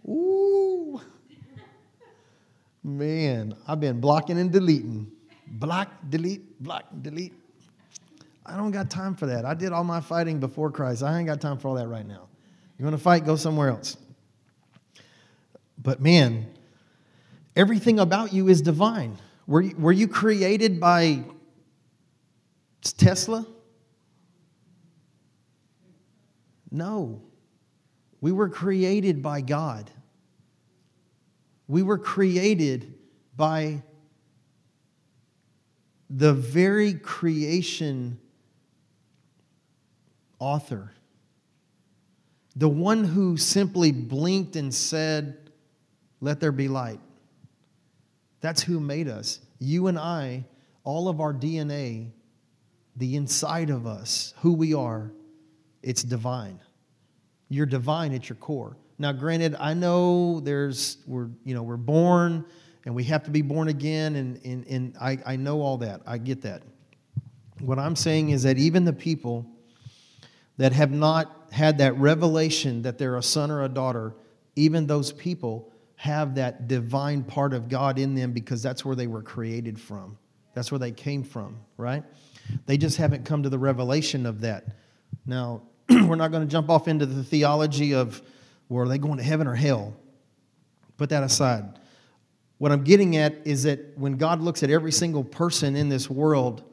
Ooh. 0.07 0.99
Man, 2.83 3.55
I've 3.67 3.79
been 3.79 4.01
blocking 4.01 4.37
and 4.37 4.51
deleting. 4.51 5.11
Block, 5.47 5.89
delete, 6.09 6.61
block, 6.61 6.85
delete. 7.01 7.33
I 8.45 8.57
don't 8.57 8.71
got 8.71 8.89
time 8.89 9.15
for 9.15 9.27
that. 9.27 9.45
I 9.45 9.53
did 9.53 9.71
all 9.71 9.83
my 9.83 10.01
fighting 10.01 10.39
before 10.39 10.69
Christ. 10.69 11.01
I 11.01 11.17
ain't 11.17 11.27
got 11.27 11.39
time 11.39 11.57
for 11.57 11.69
all 11.69 11.75
that 11.75 11.87
right 11.87 12.05
now. 12.05 12.27
You 12.77 12.85
want 12.85 12.97
to 12.97 13.01
fight? 13.01 13.25
Go 13.25 13.37
somewhere 13.37 13.69
else. 13.69 13.95
But 15.81 16.01
man, 16.01 16.47
everything 17.55 17.99
about 17.99 18.33
you 18.33 18.47
is 18.47 18.61
divine. 18.61 19.17
Were 19.47 19.61
you, 19.61 19.75
were 19.77 19.91
you 19.91 20.07
created 20.07 20.79
by 20.79 21.23
Tesla? 22.81 23.45
No. 26.71 27.21
We 28.21 28.31
were 28.31 28.49
created 28.49 29.21
by 29.21 29.41
God. 29.41 29.91
We 31.67 31.83
were 31.83 31.97
created 31.97 32.93
by 33.35 33.83
the 36.09 36.33
very 36.33 36.93
creation 36.93 38.19
author. 40.39 40.91
The 42.55 42.69
one 42.69 43.03
who 43.03 43.37
simply 43.37 43.91
blinked 43.91 44.55
and 44.55 44.73
said, 44.73 45.51
Let 46.21 46.39
there 46.39 46.51
be 46.51 46.67
light. 46.67 46.99
That's 48.43 48.61
who 48.61 48.81
made 48.81 49.07
us. 49.07 49.39
You 49.59 49.87
and 49.87 49.97
I, 49.97 50.43
all 50.83 51.07
of 51.07 51.21
our 51.21 51.33
DNA, 51.33 52.09
the 52.97 53.15
inside 53.15 53.69
of 53.69 53.87
us, 53.87 54.33
who 54.41 54.51
we 54.51 54.73
are, 54.73 55.13
it's 55.81 56.03
divine. 56.03 56.59
You're 57.47 57.65
divine 57.65 58.13
at 58.13 58.27
your 58.27 58.35
core. 58.35 58.75
Now, 58.99 59.13
granted, 59.13 59.55
I 59.57 59.73
know 59.73 60.41
there's 60.41 60.97
we're 61.07 61.29
you 61.45 61.55
know 61.55 61.63
we're 61.63 61.77
born 61.77 62.43
and 62.83 62.93
we 62.93 63.05
have 63.05 63.23
to 63.23 63.31
be 63.31 63.41
born 63.41 63.69
again, 63.69 64.17
and 64.17 64.41
and, 64.43 64.67
and 64.67 64.97
I, 64.99 65.19
I 65.25 65.35
know 65.37 65.61
all 65.61 65.77
that. 65.77 66.01
I 66.05 66.17
get 66.17 66.41
that. 66.41 66.63
What 67.61 67.79
I'm 67.79 67.95
saying 67.95 68.31
is 68.31 68.43
that 68.43 68.57
even 68.57 68.83
the 68.83 68.91
people 68.91 69.45
that 70.57 70.73
have 70.73 70.91
not 70.91 71.47
had 71.53 71.77
that 71.77 71.97
revelation 71.97 72.81
that 72.81 72.97
they're 72.97 73.15
a 73.15 73.23
son 73.23 73.49
or 73.51 73.63
a 73.63 73.69
daughter, 73.69 74.13
even 74.57 74.85
those 74.85 75.13
people 75.13 75.72
have 76.03 76.35
that 76.35 76.67
divine 76.67 77.23
part 77.23 77.53
of 77.53 77.69
God 77.69 77.97
in 77.97 78.13
them 78.13 78.33
because 78.33 78.61
that's 78.61 78.83
where 78.83 78.93
they 78.93 79.07
were 79.07 79.21
created 79.21 79.79
from. 79.79 80.17
That's 80.53 80.69
where 80.69 80.77
they 80.77 80.91
came 80.91 81.23
from, 81.23 81.55
right? 81.77 82.03
They 82.65 82.75
just 82.75 82.97
haven't 82.97 83.23
come 83.23 83.43
to 83.43 83.49
the 83.49 83.57
revelation 83.57 84.25
of 84.25 84.41
that. 84.41 84.65
Now, 85.25 85.61
we're 85.89 86.15
not 86.15 86.29
going 86.31 86.45
to 86.45 86.51
jump 86.51 86.69
off 86.69 86.89
into 86.89 87.05
the 87.05 87.23
theology 87.23 87.93
of, 87.93 88.21
well, 88.67 88.83
are 88.83 88.89
they 88.89 88.97
going 88.97 89.15
to 89.15 89.23
heaven 89.23 89.47
or 89.47 89.55
hell? 89.55 89.95
Put 90.97 91.07
that 91.11 91.23
aside. 91.23 91.79
What 92.57 92.73
I'm 92.73 92.83
getting 92.83 93.15
at 93.15 93.35
is 93.45 93.63
that 93.63 93.97
when 93.97 94.17
God 94.17 94.41
looks 94.41 94.61
at 94.61 94.69
every 94.69 94.91
single 94.91 95.23
person 95.23 95.77
in 95.77 95.87
this 95.87 96.09
world, 96.09 96.63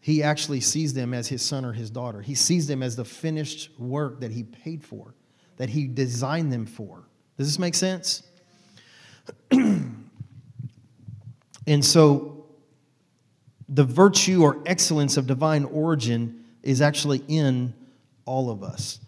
he 0.00 0.22
actually 0.22 0.60
sees 0.60 0.94
them 0.94 1.12
as 1.12 1.28
his 1.28 1.42
son 1.42 1.66
or 1.66 1.74
his 1.74 1.90
daughter. 1.90 2.22
He 2.22 2.34
sees 2.34 2.66
them 2.66 2.82
as 2.82 2.96
the 2.96 3.04
finished 3.04 3.78
work 3.78 4.20
that 4.20 4.30
he 4.30 4.42
paid 4.42 4.82
for, 4.82 5.14
that 5.58 5.68
he 5.68 5.86
designed 5.86 6.50
them 6.50 6.64
for. 6.64 7.04
Does 7.36 7.46
this 7.46 7.58
make 7.58 7.74
sense? 7.74 8.22
and 11.66 11.84
so 11.84 12.46
the 13.68 13.84
virtue 13.84 14.42
or 14.42 14.62
excellence 14.66 15.16
of 15.16 15.26
divine 15.26 15.64
origin 15.64 16.44
is 16.62 16.80
actually 16.80 17.22
in 17.28 17.72
all 18.24 18.50
of 18.50 18.62
us. 18.62 19.00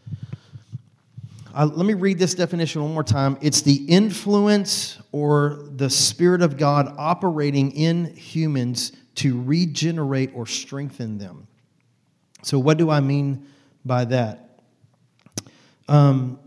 Uh, 1.55 1.67
let 1.67 1.85
me 1.85 1.93
read 1.93 2.19
this 2.19 2.35
definition 2.35 2.83
one 2.83 2.95
more 2.95 3.05
time. 3.05 3.37
It's 3.43 3.61
the 3.61 3.85
influence 3.87 4.99
or 5.13 5.69
the 5.77 5.91
Spirit 5.91 6.41
of 6.41 6.57
God 6.57 6.95
operating 6.97 7.73
in 7.73 8.07
humans 8.17 8.93
to 9.17 9.43
regenerate 9.43 10.31
or 10.35 10.47
strengthen 10.47 11.19
them. 11.19 11.47
So, 12.43 12.59
what 12.59 12.79
do 12.79 12.89
I 12.89 13.01
mean 13.01 13.47
by 13.85 14.07
that? 14.07 14.61
Um, 15.89 16.39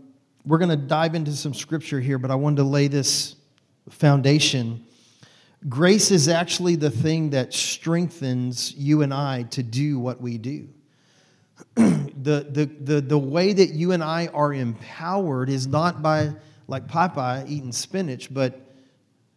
we're 0.44 0.58
going 0.58 0.70
to 0.70 0.76
dive 0.76 1.14
into 1.14 1.32
some 1.32 1.54
scripture 1.54 2.00
here, 2.00 2.18
but 2.18 2.32
I 2.32 2.34
wanted 2.34 2.56
to 2.56 2.64
lay 2.64 2.88
this 2.88 3.36
foundation. 3.90 4.84
Grace 5.68 6.10
is 6.10 6.28
actually 6.28 6.76
the 6.76 6.90
thing 6.90 7.30
that 7.30 7.52
strengthens 7.52 8.74
you 8.74 9.02
and 9.02 9.12
I 9.12 9.44
to 9.44 9.62
do 9.62 9.98
what 9.98 10.20
we 10.20 10.38
do. 10.38 10.68
the, 11.74 12.46
the, 12.50 12.70
the, 12.80 13.00
the 13.00 13.18
way 13.18 13.52
that 13.52 13.70
you 13.70 13.92
and 13.92 14.02
I 14.02 14.28
are 14.28 14.52
empowered 14.52 15.48
is 15.48 15.66
not 15.66 16.02
by, 16.02 16.32
like 16.68 16.86
Popeye, 16.86 17.48
eating 17.48 17.72
spinach, 17.72 18.32
but 18.32 18.60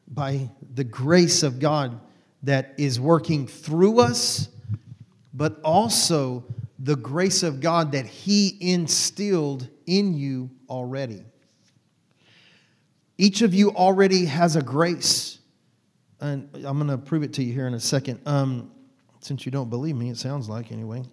by 0.08 0.50
the 0.74 0.84
grace 0.84 1.44
of 1.44 1.60
God 1.60 2.00
that 2.44 2.74
is 2.78 3.00
working 3.00 3.48
through 3.48 4.00
us, 4.00 4.50
but 5.34 5.60
also 5.62 6.44
the 6.80 6.96
grace 6.96 7.44
of 7.44 7.60
God 7.60 7.92
that 7.92 8.06
He 8.06 8.58
instilled 8.60 9.68
in 9.86 10.14
you 10.14 10.50
already. 10.70 11.24
Each 13.20 13.42
of 13.42 13.54
you 13.54 13.72
already 13.72 14.24
has 14.28 14.56
a 14.56 14.62
grace. 14.62 15.40
And 16.22 16.50
I'm 16.54 16.78
going 16.78 16.88
to 16.88 16.98
prove 16.98 17.22
it 17.22 17.34
to 17.34 17.44
you 17.44 17.52
here 17.52 17.68
in 17.68 17.74
a 17.74 17.80
second. 17.80 18.22
Um, 18.26 18.72
since 19.20 19.46
you 19.46 19.52
don't 19.52 19.70
believe 19.70 19.98
me, 19.98 20.10
it 20.10 20.16
sounds 20.16 20.48
like 20.48 20.72
anyway. 20.72 21.04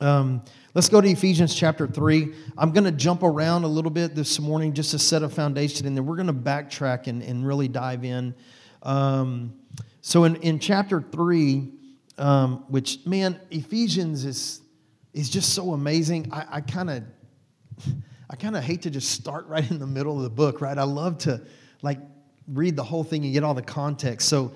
Um, 0.00 0.44
let's 0.74 0.88
go 0.88 1.00
to 1.00 1.08
Ephesians 1.08 1.56
chapter 1.56 1.88
3. 1.88 2.32
I'm 2.56 2.70
going 2.70 2.84
to 2.84 2.92
jump 2.92 3.24
around 3.24 3.64
a 3.64 3.68
little 3.68 3.90
bit 3.90 4.14
this 4.14 4.38
morning 4.38 4.74
just 4.74 4.92
to 4.92 4.98
set 5.00 5.24
a 5.24 5.28
foundation, 5.28 5.88
and 5.88 5.96
then 5.96 6.06
we're 6.06 6.14
going 6.14 6.28
to 6.28 6.32
backtrack 6.32 7.08
and, 7.08 7.20
and 7.24 7.44
really 7.44 7.66
dive 7.66 8.04
in. 8.04 8.32
Um, 8.84 9.54
so, 10.02 10.22
in, 10.22 10.36
in 10.36 10.60
chapter 10.60 11.00
3, 11.00 11.68
um, 12.18 12.64
which, 12.68 13.04
man, 13.06 13.40
Ephesians 13.50 14.24
is, 14.24 14.60
is 15.12 15.28
just 15.28 15.52
so 15.52 15.72
amazing. 15.72 16.28
I, 16.32 16.46
I 16.48 16.60
kind 16.60 16.90
of 16.90 17.02
I 18.30 18.36
kind 18.36 18.56
of 18.56 18.62
hate 18.62 18.82
to 18.82 18.90
just 18.90 19.10
start 19.10 19.46
right 19.48 19.68
in 19.70 19.78
the 19.78 19.86
middle 19.86 20.16
of 20.16 20.22
the 20.22 20.30
book, 20.30 20.60
right? 20.60 20.76
I 20.76 20.84
love 20.84 21.18
to 21.18 21.40
like 21.82 21.98
read 22.46 22.76
the 22.76 22.84
whole 22.84 23.04
thing 23.04 23.24
and 23.24 23.32
get 23.32 23.44
all 23.44 23.54
the 23.54 23.62
context. 23.62 24.28
So 24.28 24.52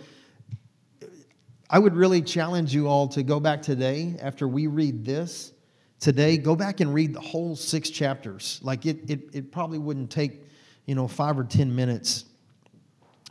I 1.68 1.78
would 1.78 1.96
really 1.96 2.20
challenge 2.20 2.74
you 2.74 2.86
all 2.86 3.08
to 3.08 3.22
go 3.22 3.40
back 3.40 3.62
today 3.62 4.16
after 4.20 4.46
we 4.46 4.66
read 4.66 5.04
this. 5.04 5.52
Today, 6.00 6.36
go 6.36 6.56
back 6.56 6.80
and 6.80 6.92
read 6.92 7.14
the 7.14 7.20
whole 7.20 7.54
six 7.54 7.88
chapters. 7.88 8.60
Like 8.62 8.86
it, 8.86 8.98
it, 9.08 9.20
it 9.32 9.52
probably 9.52 9.78
wouldn't 9.78 10.10
take, 10.10 10.42
you 10.84 10.94
know, 10.94 11.06
five 11.06 11.38
or 11.38 11.44
ten 11.44 11.74
minutes. 11.74 12.24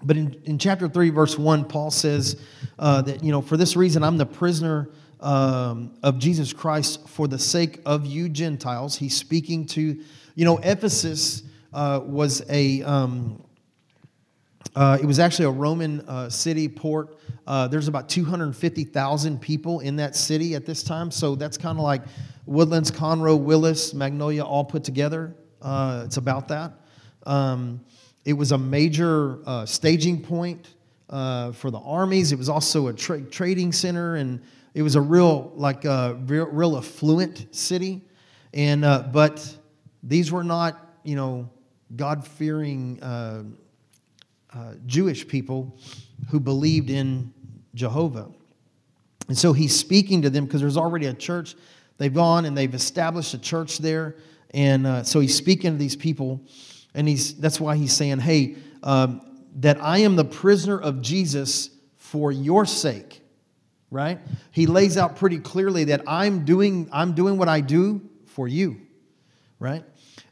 But 0.03 0.17
in, 0.17 0.41
in 0.45 0.57
chapter 0.57 0.87
3, 0.87 1.09
verse 1.09 1.37
1, 1.37 1.65
Paul 1.65 1.91
says 1.91 2.41
uh, 2.79 3.01
that, 3.03 3.23
you 3.23 3.31
know, 3.31 3.41
for 3.41 3.57
this 3.57 3.75
reason, 3.75 4.03
I'm 4.03 4.17
the 4.17 4.25
prisoner 4.25 4.89
um, 5.19 5.93
of 6.01 6.17
Jesus 6.17 6.53
Christ 6.53 7.07
for 7.07 7.27
the 7.27 7.37
sake 7.37 7.79
of 7.85 8.05
you 8.05 8.27
Gentiles. 8.27 8.95
He's 8.95 9.15
speaking 9.15 9.67
to 9.67 9.99
you 10.35 10.45
know, 10.45 10.57
Ephesus 10.63 11.43
uh, 11.73 12.01
was 12.03 12.43
a, 12.49 12.81
um, 12.83 13.41
uh, 14.75 14.97
it 15.01 15.05
was 15.05 15.19
actually 15.19 15.45
a 15.45 15.51
Roman 15.51 16.01
uh, 16.01 16.29
city 16.29 16.67
port. 16.67 17.17
Uh, 17.45 17.67
there's 17.67 17.87
about 17.87 18.07
250,000 18.07 19.41
people 19.41 19.79
in 19.81 19.95
that 19.97 20.15
city 20.15 20.55
at 20.55 20.65
this 20.65 20.83
time. 20.83 21.11
So 21.11 21.35
that's 21.35 21.57
kind 21.57 21.77
of 21.77 21.83
like 21.83 22.03
Woodlands, 22.45 22.91
Conroe, 22.91 23.39
Willis, 23.39 23.93
Magnolia 23.93 24.43
all 24.43 24.63
put 24.63 24.83
together. 24.83 25.35
Uh, 25.61 26.03
it's 26.05 26.17
about 26.17 26.47
that. 26.47 26.73
Um, 27.25 27.81
it 28.25 28.33
was 28.33 28.51
a 28.51 28.57
major 28.57 29.39
uh, 29.45 29.65
staging 29.65 30.21
point 30.21 30.75
for 31.09 31.71
the 31.71 31.81
armies. 31.83 32.31
It 32.31 32.37
was 32.37 32.49
also 32.49 32.87
a 32.87 32.93
tra- 32.93 33.21
trading 33.21 33.71
center, 33.71 34.15
and 34.15 34.41
it 34.73 34.81
was 34.81 34.95
a 34.95 35.01
real, 35.01 35.51
like, 35.55 35.83
a 35.85 36.17
real, 36.25 36.45
real 36.45 36.77
affluent 36.77 37.53
city. 37.53 38.01
And 38.53 38.81
but 38.81 39.57
these 40.03 40.31
were 40.31 40.43
not, 40.43 40.95
you 41.03 41.15
know, 41.15 41.49
God 41.95 42.25
fearing 42.25 43.01
uh, 43.01 43.43
uh, 44.53 44.73
Jewish 44.85 45.27
people 45.27 45.77
who 46.29 46.39
believed 46.39 46.89
in 46.89 47.33
Jehovah. 47.75 48.29
And 49.27 49.37
so 49.37 49.53
he's 49.53 49.77
speaking 49.77 50.21
to 50.23 50.29
them 50.29 50.45
because 50.45 50.61
there's 50.61 50.77
already 50.77 51.05
a 51.07 51.13
church. 51.13 51.55
They've 51.97 52.13
gone 52.13 52.45
and 52.45 52.57
they've 52.57 52.73
established 52.73 53.33
a 53.33 53.37
church 53.37 53.77
there. 53.77 54.15
And 54.53 54.87
uh, 54.87 55.03
so 55.03 55.19
he's 55.19 55.35
speaking 55.35 55.71
to 55.71 55.77
these 55.77 55.95
people. 55.95 56.41
And 56.93 57.07
he's, 57.07 57.35
that's 57.35 57.59
why 57.59 57.77
he's 57.77 57.93
saying, 57.93 58.19
hey, 58.19 58.55
um, 58.83 59.21
that 59.57 59.81
I 59.81 59.99
am 59.99 60.15
the 60.15 60.25
prisoner 60.25 60.79
of 60.79 61.01
Jesus 61.01 61.69
for 61.97 62.31
your 62.31 62.65
sake, 62.65 63.21
right? 63.89 64.19
He 64.51 64.65
lays 64.65 64.97
out 64.97 65.15
pretty 65.15 65.39
clearly 65.39 65.85
that 65.85 66.01
I'm 66.07 66.43
doing, 66.43 66.89
I'm 66.91 67.13
doing 67.13 67.37
what 67.37 67.47
I 67.47 67.61
do 67.61 68.01
for 68.25 68.47
you 68.47 68.81
right? 69.61 69.85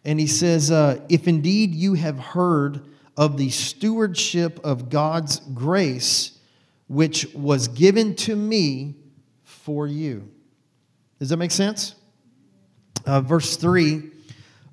And 0.04 0.20
he 0.20 0.28
says, 0.28 0.72
uh, 0.72 1.00
If 1.08 1.28
indeed 1.28 1.74
you 1.76 1.94
have 1.94 2.20
heard 2.20 2.88
of 3.16 3.38
the 3.38 3.50
stewardship 3.50 4.60
of 4.64 4.90
God's 4.90 5.40
grace, 5.54 6.40
which 6.88 7.32
was 7.36 7.68
given 7.68 8.16
to 8.16 8.36
me 8.36 8.96
for 9.44 9.86
you. 9.86 10.28
Does 11.20 11.30
that 11.30 11.38
make 11.38 11.52
sense? 11.52 11.96
Uh, 13.06 13.22
verse 13.22 13.56
3 13.56 14.02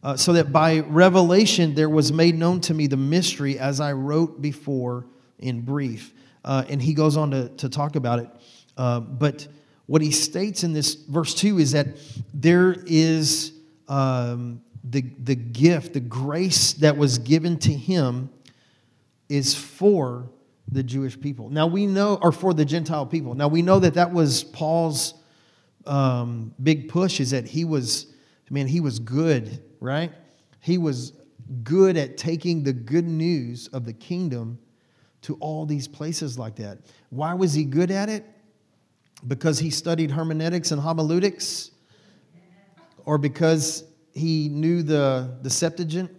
uh, 0.03 0.17
So 0.17 0.33
that 0.33 0.53
by 0.53 0.79
revelation 0.81 1.75
there 1.75 1.91
was 1.91 2.13
made 2.13 2.37
known 2.37 2.61
to 2.63 2.75
me 2.75 2.87
the 2.87 2.97
mystery 2.97 3.59
as 3.59 3.81
I 3.81 3.93
wrote 3.93 4.41
before 4.41 5.07
in 5.39 5.61
brief. 5.61 6.15
Uh, 6.45 6.65
and 6.69 6.81
he 6.81 6.95
goes 6.95 7.17
on 7.17 7.33
to, 7.33 7.49
to 7.51 7.69
talk 7.69 7.97
about 7.97 8.21
it. 8.21 8.31
Uh, 8.77 9.01
but 9.01 9.49
what 9.87 10.01
he 10.01 10.13
states 10.13 10.65
in 10.65 10.73
this 10.73 10.95
verse 10.95 11.35
2 11.35 11.59
is 11.59 11.73
that 11.73 11.89
there 12.33 12.77
is 12.87 13.56
um, 13.89 14.61
the, 14.85 15.03
the 15.23 15.35
gift, 15.35 15.95
the 15.95 16.01
grace 16.01 16.75
that 16.75 16.97
was 16.97 17.19
given 17.19 17.59
to 17.59 17.73
him 17.73 18.31
is 19.29 19.55
for 19.55 20.31
the 20.71 20.83
Jewish 20.83 21.21
people. 21.21 21.49
Now 21.49 21.67
we 21.67 21.87
know, 21.87 22.19
or 22.23 22.33
for 22.33 22.55
the 22.55 22.65
Gentile 22.65 23.07
people. 23.07 23.35
Now 23.35 23.49
we 23.49 23.63
know 23.63 23.79
that 23.79 23.95
that 23.95 24.13
was 24.13 24.45
Paul's 24.45 25.15
um, 25.87 26.53
big 26.63 26.89
push 26.89 27.21
is 27.21 27.31
that 27.31 27.47
he 27.47 27.65
was, 27.65 28.07
man, 28.51 28.67
he 28.67 28.81
was 28.81 28.99
good, 28.99 29.63
right? 29.81 30.13
He 30.61 30.79
was 30.79 31.13
good 31.63 31.97
at 31.97 32.17
taking 32.17 32.65
the 32.65 32.73
good 32.73 33.07
news 33.07 33.69
of 33.69 33.85
the 33.85 33.93
kingdom 33.93 34.59
to 35.23 35.35
all 35.37 35.67
these 35.67 35.89
places 35.89 36.39
like 36.39 36.57
that. 36.57 36.79
Why 37.11 37.35
was 37.35 37.55
he 37.55 37.65
good 37.65 37.91
at 37.91 38.09
it? 38.09 38.25
Because 39.27 39.59
he 39.59 39.71
studied 39.71 40.11
hermeneutics 40.11 40.73
and 40.73 40.81
homiletics? 40.81 41.71
Or 43.07 43.17
because 43.17 43.85
he 44.13 44.49
knew 44.49 44.83
the, 44.83 45.39
the 45.41 45.49
Septuagint? 45.49 46.11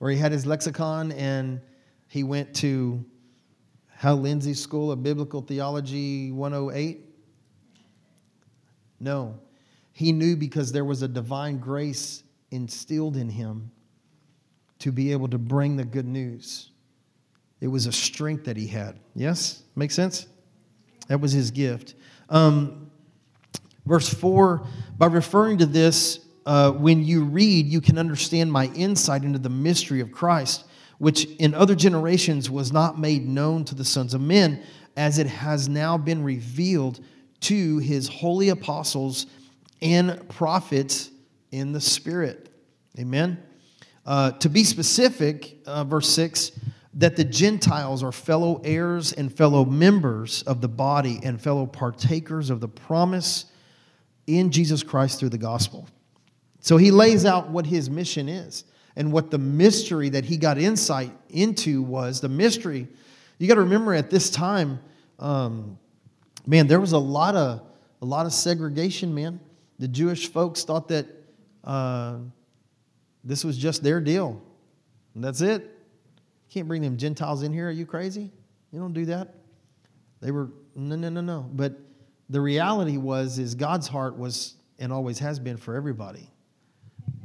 Or 0.00 0.10
he 0.10 0.16
had 0.16 0.32
his 0.32 0.46
lexicon 0.46 1.12
and 1.12 1.60
he 2.08 2.24
went 2.24 2.54
to 2.56 3.04
Hal 3.88 4.16
Lindsey's 4.16 4.60
School 4.60 4.90
of 4.90 5.02
Biblical 5.02 5.42
Theology 5.42 6.32
108? 6.32 7.00
No. 8.98 9.38
He 9.92 10.12
knew 10.12 10.36
because 10.36 10.72
there 10.72 10.84
was 10.84 11.02
a 11.02 11.08
divine 11.08 11.58
grace 11.58 12.24
instilled 12.50 13.16
in 13.16 13.28
him 13.28 13.70
to 14.78 14.92
be 14.92 15.12
able 15.12 15.28
to 15.28 15.38
bring 15.38 15.76
the 15.76 15.84
good 15.84 16.06
news. 16.06 16.70
It 17.60 17.68
was 17.68 17.86
a 17.86 17.92
strength 17.92 18.44
that 18.44 18.56
he 18.56 18.66
had. 18.66 18.98
Yes? 19.14 19.62
Make 19.74 19.90
sense? 19.90 20.26
That 21.08 21.20
was 21.20 21.32
his 21.32 21.50
gift. 21.50 21.94
Um, 22.28 22.85
verse 23.86 24.12
4 24.12 24.66
by 24.98 25.06
referring 25.06 25.58
to 25.58 25.66
this, 25.66 26.20
uh, 26.44 26.70
when 26.72 27.04
you 27.04 27.24
read, 27.24 27.66
you 27.66 27.80
can 27.80 27.98
understand 27.98 28.52
my 28.52 28.66
insight 28.74 29.24
into 29.24 29.38
the 29.38 29.50
mystery 29.50 30.00
of 30.00 30.12
Christ, 30.12 30.64
which 30.98 31.24
in 31.36 31.54
other 31.54 31.74
generations 31.74 32.50
was 32.50 32.72
not 32.72 32.98
made 32.98 33.26
known 33.26 33.64
to 33.66 33.74
the 33.74 33.84
sons 33.84 34.14
of 34.14 34.20
men, 34.20 34.62
as 34.96 35.18
it 35.18 35.26
has 35.26 35.68
now 35.68 35.98
been 35.98 36.22
revealed 36.22 37.00
to 37.40 37.78
his 37.78 38.08
holy 38.08 38.48
apostles 38.48 39.26
and 39.82 40.26
prophets 40.28 41.10
in 41.50 41.72
the 41.72 41.80
Spirit. 41.80 42.48
Amen. 42.98 43.42
Uh, 44.06 44.30
to 44.32 44.48
be 44.48 44.64
specific, 44.64 45.58
uh, 45.66 45.84
verse 45.84 46.08
6 46.10 46.52
that 46.94 47.14
the 47.14 47.24
Gentiles 47.24 48.02
are 48.02 48.12
fellow 48.12 48.62
heirs 48.64 49.12
and 49.12 49.30
fellow 49.30 49.66
members 49.66 50.42
of 50.44 50.62
the 50.62 50.68
body 50.68 51.20
and 51.22 51.38
fellow 51.38 51.66
partakers 51.66 52.48
of 52.48 52.60
the 52.60 52.68
promise 52.68 53.46
in 54.26 54.50
Jesus 54.50 54.82
Christ 54.82 55.20
through 55.20 55.30
the 55.30 55.38
gospel. 55.38 55.88
So 56.60 56.76
he 56.76 56.90
lays 56.90 57.24
out 57.24 57.48
what 57.50 57.66
his 57.66 57.88
mission 57.88 58.28
is 58.28 58.64
and 58.96 59.12
what 59.12 59.30
the 59.30 59.38
mystery 59.38 60.08
that 60.08 60.24
he 60.24 60.36
got 60.36 60.58
insight 60.58 61.12
into 61.28 61.82
was. 61.82 62.20
The 62.20 62.28
mystery, 62.28 62.88
you 63.38 63.46
got 63.46 63.54
to 63.54 63.60
remember 63.60 63.94
at 63.94 64.10
this 64.10 64.30
time, 64.30 64.80
um, 65.18 65.78
man, 66.46 66.66
there 66.66 66.80
was 66.80 66.92
a 66.92 66.98
lot 66.98 67.36
of 67.36 67.62
a 68.02 68.04
lot 68.04 68.26
of 68.26 68.32
segregation, 68.32 69.14
man. 69.14 69.40
The 69.78 69.88
Jewish 69.88 70.28
folks 70.28 70.64
thought 70.64 70.88
that 70.88 71.06
uh, 71.64 72.18
this 73.24 73.44
was 73.44 73.56
just 73.56 73.82
their 73.82 74.00
deal. 74.00 74.40
And 75.14 75.24
that's 75.24 75.40
it. 75.40 75.70
Can't 76.50 76.68
bring 76.68 76.82
them 76.82 76.96
Gentiles 76.96 77.42
in 77.42 77.52
here. 77.52 77.68
Are 77.68 77.72
you 77.72 77.86
crazy? 77.86 78.30
You 78.70 78.80
don't 78.80 78.92
do 78.92 79.06
that. 79.06 79.34
They 80.20 80.30
were, 80.30 80.50
no, 80.74 80.96
no, 80.96 81.08
no, 81.08 81.20
no. 81.20 81.50
But 81.52 81.78
the 82.28 82.40
reality 82.40 82.96
was, 82.96 83.38
is 83.38 83.54
God's 83.54 83.86
heart 83.86 84.18
was 84.18 84.54
and 84.78 84.92
always 84.92 85.18
has 85.20 85.38
been 85.38 85.56
for 85.56 85.74
everybody. 85.74 86.30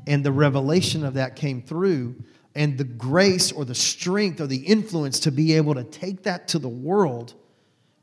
And 0.07 0.23
the 0.23 0.31
revelation 0.31 1.03
of 1.03 1.15
that 1.15 1.35
came 1.35 1.61
through, 1.61 2.15
and 2.55 2.77
the 2.77 2.83
grace 2.83 3.51
or 3.51 3.65
the 3.65 3.75
strength 3.75 4.41
or 4.41 4.47
the 4.47 4.57
influence 4.57 5.19
to 5.21 5.31
be 5.31 5.53
able 5.53 5.75
to 5.75 5.83
take 5.83 6.23
that 6.23 6.47
to 6.49 6.59
the 6.59 6.69
world 6.69 7.33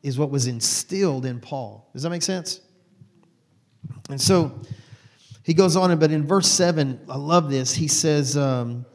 is 0.02 0.18
what 0.18 0.30
was 0.30 0.46
instilled 0.46 1.26
in 1.26 1.40
Paul. 1.40 1.88
Does 1.92 2.02
that 2.02 2.10
make 2.10 2.22
sense? 2.22 2.60
And 4.10 4.20
so 4.20 4.60
he 5.42 5.54
goes 5.54 5.76
on, 5.76 5.96
but 5.98 6.10
in 6.10 6.26
verse 6.26 6.48
7, 6.48 7.00
I 7.08 7.16
love 7.16 7.50
this. 7.50 7.74
He 7.74 7.88
says, 7.88 8.36
um, 8.36 8.86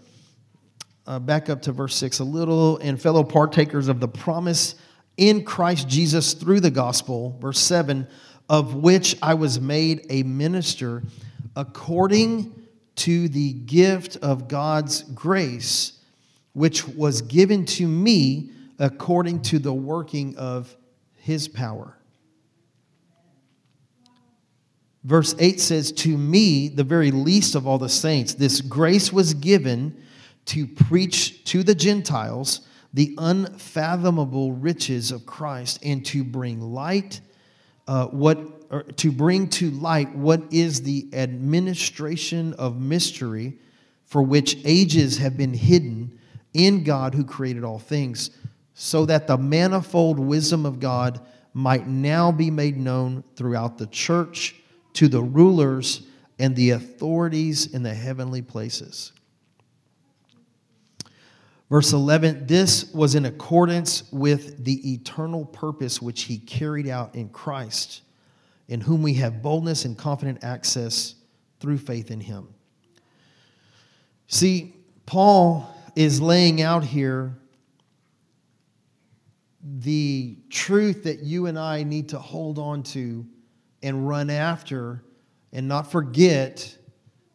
uh, 1.06 1.20
back 1.20 1.50
up 1.50 1.62
to 1.64 1.72
verse 1.72 1.96
6 1.96 2.20
a 2.20 2.24
little, 2.24 2.78
and 2.78 3.02
fellow 3.02 3.24
partakers 3.24 3.88
of 3.88 4.00
the 4.00 4.08
promise 4.08 4.76
in 5.18 5.44
Christ 5.44 5.88
Jesus 5.88 6.34
through 6.34 6.60
the 6.60 6.72
gospel, 6.72 7.38
verse 7.40 7.60
7, 7.60 8.08
of 8.50 8.76
which 8.76 9.16
I 9.22 9.34
was 9.36 9.60
made 9.60 10.06
a 10.10 10.24
minister 10.24 11.04
according 11.56 12.54
to 12.96 13.28
the 13.30 13.54
gift 13.54 14.18
of 14.18 14.48
God's 14.48 15.04
grace, 15.04 15.94
which 16.54 16.88
was 16.88 17.22
given 17.22 17.66
to 17.66 17.88
me 17.88 18.52
according 18.80 19.42
to 19.44 19.60
the 19.60 19.74
working 19.74 20.36
of 20.38 20.76
his 21.16 21.48
power. 21.48 21.98
Verse 25.04 25.36
8 25.38 25.60
says, 25.60 25.92
To 25.92 26.18
me, 26.18 26.70
the 26.70 26.84
very 26.84 27.12
least 27.12 27.56
of 27.56 27.68
all 27.68 27.78
the 27.78 27.90
saints, 27.90 28.34
this 28.34 28.62
grace 28.62 29.12
was 29.12 29.34
given 29.34 30.02
to 30.46 30.66
preach 30.68 31.44
to 31.46 31.64
the 31.64 31.76
Gentiles 31.76 32.62
the 32.94 33.16
unfathomable 33.18 34.54
riches 34.54 35.12
of 35.12 35.26
Christ 35.26 35.80
and 35.84 36.06
to 36.08 36.24
bring 36.24 36.62
light, 36.62 37.22
uh, 37.88 38.08
what 38.08 38.38
or 38.70 38.84
to 38.84 39.12
bring 39.12 39.50
to 39.50 39.70
light 39.72 40.16
what 40.16 40.42
is 40.52 40.82
the 40.82 41.08
administration 41.14 42.54
of 42.54 42.80
mystery 42.80 43.60
for 44.06 44.22
which 44.22 44.58
ages 44.66 45.18
have 45.18 45.38
been 45.38 45.54
hidden 45.54 46.20
in 46.54 46.84
God 46.84 47.16
who 47.16 47.24
created 47.24 47.64
all 47.64 47.80
things, 47.80 48.32
so 48.74 49.06
that 49.06 49.28
the 49.28 49.38
manifold 49.38 50.20
wisdom 50.20 50.66
of 50.66 50.80
God 50.80 51.20
might 51.54 51.88
now 51.88 52.32
be 52.32 52.52
made 52.52 52.78
known 52.78 53.24
throughout 53.36 53.78
the 53.78 53.88
church 53.88 54.56
to 54.94 55.08
the 55.08 55.22
rulers 55.22 56.02
and 56.40 56.56
the 56.56 56.72
authorities 56.72 57.74
in 57.74 57.84
the 57.84 57.94
heavenly 57.94 58.42
places. 58.42 59.13
Verse 61.74 61.92
11 61.92 62.46
this 62.46 62.94
was 62.94 63.16
in 63.16 63.26
accordance 63.26 64.04
with 64.12 64.64
the 64.64 64.94
eternal 64.94 65.44
purpose 65.44 66.00
which 66.00 66.26
he 66.26 66.38
carried 66.38 66.88
out 66.88 67.16
in 67.16 67.30
Christ, 67.30 68.04
in 68.68 68.80
whom 68.80 69.02
we 69.02 69.16
have 69.16 69.42
boldness 69.42 69.84
and 69.84 69.98
confident 69.98 70.44
access 70.44 71.16
through 71.60 71.80
faith 71.80 72.12
in 72.12 72.20
him. 72.20 72.48
See, 74.28 74.76
Paul 75.08 75.68
is 75.96 76.22
laying 76.22 76.62
out 76.62 76.84
here 76.84 77.40
the 79.64 80.38
truth 80.52 81.06
that 81.06 81.24
you 81.24 81.48
and 81.48 81.58
I 81.58 81.82
need 81.82 82.10
to 82.10 82.20
hold 82.20 82.60
on 82.60 82.84
to 82.84 83.26
and 83.82 84.08
run 84.08 84.30
after 84.30 85.04
and 85.52 85.68
not 85.68 85.92
forget 85.92 86.78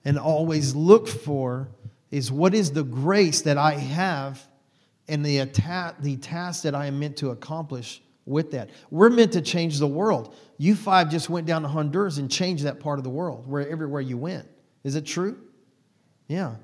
and 0.04 0.16
always 0.16 0.76
look 0.76 1.08
for 1.08 1.70
is 2.10 2.32
what 2.32 2.54
is 2.54 2.72
the 2.72 2.84
grace 2.84 3.42
that 3.42 3.58
I 3.58 3.72
have 3.72 4.46
and 5.08 5.24
the, 5.24 5.40
atta- 5.40 5.96
the 6.00 6.16
task 6.16 6.62
that 6.62 6.74
I 6.74 6.86
am 6.86 6.98
meant 6.98 7.16
to 7.18 7.30
accomplish 7.30 8.02
with 8.24 8.50
that. 8.52 8.70
We're 8.90 9.10
meant 9.10 9.32
to 9.32 9.40
change 9.40 9.78
the 9.78 9.86
world. 9.86 10.34
You 10.58 10.74
five 10.74 11.10
just 11.10 11.30
went 11.30 11.46
down 11.46 11.62
to 11.62 11.68
Honduras 11.68 12.18
and 12.18 12.30
changed 12.30 12.64
that 12.64 12.78
part 12.78 12.98
of 12.98 13.04
the 13.04 13.10
world 13.10 13.46
where 13.46 13.66
everywhere 13.68 14.02
you 14.02 14.18
went. 14.18 14.46
Is 14.84 14.94
it 14.94 15.06
true? 15.06 15.38
Yeah. 16.28 16.56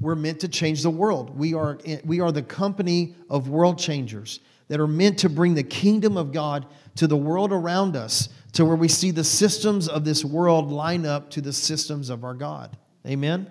We're 0.00 0.16
meant 0.16 0.40
to 0.40 0.48
change 0.48 0.82
the 0.82 0.90
world. 0.90 1.36
We 1.38 1.54
are, 1.54 1.78
we 2.04 2.20
are 2.20 2.32
the 2.32 2.42
company 2.42 3.14
of 3.30 3.48
world 3.48 3.78
changers 3.78 4.40
that 4.66 4.80
are 4.80 4.88
meant 4.88 5.18
to 5.20 5.28
bring 5.28 5.54
the 5.54 5.62
kingdom 5.62 6.16
of 6.16 6.32
God 6.32 6.66
to 6.96 7.06
the 7.06 7.16
world 7.16 7.52
around 7.52 7.96
us, 7.96 8.28
to 8.52 8.64
where 8.64 8.76
we 8.76 8.88
see 8.88 9.10
the 9.10 9.24
systems 9.24 9.88
of 9.88 10.04
this 10.04 10.24
world 10.24 10.70
line 10.70 11.06
up 11.06 11.30
to 11.30 11.40
the 11.40 11.52
systems 11.52 12.10
of 12.10 12.24
our 12.24 12.34
God. 12.34 12.76
Amen? 13.06 13.48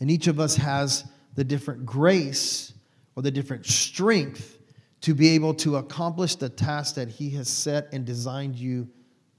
And 0.00 0.10
each 0.10 0.26
of 0.26 0.40
us 0.40 0.56
has 0.56 1.04
the 1.34 1.44
different 1.44 1.86
grace 1.86 2.72
or 3.16 3.22
the 3.22 3.30
different 3.30 3.66
strength 3.66 4.58
to 5.02 5.14
be 5.14 5.30
able 5.30 5.54
to 5.54 5.76
accomplish 5.76 6.36
the 6.36 6.48
task 6.48 6.94
that 6.94 7.08
He 7.08 7.30
has 7.30 7.48
set 7.48 7.92
and 7.92 8.04
designed 8.04 8.56
you 8.56 8.88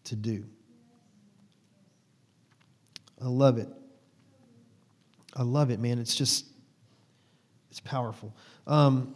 to 0.05 0.15
do. 0.15 0.45
I 3.21 3.27
love 3.27 3.57
it. 3.57 3.69
I 5.35 5.43
love 5.43 5.71
it, 5.71 5.79
man. 5.79 5.99
It's 5.99 6.15
just, 6.15 6.45
it's 7.71 7.79
powerful. 7.79 8.33
Um, 8.67 9.15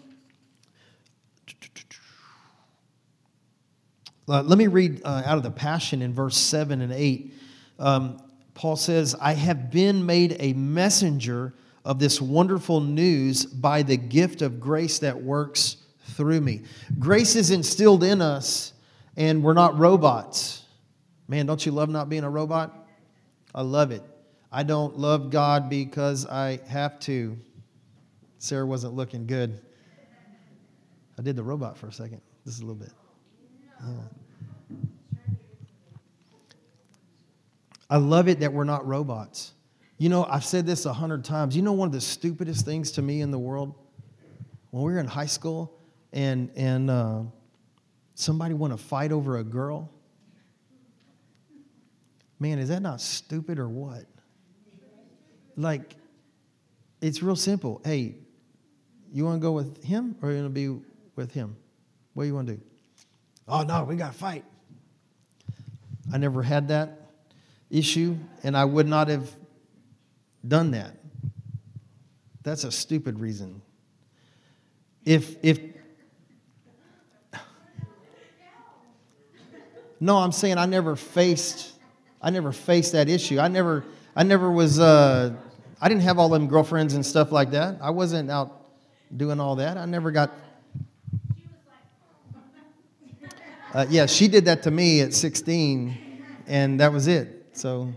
uh, 4.28 4.42
let 4.42 4.58
me 4.58 4.68
read 4.68 5.02
uh, 5.06 5.22
out 5.26 5.38
of 5.38 5.44
the 5.44 5.52
Passion 5.52 6.02
in 6.02 6.14
verse 6.14 6.36
7 6.36 6.82
and 6.82 6.92
8. 6.92 7.34
Um, 7.78 8.18
Paul 8.60 8.76
says, 8.76 9.16
I 9.22 9.36
have 9.36 9.72
been 9.72 10.05
made 10.05 10.36
a 10.41 10.51
messenger 10.51 11.53
of 11.86 11.97
this 11.97 12.20
wonderful 12.20 12.82
news 12.82 13.45
by 13.45 13.84
the 13.84 13.95
gift 13.95 14.41
of 14.41 14.60
grace 14.60 14.99
that 14.99 15.24
works 15.24 15.78
through 16.10 16.41
me. 16.41 16.64
Grace 16.99 17.38
is 17.38 17.51
instilled 17.51 18.03
in 18.03 18.22
us, 18.22 18.74
and 19.16 19.41
we're 19.41 19.53
not 19.53 19.80
robots. 19.80 20.66
Man, 21.30 21.45
don't 21.45 21.66
you 21.66 21.72
love 21.72 21.88
not 21.88 22.10
being 22.10 22.26
a 22.26 22.30
robot? 22.30 22.86
I 23.55 23.62
love 23.62 23.91
it. 23.91 24.03
I 24.51 24.64
don't 24.64 24.97
love 24.97 25.30
God 25.30 25.70
because 25.70 26.26
I 26.26 26.60
have 26.68 26.99
to. 27.01 27.38
Sarah 28.39 28.66
wasn't 28.66 28.93
looking 28.93 29.26
good. 29.26 29.62
I 31.18 31.22
did 31.22 31.38
the 31.38 31.43
robot 31.43 31.78
for 31.78 31.88
a 31.88 31.93
second. 31.93 32.20
This 32.43 32.55
is 32.55 32.60
a 32.60 32.66
little 32.66 32.76
bit. 32.76 32.91
Yeah. 33.82 33.93
I 37.90 37.98
love 37.98 38.28
it 38.28 38.42
that 38.42 38.54
we're 38.54 38.66
not 38.66 38.86
robots. 38.88 39.54
You 39.98 40.10
know, 40.10 40.24
I've 40.24 40.46
said 40.46 40.66
this 40.66 40.86
a 40.86 40.94
hundred 40.94 41.26
times. 41.26 41.56
You 41.56 41.62
know, 41.62 41.74
one 41.74 41.88
of 41.88 41.92
the 41.92 42.02
stupidest 42.02 42.66
things 42.66 42.92
to 42.94 43.02
me 43.02 43.22
in 43.22 43.32
the 43.32 43.40
world? 43.40 43.74
When 44.72 44.84
we 44.84 44.94
were 44.94 45.00
in 45.00 45.08
high 45.08 45.26
school 45.26 45.80
and, 46.14 46.52
and 46.56 46.90
uh, 46.90 47.24
somebody 48.14 48.54
want 48.54 48.72
to 48.72 48.78
fight 48.78 49.12
over 49.12 49.38
a 49.38 49.44
girl, 49.44 49.92
man, 52.40 52.60
is 52.60 52.70
that 52.70 52.82
not 52.82 53.02
stupid 53.02 53.58
or 53.58 53.68
what? 53.68 54.06
Like, 55.58 55.96
it's 57.02 57.24
real 57.24 57.36
simple. 57.36 57.82
Hey, 57.84 58.16
you 59.12 59.26
want 59.26 59.42
to 59.42 59.42
go 59.42 59.52
with 59.52 59.84
him 59.84 60.16
or 60.22 60.32
you 60.32 60.42
want 60.42 60.56
to 60.56 60.78
be 60.78 60.86
with 61.16 61.34
him? 61.34 61.58
What 62.14 62.24
do 62.24 62.28
you 62.28 62.36
want 62.36 62.48
to 62.48 62.56
do? 62.56 62.62
Oh, 63.48 63.64
no, 63.64 63.84
we 63.84 63.96
got 63.96 64.14
to 64.14 64.18
fight. 64.18 64.46
I 66.14 66.18
never 66.18 66.44
had 66.44 66.68
that 66.70 66.99
issue, 67.70 68.18
and 68.44 68.58
I 68.58 68.66
would 68.66 68.88
not 68.88 69.08
have 69.08 69.30
done 70.48 70.72
that. 70.72 70.96
That's 72.44 72.64
a 72.64 72.72
stupid 72.72 73.20
reason. 73.20 73.62
If, 75.06 75.38
if, 75.44 75.60
no, 80.00 80.18
I'm 80.18 80.32
saying 80.32 80.58
I 80.58 80.66
never 80.66 80.96
faced, 80.96 81.74
I 82.22 82.30
never 82.30 82.52
faced 82.52 82.94
that 82.94 83.10
issue. 83.10 83.40
I 83.40 83.48
never, 83.48 83.84
I 84.16 84.24
never 84.24 84.52
was, 84.52 84.80
uh, 84.80 85.34
I 85.82 85.90
didn't 85.90 86.04
have 86.04 86.20
all 86.20 86.30
them 86.30 86.48
girlfriends 86.48 86.94
and 86.94 87.06
stuff 87.06 87.32
like 87.32 87.52
that. 87.52 87.78
I 87.82 87.90
wasn't 87.90 88.30
out 88.30 88.68
doing 89.16 89.40
all 89.40 89.56
that. 89.58 89.78
I 89.78 89.86
never 89.86 90.12
got. 90.12 90.32
Uh, 93.74 93.86
yeah, 93.90 94.08
she 94.08 94.28
did 94.28 94.46
that 94.46 94.64
to 94.64 94.72
me 94.72 95.02
at 95.02 95.14
16, 95.14 96.24
and 96.48 96.80
that 96.80 96.92
was 96.92 97.08
it. 97.08 97.39
So 97.60 97.93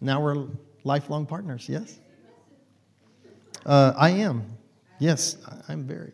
now 0.00 0.20
we're 0.20 0.48
lifelong 0.82 1.26
partners, 1.26 1.68
yes? 1.68 2.00
Uh, 3.64 3.92
I 3.96 4.10
am. 4.10 4.44
Yes, 4.98 5.36
I'm 5.68 5.84
very. 5.84 6.10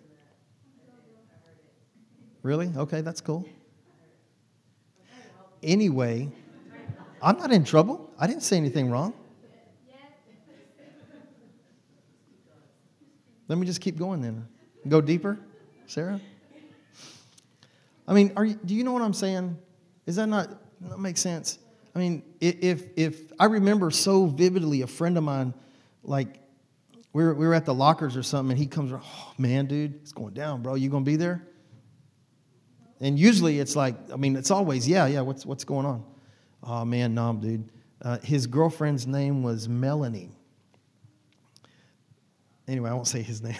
Really? 2.43 2.71
Okay, 2.77 3.01
that's 3.01 3.23
cool. 3.23 3.49
Anyway, 5.63 6.31
I'm 7.23 7.39
not 7.39 7.51
in 7.51 7.65
trouble. 7.65 8.11
I 8.19 8.27
didn't 8.27 8.43
say 8.43 8.59
anything 8.59 8.91
wrong. 8.91 9.15
Let 13.49 13.57
me 13.57 13.67
just 13.67 13.81
keep 13.81 13.97
going 13.97 14.21
then. 14.21 14.47
Go 14.87 15.01
deeper, 15.01 15.39
Sarah? 15.87 16.21
I 18.07 18.13
mean, 18.13 18.35
are 18.37 18.45
you, 18.45 18.59
do 18.67 18.75
you 18.75 18.85
know 18.85 18.93
what 18.93 19.01
I'm 19.01 19.15
saying? 19.15 19.57
Is 20.05 20.17
that 20.17 20.27
not 20.27 20.51
that 20.83 20.99
make 20.99 21.17
sense? 21.17 21.59
I 22.01 22.03
mean, 22.03 22.23
if 22.41 22.87
if 22.97 23.31
I 23.39 23.45
remember 23.45 23.91
so 23.91 24.25
vividly, 24.25 24.81
a 24.81 24.87
friend 24.87 25.19
of 25.19 25.25
mine, 25.25 25.53
like 26.03 26.41
we 27.13 27.23
were, 27.23 27.35
we 27.35 27.47
were 27.47 27.53
at 27.53 27.67
the 27.67 27.75
lockers 27.75 28.17
or 28.17 28.23
something, 28.23 28.53
and 28.53 28.59
he 28.59 28.67
comes, 28.67 28.91
oh 28.91 29.33
man, 29.37 29.67
dude, 29.67 29.97
it's 29.97 30.13
going 30.13 30.33
down, 30.33 30.63
bro. 30.63 30.77
You 30.77 30.89
gonna 30.89 31.05
be 31.05 31.17
there? 31.17 31.47
And 33.03 33.19
usually 33.19 33.59
it's 33.59 33.77
like, 33.77 33.97
I 34.11 34.17
mean, 34.17 34.35
it's 34.35 34.51
always, 34.51 34.89
yeah, 34.89 35.07
yeah. 35.09 35.21
What's 35.21 35.45
what's 35.45 35.65
going 35.65 35.85
on? 35.85 36.03
Oh 36.63 36.87
man, 36.87 37.13
no, 37.13 37.35
dude. 37.35 37.69
Uh, 38.01 38.17
his 38.23 38.47
girlfriend's 38.47 39.07
name 39.07 39.43
was 39.43 39.69
Melanie. 39.69 40.31
Anyway, 42.67 42.89
I 42.89 42.95
won't 42.95 43.09
say 43.09 43.21
his 43.21 43.43
name, 43.43 43.59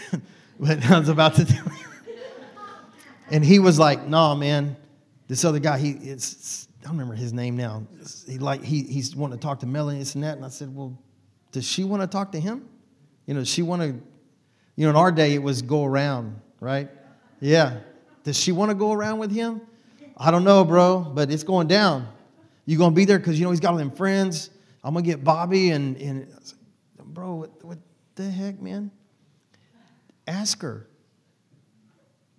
but 0.59 0.83
I 0.89 0.97
was 0.97 1.09
about 1.09 1.35
to 1.35 1.45
tell 1.45 1.65
you. 1.65 2.15
and 3.29 3.45
he 3.45 3.59
was 3.59 3.77
like, 3.77 4.01
"No, 4.01 4.29
nah, 4.29 4.35
man, 4.35 4.77
this 5.27 5.45
other 5.45 5.59
guy, 5.59 5.77
he 5.77 5.91
it's 5.91 6.67
I 6.81 6.85
don't 6.85 6.93
remember 6.93 7.13
his 7.13 7.31
name 7.31 7.55
now. 7.55 7.83
He 8.27 8.39
like 8.39 8.63
he 8.63 8.81
he's 8.83 9.15
wanting 9.15 9.37
to 9.37 9.41
talk 9.41 9.59
to 9.59 9.67
Melanie 9.67 9.99
and 9.99 10.23
that, 10.23 10.37
and 10.37 10.43
I 10.43 10.49
said, 10.49 10.75
well, 10.75 10.97
does 11.51 11.65
she 11.65 11.83
want 11.83 12.01
to 12.01 12.07
talk 12.07 12.31
to 12.31 12.39
him? 12.39 12.67
You 13.27 13.35
know, 13.35 13.43
she 13.43 13.61
want 13.61 13.83
to? 13.83 13.87
You 14.75 14.85
know, 14.85 14.89
in 14.89 14.95
our 14.95 15.11
day 15.11 15.35
it 15.35 15.43
was 15.43 15.61
go 15.61 15.85
around, 15.85 16.41
right? 16.59 16.89
Yeah. 17.39 17.81
Does 18.23 18.37
she 18.37 18.51
want 18.51 18.71
to 18.71 18.75
go 18.75 18.93
around 18.93 19.19
with 19.19 19.31
him? 19.31 19.61
I 20.17 20.31
don't 20.31 20.43
know, 20.43 20.63
bro, 20.63 20.99
but 20.99 21.31
it's 21.31 21.43
going 21.43 21.67
down. 21.67 22.07
You 22.65 22.77
gonna 22.77 22.95
be 22.95 23.05
there 23.05 23.19
because 23.19 23.39
you 23.39 23.45
know 23.45 23.51
he's 23.51 23.59
got 23.59 23.73
all 23.73 23.77
them 23.77 23.91
friends. 23.91 24.49
I'm 24.83 24.93
gonna 24.93 25.05
get 25.05 25.23
Bobby 25.23 25.69
and 25.71 25.97
and 25.97 26.33
bro, 26.97 27.35
what, 27.35 27.63
what 27.63 27.77
the 28.15 28.29
heck, 28.29 28.59
man? 28.59 28.91
Ask 30.27 30.61
her. 30.61 30.87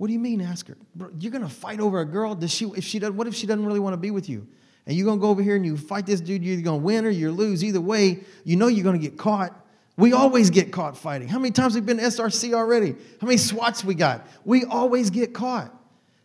What 0.02 0.08
do 0.08 0.14
you 0.14 0.18
mean, 0.18 0.40
ask 0.40 0.66
her? 0.66 0.76
Bro, 0.96 1.10
you're 1.20 1.30
gonna 1.30 1.48
fight 1.48 1.78
over 1.78 2.00
a 2.00 2.04
girl? 2.04 2.34
Does 2.34 2.52
she 2.52 2.64
if 2.76 2.82
she 2.82 2.98
does 2.98 3.12
what 3.12 3.28
if 3.28 3.36
she 3.36 3.46
doesn't 3.46 3.64
really 3.64 3.78
want 3.78 3.92
to 3.92 3.98
be 3.98 4.10
with 4.10 4.28
you? 4.28 4.48
And 4.84 4.96
you're 4.96 5.06
gonna 5.06 5.20
go 5.20 5.28
over 5.28 5.40
here 5.40 5.54
and 5.54 5.64
you 5.64 5.76
fight 5.76 6.06
this 6.06 6.20
dude, 6.20 6.42
you're 6.42 6.60
gonna 6.60 6.78
win 6.78 7.06
or 7.06 7.10
you 7.10 7.30
lose. 7.30 7.62
Either 7.62 7.80
way, 7.80 8.18
you 8.42 8.56
know 8.56 8.66
you're 8.66 8.82
gonna 8.82 8.98
get 8.98 9.16
caught. 9.16 9.64
We 9.96 10.12
always 10.12 10.50
get 10.50 10.72
caught 10.72 10.96
fighting. 10.96 11.28
How 11.28 11.38
many 11.38 11.52
times 11.52 11.76
we've 11.76 11.86
been 11.86 11.98
to 11.98 12.02
SRC 12.02 12.52
already? 12.52 12.96
How 13.20 13.28
many 13.28 13.36
SWATs 13.36 13.84
we 13.84 13.94
got? 13.94 14.26
We 14.44 14.64
always 14.64 15.08
get 15.08 15.34
caught. 15.34 15.72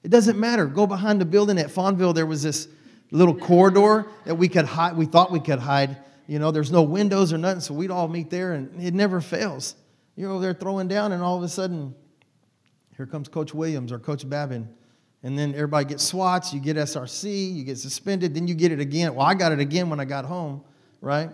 It 0.02 0.10
doesn't 0.10 0.40
matter. 0.40 0.66
Go 0.66 0.88
behind 0.88 1.22
the 1.22 1.26
building 1.26 1.60
at 1.60 1.70
Fawnville, 1.70 2.14
there 2.14 2.26
was 2.26 2.42
this 2.42 2.68
little 3.12 3.36
corridor 3.36 4.08
that 4.26 4.34
we 4.34 4.48
could 4.48 4.66
hide, 4.66 4.98
we 4.98 5.06
thought 5.06 5.32
we 5.32 5.40
could 5.40 5.60
hide. 5.60 5.98
You 6.26 6.40
know, 6.40 6.50
there's 6.50 6.72
no 6.72 6.82
windows 6.82 7.32
or 7.32 7.38
nothing, 7.38 7.62
so 7.62 7.76
we'd 7.76 7.92
all 7.92 8.08
meet 8.08 8.32
there 8.32 8.54
and 8.54 8.82
it 8.82 8.96
never 8.96 9.22
fails. 9.22 9.76
You're 10.16 10.32
over 10.32 10.42
there 10.42 10.56
throwing 10.56 10.88
down, 10.88 11.12
and 11.12 11.22
all 11.22 11.38
of 11.38 11.44
a 11.44 11.48
sudden, 11.48 11.94
here 12.98 13.06
comes 13.06 13.28
Coach 13.28 13.54
Williams 13.54 13.92
or 13.92 14.00
Coach 14.00 14.28
Babin. 14.28 14.68
And 15.24 15.38
then 15.38 15.54
everybody 15.54 15.86
gets 15.86 16.04
SWATs, 16.04 16.54
you 16.54 16.60
get 16.60 16.78
SRC, 16.78 17.56
you 17.56 17.64
get 17.64 17.78
suspended, 17.78 18.34
then 18.34 18.48
you 18.48 18.56
get 18.56 18.72
it 18.72 18.80
again. 18.80 19.16
Well, 19.16 19.26
I 19.26 19.36
got 19.36 19.52
it 19.52 19.60
again 19.60 19.90
when 19.90 20.00
I 20.00 20.06
got 20.06 20.26
home, 20.26 20.64
right? 21.02 21.30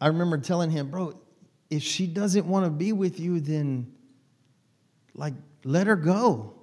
I 0.00 0.06
remember 0.08 0.38
telling 0.38 0.70
him, 0.70 0.90
bro, 0.90 1.18
if 1.70 1.82
she 1.82 2.06
doesn't 2.06 2.46
want 2.46 2.64
to 2.66 2.70
be 2.70 2.92
with 2.92 3.20
you, 3.20 3.40
then 3.40 3.92
like 5.14 5.34
let 5.64 5.86
her 5.86 5.96
go. 5.96 6.54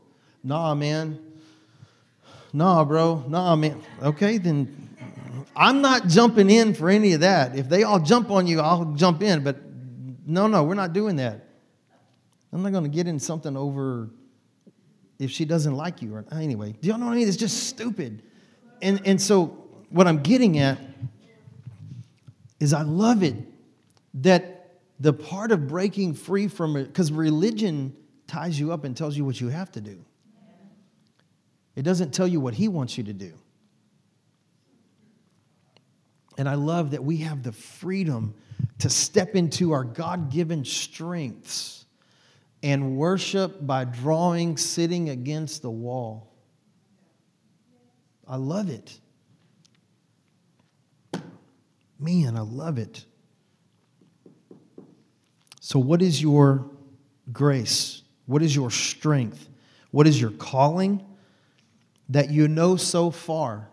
Nah, 0.43 0.73
man. 0.73 1.19
Nah, 2.53 2.83
bro. 2.85 3.23
Nah, 3.27 3.55
man. 3.55 3.81
Okay, 4.01 4.37
then 4.37 4.89
I'm 5.55 5.81
not 5.81 6.07
jumping 6.07 6.49
in 6.49 6.73
for 6.73 6.89
any 6.89 7.13
of 7.13 7.21
that. 7.21 7.57
If 7.57 7.67
they 7.67 7.83
all 7.83 7.99
jump 7.99 8.31
on 8.31 8.47
you, 8.47 8.61
I'll 8.61 8.93
jump 8.93 9.21
in. 9.21 9.43
But 9.43 9.57
no, 10.25 10.47
no, 10.47 10.63
we're 10.63 10.75
not 10.75 10.93
doing 10.93 11.17
that. 11.17 11.44
I'm 12.55 12.63
not 12.63 12.71
going 12.71 12.85
to 12.85 12.89
get 12.89 13.05
in 13.05 13.19
something 13.19 13.57
over 13.57 14.09
if 15.19 15.29
she 15.29 15.43
doesn't 15.43 15.75
like 15.75 16.01
you. 16.01 16.15
Or, 16.15 16.25
anyway, 16.31 16.73
do 16.79 16.87
y'all 16.87 16.97
know 16.97 17.07
what 17.07 17.11
I 17.11 17.15
mean? 17.15 17.27
It's 17.27 17.35
just 17.35 17.67
stupid. 17.67 18.23
And, 18.81 19.05
and 19.05 19.21
so, 19.21 19.47
what 19.89 20.07
I'm 20.07 20.23
getting 20.23 20.57
at 20.59 20.79
is 22.61 22.71
I 22.71 22.83
love 22.83 23.23
it 23.23 23.35
that 24.21 24.77
the 25.01 25.11
part 25.11 25.51
of 25.51 25.67
breaking 25.67 26.13
free 26.13 26.47
from 26.47 26.77
it, 26.77 26.85
because 26.85 27.11
religion 27.11 27.93
ties 28.25 28.57
you 28.57 28.71
up 28.71 28.85
and 28.85 28.95
tells 28.95 29.17
you 29.17 29.25
what 29.25 29.41
you 29.41 29.49
have 29.49 29.69
to 29.73 29.81
do, 29.81 30.05
it 31.75 31.81
doesn't 31.81 32.13
tell 32.13 32.25
you 32.27 32.39
what 32.39 32.53
He 32.53 32.69
wants 32.69 32.97
you 32.97 33.03
to 33.03 33.13
do. 33.13 33.33
And 36.37 36.47
I 36.47 36.55
love 36.55 36.91
that 36.91 37.03
we 37.03 37.17
have 37.17 37.43
the 37.43 37.51
freedom 37.51 38.33
to 38.79 38.89
step 38.89 39.35
into 39.35 39.73
our 39.73 39.83
God 39.83 40.31
given 40.31 40.63
strengths 40.63 41.84
and 42.65 42.97
worship 42.97 43.63
by 43.63 43.85
drawing, 43.85 44.57
sitting 44.57 45.09
against 45.09 45.61
the 45.61 45.69
wall. 45.69 46.33
I 48.27 48.37
love 48.37 48.71
it. 48.71 48.99
Man, 51.99 52.35
I 52.35 52.39
love 52.39 52.79
it. 52.79 53.05
So, 55.59 55.77
what 55.77 56.01
is 56.01 56.19
your 56.19 56.65
grace? 57.31 58.01
What 58.25 58.41
is 58.41 58.55
your 58.55 58.71
strength? 58.71 59.47
What 59.91 60.07
is 60.07 60.19
your 60.19 60.31
calling 60.31 61.05
that 62.09 62.31
you 62.31 62.47
know 62.47 62.75
so 62.75 63.11
far? 63.11 63.69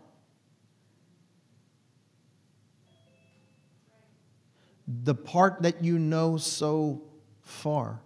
the 5.04 5.14
part 5.14 5.62
that 5.62 5.82
you 5.82 5.98
know 5.98 6.36
so 6.36 7.00
far 7.40 8.02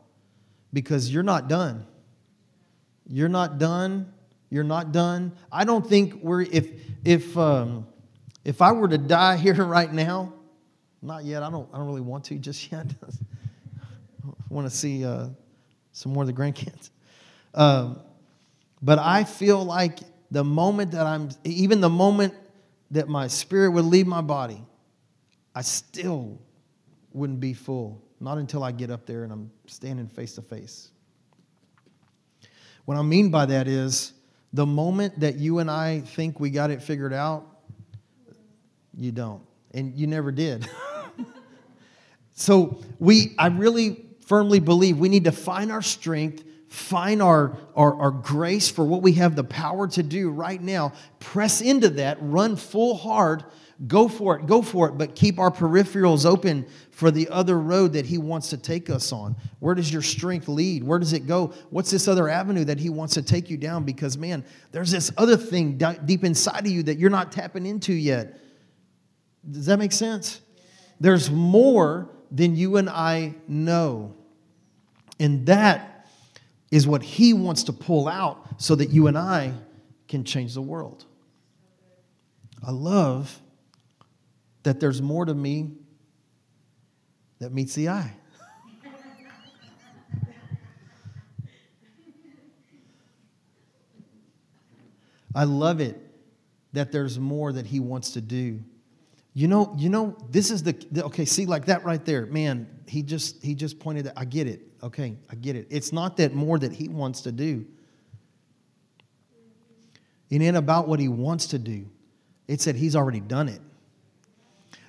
because 0.76 1.10
you're 1.10 1.22
not 1.22 1.48
done. 1.48 1.86
You're 3.08 3.30
not 3.30 3.56
done. 3.56 4.12
You're 4.50 4.62
not 4.62 4.92
done. 4.92 5.32
I 5.50 5.64
don't 5.64 5.88
think 5.88 6.22
we're 6.22 6.42
if 6.42 6.68
if 7.02 7.34
um, 7.38 7.86
if 8.44 8.60
I 8.60 8.72
were 8.72 8.86
to 8.86 8.98
die 8.98 9.36
here 9.44 9.64
right 9.64 9.90
now, 9.90 10.34
not 11.00 11.24
yet. 11.24 11.42
I 11.42 11.48
don't. 11.48 11.66
I 11.72 11.78
don't 11.78 11.86
really 11.86 12.02
want 12.02 12.24
to 12.24 12.34
just 12.34 12.70
yet. 12.72 12.84
I 13.02 14.30
want 14.50 14.70
to 14.70 14.76
see 14.76 15.02
uh, 15.02 15.28
some 15.92 16.12
more 16.12 16.24
of 16.24 16.26
the 16.26 16.34
grandkids. 16.34 16.90
Um, 17.54 17.98
but 18.82 18.98
I 18.98 19.24
feel 19.24 19.64
like 19.64 20.00
the 20.30 20.44
moment 20.44 20.90
that 20.90 21.06
I'm, 21.06 21.30
even 21.44 21.80
the 21.80 21.88
moment 21.88 22.34
that 22.90 23.08
my 23.08 23.28
spirit 23.28 23.70
would 23.70 23.86
leave 23.86 24.06
my 24.06 24.20
body, 24.20 24.62
I 25.54 25.62
still 25.62 26.38
wouldn't 27.14 27.40
be 27.40 27.54
full. 27.54 28.02
Not 28.20 28.38
until 28.38 28.64
I 28.64 28.72
get 28.72 28.90
up 28.90 29.06
there 29.06 29.24
and 29.24 29.32
I'm 29.32 29.50
standing 29.66 30.08
face 30.08 30.34
to 30.34 30.42
face. 30.42 30.90
What 32.84 32.96
I 32.96 33.02
mean 33.02 33.30
by 33.30 33.46
that 33.46 33.68
is 33.68 34.12
the 34.52 34.66
moment 34.66 35.20
that 35.20 35.36
you 35.36 35.58
and 35.58 35.70
I 35.70 36.00
think 36.00 36.40
we 36.40 36.50
got 36.50 36.70
it 36.70 36.82
figured 36.82 37.12
out, 37.12 37.44
you 38.96 39.12
don't. 39.12 39.42
And 39.74 39.94
you 39.94 40.06
never 40.06 40.32
did. 40.32 40.68
so 42.32 42.80
we 42.98 43.34
I 43.38 43.48
really 43.48 44.06
firmly 44.20 44.60
believe 44.60 44.98
we 44.98 45.08
need 45.08 45.24
to 45.24 45.32
find 45.32 45.70
our 45.70 45.82
strength 45.82 46.44
find 46.68 47.22
our, 47.22 47.56
our, 47.74 47.94
our, 47.94 48.10
grace 48.10 48.68
for 48.68 48.84
what 48.84 49.00
we 49.00 49.12
have 49.12 49.36
the 49.36 49.44
power 49.44 49.86
to 49.86 50.02
do 50.02 50.30
right 50.30 50.60
now, 50.60 50.92
press 51.20 51.60
into 51.60 51.88
that, 51.88 52.18
run 52.20 52.56
full 52.56 52.96
hard, 52.96 53.44
go 53.86 54.08
for 54.08 54.38
it, 54.38 54.46
go 54.46 54.62
for 54.62 54.88
it, 54.88 54.92
but 54.92 55.14
keep 55.14 55.38
our 55.38 55.50
peripherals 55.50 56.24
open 56.24 56.66
for 56.90 57.10
the 57.10 57.28
other 57.28 57.58
road 57.58 57.92
that 57.92 58.06
He 58.06 58.16
wants 58.16 58.48
to 58.50 58.56
take 58.56 58.88
us 58.88 59.12
on. 59.12 59.36
Where 59.58 59.74
does 59.74 59.92
your 59.92 60.02
strength 60.02 60.48
lead? 60.48 60.82
Where 60.82 60.98
does 60.98 61.12
it 61.12 61.26
go? 61.26 61.52
What's 61.68 61.90
this 61.90 62.08
other 62.08 62.28
avenue 62.28 62.64
that 62.64 62.78
He 62.78 62.88
wants 62.88 63.14
to 63.14 63.22
take 63.22 63.50
you 63.50 63.58
down? 63.58 63.84
Because, 63.84 64.16
man, 64.16 64.44
there's 64.72 64.90
this 64.90 65.12
other 65.18 65.36
thing 65.36 65.76
deep 66.06 66.24
inside 66.24 66.60
of 66.60 66.72
you 66.72 66.82
that 66.84 66.98
you're 66.98 67.10
not 67.10 67.32
tapping 67.32 67.66
into 67.66 67.92
yet. 67.92 68.40
Does 69.48 69.66
that 69.66 69.78
make 69.78 69.92
sense? 69.92 70.40
There's 70.98 71.30
more 71.30 72.08
than 72.30 72.56
you 72.56 72.78
and 72.78 72.88
I 72.88 73.34
know. 73.46 74.14
And 75.20 75.46
that 75.46 76.08
is 76.70 76.86
what 76.86 77.02
He 77.02 77.34
wants 77.34 77.64
to 77.64 77.72
pull 77.72 78.08
out 78.08 78.60
so 78.60 78.74
that 78.74 78.88
you 78.88 79.06
and 79.06 79.18
I 79.18 79.52
can 80.08 80.24
change 80.24 80.54
the 80.54 80.62
world. 80.62 81.04
I 82.66 82.70
love 82.70 83.40
that 84.66 84.80
there's 84.80 85.00
more 85.00 85.24
to 85.24 85.32
me 85.32 85.70
that 87.38 87.52
meets 87.52 87.76
the 87.76 87.88
eye. 87.88 88.12
I 95.32 95.44
love 95.44 95.80
it 95.80 96.00
that 96.72 96.90
there's 96.90 97.16
more 97.16 97.52
that 97.52 97.64
he 97.64 97.78
wants 97.78 98.10
to 98.12 98.20
do. 98.20 98.60
You 99.34 99.46
know, 99.46 99.72
you 99.78 99.88
know, 99.88 100.16
this 100.30 100.50
is 100.50 100.64
the 100.64 100.74
okay, 100.96 101.26
see 101.26 101.46
like 101.46 101.66
that 101.66 101.84
right 101.84 102.04
there. 102.04 102.26
Man, 102.26 102.66
he 102.88 103.04
just 103.04 103.44
he 103.44 103.54
just 103.54 103.78
pointed 103.78 104.06
that 104.06 104.14
I 104.16 104.24
get 104.24 104.48
it. 104.48 104.62
Okay, 104.82 105.16
I 105.30 105.36
get 105.36 105.54
it. 105.54 105.68
It's 105.70 105.92
not 105.92 106.16
that 106.16 106.34
more 106.34 106.58
that 106.58 106.72
he 106.72 106.88
wants 106.88 107.20
to 107.20 107.30
do. 107.30 107.66
It 110.28 110.42
ain't 110.42 110.56
about 110.56 110.88
what 110.88 110.98
he 110.98 111.06
wants 111.06 111.46
to 111.48 111.58
do. 111.60 111.86
It's 112.48 112.64
that 112.64 112.74
he's 112.74 112.96
already 112.96 113.20
done 113.20 113.48
it. 113.48 113.60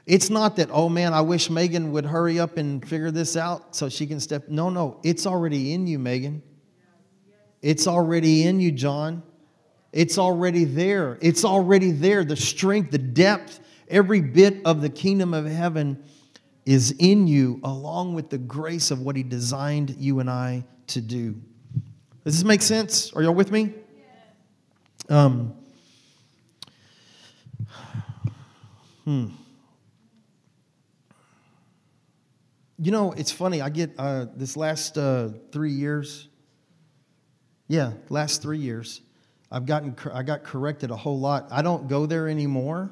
It's 0.08 0.30
not 0.30 0.56
that, 0.56 0.70
oh 0.72 0.88
man, 0.88 1.14
I 1.14 1.20
wish 1.20 1.50
Megan 1.50 1.92
would 1.92 2.06
hurry 2.06 2.40
up 2.40 2.56
and 2.56 2.82
figure 2.88 3.12
this 3.12 3.36
out 3.36 3.76
so 3.76 3.90
she 3.90 4.08
can 4.08 4.22
step. 4.22 4.48
No, 4.48 4.70
no, 4.70 5.02
it's 5.04 5.28
already 5.28 5.74
in 5.74 5.86
you, 5.86 6.00
Megan. 6.00 6.42
It's 7.62 7.88
already 7.88 8.44
in 8.48 8.62
you, 8.62 8.72
John. 8.72 9.22
It's 9.92 10.18
already 10.18 10.64
there. 10.64 11.18
It's 11.22 11.44
already 11.44 11.92
there. 11.92 12.24
The 12.24 12.38
strength, 12.38 12.92
the 12.92 12.98
depth, 12.98 13.60
every 13.90 14.22
bit 14.22 14.62
of 14.64 14.82
the 14.82 14.90
kingdom 14.90 15.34
of 15.34 15.46
heaven 15.46 16.02
is 16.66 16.96
in 17.00 17.28
you, 17.28 17.60
along 17.66 18.14
with 18.14 18.30
the 18.30 18.38
grace 18.38 18.92
of 18.92 19.02
what 19.02 19.18
He 19.18 19.24
designed 19.24 19.96
you 19.98 20.22
and 20.22 20.30
I 20.30 20.64
to 20.88 21.02
do. 21.02 21.36
Does 22.24 22.38
this 22.38 22.46
make 22.46 22.62
sense? 22.62 23.12
Are 23.12 23.22
y'all 23.22 23.34
with 23.34 23.52
me? 23.52 23.74
Um, 25.10 25.54
hmm. 29.04 29.28
You 32.80 32.92
know, 32.92 33.12
it's 33.14 33.32
funny. 33.32 33.60
I 33.62 33.70
get 33.70 33.92
uh, 33.98 34.28
this 34.36 34.56
last 34.56 35.00
uh, 35.00 35.30
three 35.52 35.72
years. 35.72 36.30
Yeah, 37.68 37.94
last 38.10 38.44
three 38.44 38.60
years, 38.60 39.02
I've 39.52 39.66
gotten 39.66 39.96
I 40.14 40.24
got 40.24 40.44
corrected 40.44 40.92
a 40.92 40.96
whole 40.96 41.20
lot. 41.20 41.48
I 41.52 41.62
don't 41.64 41.88
go 41.88 42.06
there 42.06 42.30
anymore. 42.30 42.92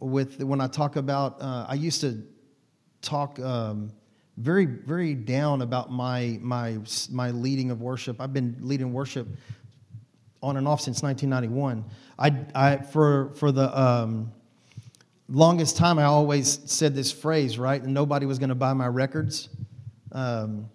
With 0.00 0.42
when 0.42 0.60
I 0.60 0.66
talk 0.66 0.96
about, 0.96 1.40
uh, 1.40 1.66
I 1.68 1.74
used 1.74 2.00
to 2.00 2.22
talk 3.00 3.38
um, 3.38 3.92
very, 4.36 4.66
very 4.66 5.14
down 5.14 5.62
about 5.62 5.90
my, 5.90 6.38
my, 6.40 6.78
my 7.10 7.30
leading 7.30 7.70
of 7.70 7.80
worship. 7.80 8.20
I've 8.20 8.32
been 8.32 8.56
leading 8.60 8.92
worship 8.92 9.26
on 10.42 10.56
and 10.56 10.68
off 10.68 10.80
since 10.80 11.02
1991. 11.02 11.84
I, 12.18 12.46
I 12.54 12.76
for, 12.76 13.32
for 13.34 13.50
the 13.50 13.76
um, 13.78 14.32
longest 15.28 15.76
time, 15.76 15.98
I 15.98 16.04
always 16.04 16.60
said 16.64 16.94
this 16.94 17.12
phrase, 17.12 17.58
right? 17.58 17.80
And 17.80 17.92
nobody 17.92 18.26
was 18.26 18.38
going 18.38 18.48
to 18.48 18.54
buy 18.54 18.72
my 18.72 18.86
records. 18.86 19.48
Um, 20.12 20.70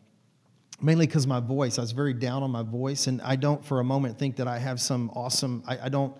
mainly 0.82 1.08
because 1.08 1.26
my 1.26 1.40
voice, 1.40 1.78
I 1.78 1.82
was 1.82 1.92
very 1.92 2.14
down 2.14 2.44
on 2.44 2.52
my 2.52 2.62
voice. 2.62 3.08
And 3.08 3.22
I 3.22 3.36
don't 3.36 3.64
for 3.66 3.80
a 3.80 3.84
moment 3.84 4.20
think 4.20 4.36
that 4.36 4.48
I 4.48 4.60
have 4.60 4.80
some 4.80 5.10
awesome, 5.16 5.64
I, 5.66 5.80
I 5.84 5.90
don't 5.90 6.16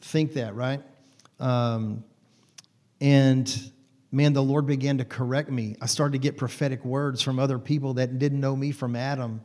think 0.00 0.32
that, 0.34 0.54
right? 0.54 0.82
Um, 1.38 2.02
and 3.00 3.70
man, 4.10 4.32
the 4.32 4.42
Lord 4.42 4.66
began 4.66 4.98
to 4.98 5.04
correct 5.04 5.50
me. 5.50 5.76
I 5.80 5.86
started 5.86 6.12
to 6.12 6.18
get 6.18 6.36
prophetic 6.36 6.84
words 6.84 7.20
from 7.20 7.38
other 7.38 7.58
people 7.58 7.94
that 7.94 8.18
didn't 8.18 8.40
know 8.40 8.56
me 8.56 8.72
from 8.72 8.96
Adam. 8.96 9.42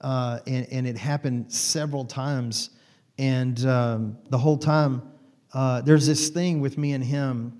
Uh, 0.00 0.40
and, 0.46 0.66
and, 0.70 0.86
it 0.86 0.96
happened 0.96 1.50
several 1.50 2.04
times. 2.04 2.70
And 3.18 3.64
um, 3.64 4.18
the 4.28 4.36
whole 4.36 4.58
time, 4.58 5.02
uh, 5.56 5.80
there's 5.80 6.06
this 6.06 6.28
thing 6.28 6.60
with 6.60 6.76
me 6.76 6.92
and 6.92 7.02
him. 7.02 7.58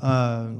Uh, 0.00 0.50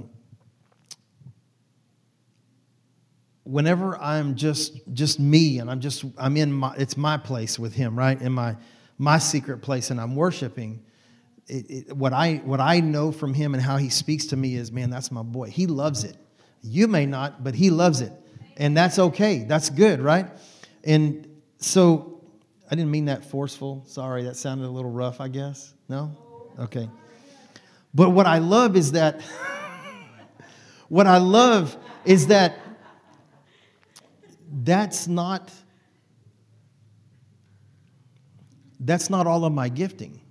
whenever 3.45 3.97
I'm 3.99 4.35
just 4.35 4.80
just 4.93 5.20
me 5.20 5.61
and 5.61 5.70
I'm 5.70 5.78
just 5.78 6.05
I'm 6.18 6.37
in 6.37 6.53
my 6.53 6.74
it's 6.76 6.97
my 6.97 7.18
place 7.18 7.57
with 7.57 7.72
him, 7.72 7.97
right? 7.97 8.20
In 8.20 8.33
my 8.33 8.57
my 8.99 9.18
secret 9.18 9.59
place, 9.59 9.91
and 9.91 10.01
I'm 10.01 10.16
worshiping 10.16 10.83
it, 11.47 11.70
it, 11.70 11.97
what 11.97 12.12
I 12.12 12.43
what 12.45 12.59
I 12.59 12.80
know 12.80 13.12
from 13.12 13.33
him 13.33 13.55
and 13.55 13.62
how 13.62 13.76
he 13.76 13.89
speaks 13.89 14.26
to 14.26 14.37
me 14.37 14.57
is, 14.57 14.72
man, 14.72 14.91
that's 14.91 15.12
my 15.12 15.22
boy. 15.22 15.51
He 15.51 15.68
loves 15.68 16.03
it. 16.03 16.16
You 16.62 16.89
may 16.89 17.07
not, 17.07 17.45
but 17.45 17.55
he 17.55 17.70
loves 17.70 18.01
it, 18.01 18.12
and 18.57 18.76
that's 18.76 18.99
okay. 18.99 19.45
That's 19.45 19.70
good, 19.70 20.01
right? 20.01 20.26
And 20.83 21.28
so, 21.59 22.24
I 22.68 22.74
didn't 22.74 22.91
mean 22.91 23.05
that 23.05 23.24
forceful. 23.24 23.85
Sorry, 23.87 24.24
that 24.24 24.35
sounded 24.35 24.66
a 24.66 24.70
little 24.70 24.91
rough. 24.91 25.20
I 25.20 25.28
guess 25.28 25.74
no. 25.89 26.16
Okay. 26.59 26.88
But 27.94 28.11
what 28.11 28.26
I 28.26 28.38
love 28.38 28.76
is 28.76 28.92
that. 28.92 29.20
what 30.88 31.07
I 31.07 31.18
love 31.18 31.76
is 32.05 32.26
that 32.28 32.59
that's 34.64 35.07
not 35.07 35.50
that's 38.80 39.09
not 39.09 39.26
all 39.26 39.44
of 39.44 39.53
my 39.53 39.68
gifting 39.68 40.22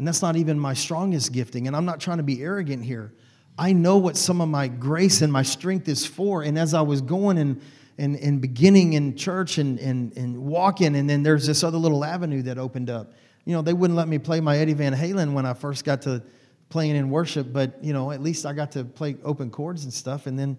and 0.00 0.08
that's 0.08 0.22
not 0.22 0.34
even 0.36 0.58
my 0.58 0.72
strongest 0.72 1.30
gifting. 1.30 1.66
And 1.66 1.76
I'm 1.76 1.84
not 1.84 2.00
trying 2.00 2.16
to 2.16 2.22
be 2.22 2.42
arrogant 2.42 2.82
here. 2.82 3.12
I 3.58 3.74
know 3.74 3.98
what 3.98 4.16
some 4.16 4.40
of 4.40 4.48
my 4.48 4.66
grace 4.66 5.20
and 5.20 5.30
my 5.30 5.42
strength 5.42 5.90
is 5.90 6.06
for. 6.06 6.42
And 6.42 6.58
as 6.58 6.72
I 6.72 6.80
was 6.80 7.02
going 7.02 7.36
and, 7.36 7.60
and, 7.98 8.16
and 8.16 8.40
beginning 8.40 8.94
in 8.94 9.14
church 9.14 9.58
and, 9.58 9.78
and, 9.78 10.16
and 10.16 10.38
walking, 10.38 10.96
and 10.96 11.08
then 11.08 11.22
there's 11.22 11.46
this 11.46 11.62
other 11.62 11.76
little 11.76 12.02
avenue 12.02 12.40
that 12.44 12.56
opened 12.56 12.88
up. 12.88 13.12
You 13.50 13.56
know, 13.56 13.62
they 13.62 13.72
wouldn't 13.72 13.96
let 13.96 14.06
me 14.06 14.20
play 14.20 14.40
my 14.40 14.58
Eddie 14.58 14.74
Van 14.74 14.94
Halen 14.94 15.32
when 15.32 15.44
I 15.44 15.54
first 15.54 15.84
got 15.84 16.02
to 16.02 16.22
playing 16.68 16.94
in 16.94 17.10
worship, 17.10 17.52
but, 17.52 17.82
you 17.82 17.92
know, 17.92 18.12
at 18.12 18.22
least 18.22 18.46
I 18.46 18.52
got 18.52 18.70
to 18.70 18.84
play 18.84 19.16
open 19.24 19.50
chords 19.50 19.82
and 19.82 19.92
stuff. 19.92 20.28
And 20.28 20.38
then, 20.38 20.56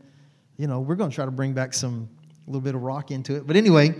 you 0.57 0.67
know, 0.67 0.81
we're 0.81 0.95
going 0.95 1.09
to 1.09 1.15
try 1.15 1.23
to 1.23 1.31
bring 1.31 1.53
back 1.53 1.73
some, 1.73 2.09
a 2.45 2.49
little 2.49 2.59
bit 2.59 2.75
of 2.75 2.81
rock 2.81 3.09
into 3.09 3.37
it. 3.37 3.47
But 3.47 3.55
anyway, 3.55 3.95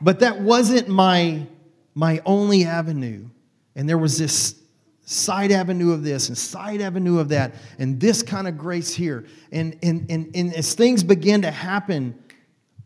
but 0.00 0.20
that 0.20 0.40
wasn't 0.40 0.88
my, 0.88 1.46
my 1.94 2.22
only 2.24 2.64
avenue. 2.64 3.28
And 3.76 3.86
there 3.86 3.98
was 3.98 4.16
this 4.16 4.58
side 5.04 5.52
avenue 5.52 5.92
of 5.92 6.02
this 6.02 6.30
and 6.30 6.38
side 6.38 6.80
avenue 6.80 7.18
of 7.18 7.28
that, 7.28 7.56
and 7.78 8.00
this 8.00 8.22
kind 8.22 8.48
of 8.48 8.56
grace 8.56 8.94
here. 8.94 9.26
And, 9.50 9.78
and, 9.82 10.10
and, 10.10 10.34
and 10.34 10.54
as 10.54 10.72
things 10.72 11.02
began 11.02 11.42
to 11.42 11.50
happen, 11.50 12.18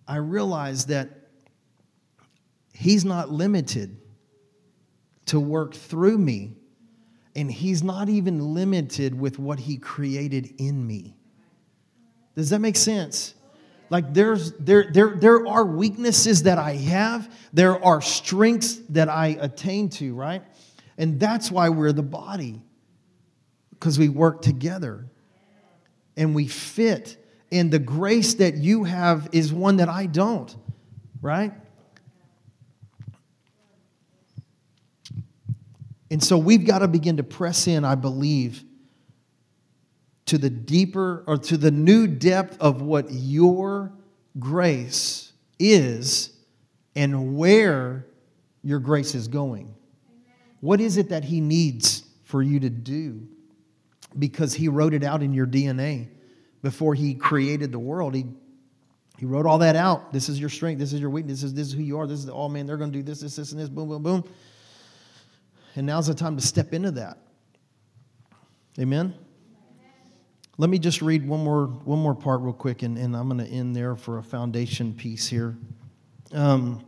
I 0.09 0.17
realized 0.17 0.89
that 0.89 1.11
He's 2.73 3.05
not 3.05 3.31
limited 3.31 3.99
to 5.27 5.41
work 5.41 5.75
through 5.75 6.19
me, 6.19 6.57
and 7.35 7.51
He's 7.51 7.83
not 7.83 8.09
even 8.09 8.55
limited 8.55 9.19
with 9.19 9.39
what 9.39 9.59
He 9.59 9.77
created 9.77 10.55
in 10.59 10.87
me. 10.87 11.17
Does 12.35 12.51
that 12.51 12.61
make 12.61 12.77
sense? 12.77 13.35
Like 13.89 14.13
there's 14.13 14.53
there 14.55 14.91
there 14.93 15.17
there 15.17 15.47
are 15.47 15.65
weaknesses 15.65 16.43
that 16.43 16.59
I 16.59 16.73
have, 16.73 17.33
there 17.53 17.83
are 17.85 18.01
strengths 18.01 18.77
that 18.91 19.09
I 19.09 19.39
attain 19.41 19.89
to, 19.91 20.15
right? 20.15 20.43
And 20.99 21.21
that's 21.21 21.51
why 21.51 21.69
we're 21.69 21.93
the 21.93 22.03
body. 22.03 22.63
Because 23.71 23.99
we 23.99 24.09
work 24.09 24.43
together 24.43 25.07
and 26.17 26.35
we 26.35 26.49
fit. 26.49 27.23
And 27.53 27.71
the 27.71 27.79
grace 27.79 28.35
that 28.35 28.57
you 28.57 28.85
have 28.85 29.29
is 29.33 29.53
one 29.53 29.77
that 29.77 29.89
I 29.89 30.07
don't, 30.07 30.55
right? 31.21 31.53
And 36.11 36.23
so 36.23 36.39
we've 36.39 36.67
got 36.67 36.81
to 36.81 36.89
begin 36.89 37.17
to 37.17 37.23
press 37.23 37.67
in, 37.67 37.85
I 37.85 37.95
believe, 37.95 38.63
to 40.27 40.39
the 40.39 40.51
deeper 40.51 41.25
or 41.27 41.37
to 41.39 41.57
the 41.57 41.71
new 41.71 42.07
depth 42.07 42.61
of 42.61 42.83
what 42.83 43.07
your 43.11 43.93
grace 44.39 45.33
is 45.59 46.31
and 46.95 47.37
where 47.37 48.07
your 48.63 48.79
grace 48.79 49.15
is 49.15 49.29
going. 49.29 49.75
What 50.61 50.81
is 50.81 50.97
it 50.97 51.11
that 51.11 51.25
He 51.25 51.41
needs 51.41 52.05
for 52.25 52.43
you 52.43 52.61
to 52.61 52.71
do? 52.71 53.27
Because 54.19 54.55
He 54.55 54.69
wrote 54.69 54.95
it 54.95 55.05
out 55.05 55.23
in 55.23 55.33
your 55.33 55.47
DNA 55.47 56.09
before 56.63 56.95
He 56.95 57.15
created 57.15 57.71
the 57.71 57.79
world. 57.79 58.15
He, 58.15 58.27
he 59.19 59.27
wrote 59.27 59.47
all 59.47 59.59
that 59.59 59.77
out. 59.77 60.13
This 60.13 60.29
is 60.29 60.41
your 60.41 60.49
strength. 60.49 60.79
This 60.79 60.93
is 60.93 61.01
your 61.01 61.11
weakness. 61.11 61.43
This 61.43 61.51
is, 61.51 61.55
this 61.55 61.69
is 61.69 61.75
who 61.75 61.83
you 61.83 61.99
are. 61.99 62.07
This 62.07 62.19
is, 62.21 62.27
the, 62.27 62.33
oh 62.33 62.49
man, 62.49 62.67
they're 62.67 62.77
going 62.77 62.91
to 62.91 62.99
do 62.99 63.03
this, 63.03 63.21
this, 63.21 63.37
this, 63.37 63.53
and 63.53 63.61
this. 63.61 63.69
Boom, 63.69 63.89
boom, 63.89 64.03
boom. 64.03 64.25
And 65.77 65.87
now's 65.87 66.07
the 66.07 66.15
time 66.15 66.37
to 66.37 66.43
step 66.43 66.73
into 66.73 66.91
that. 66.93 67.19
Amen? 68.79 69.15
Let 70.59 70.71
me 70.71 70.79
just 70.79 71.03
read 71.03 71.27
one 71.29 71.45
more, 71.45 71.67
one 71.67 71.99
more 71.99 72.15
part 72.15 72.41
real 72.41 72.55
quick, 72.55 72.83
and, 72.83 72.97
and 72.97 73.15
I'm 73.15 73.29
going 73.29 73.45
to 73.45 73.51
end 73.51 73.77
there 73.77 73.95
for 73.95 74.17
a 74.19 74.23
foundation 74.23 74.95
piece 74.95 75.27
here. 75.27 75.55
Um, 76.33 76.83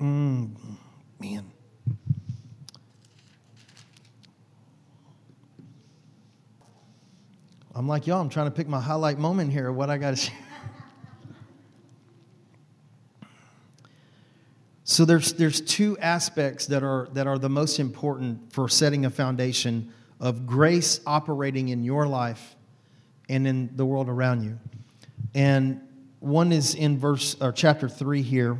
mm, 0.00 0.50
man. 1.20 1.52
I'm 7.76 7.88
like 7.88 8.06
y'all, 8.06 8.20
I'm 8.20 8.28
trying 8.28 8.46
to 8.46 8.52
pick 8.52 8.68
my 8.68 8.80
highlight 8.80 9.18
moment 9.18 9.52
here, 9.52 9.70
what 9.72 9.88
I 9.88 9.98
got 9.98 10.10
to 10.10 10.16
share. 10.16 10.34
So 14.86 15.06
there's, 15.06 15.32
there's 15.32 15.62
two 15.62 15.96
aspects 15.98 16.66
that 16.66 16.82
are, 16.82 17.08
that 17.14 17.26
are 17.26 17.38
the 17.38 17.48
most 17.48 17.80
important 17.80 18.52
for 18.52 18.68
setting 18.68 19.06
a 19.06 19.10
foundation 19.10 19.90
of 20.20 20.46
grace 20.46 21.00
operating 21.06 21.70
in 21.70 21.82
your 21.82 22.06
life 22.06 22.54
and 23.30 23.46
in 23.46 23.70
the 23.76 23.86
world 23.86 24.10
around 24.10 24.44
you. 24.44 24.58
And 25.34 25.80
one 26.20 26.52
is 26.52 26.74
in 26.74 26.98
verse 26.98 27.34
or 27.40 27.50
chapter 27.50 27.88
3 27.88 28.20
here. 28.20 28.58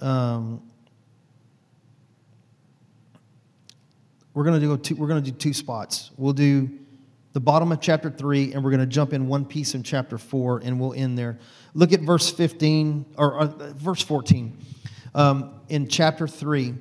Um, 0.00 0.60
we're 4.34 4.44
to 4.60 4.66
do 4.66 4.76
two, 4.76 4.96
we're 4.96 5.08
to 5.22 5.30
do 5.30 5.30
two 5.30 5.54
spots. 5.54 6.10
We'll 6.16 6.32
do 6.32 6.68
the 7.32 7.40
bottom 7.40 7.70
of 7.70 7.80
chapter 7.80 8.10
3 8.10 8.54
and 8.54 8.64
we're 8.64 8.70
to 8.80 8.86
jump 8.86 9.12
in 9.12 9.28
one 9.28 9.44
piece 9.44 9.76
in 9.76 9.84
chapter 9.84 10.18
4 10.18 10.62
and 10.64 10.80
we'll 10.80 10.94
end 10.94 11.16
there. 11.16 11.38
Look 11.74 11.92
at 11.92 12.00
verse 12.00 12.28
15 12.28 13.06
or 13.16 13.38
uh, 13.38 13.46
verse 13.74 14.02
14 14.02 14.58
um, 15.16 15.54
in 15.70 15.88
chapter 15.88 16.28
3, 16.28 16.74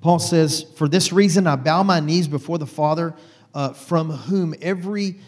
Paul 0.00 0.18
says, 0.18 0.66
For 0.76 0.88
this 0.88 1.12
reason 1.12 1.46
I 1.46 1.56
bow 1.56 1.82
my 1.84 2.00
knees 2.00 2.28
before 2.28 2.58
the 2.58 2.66
Father, 2.66 3.14
uh, 3.54 3.72
from 3.72 4.10
whom 4.10 4.54
every 4.60 5.20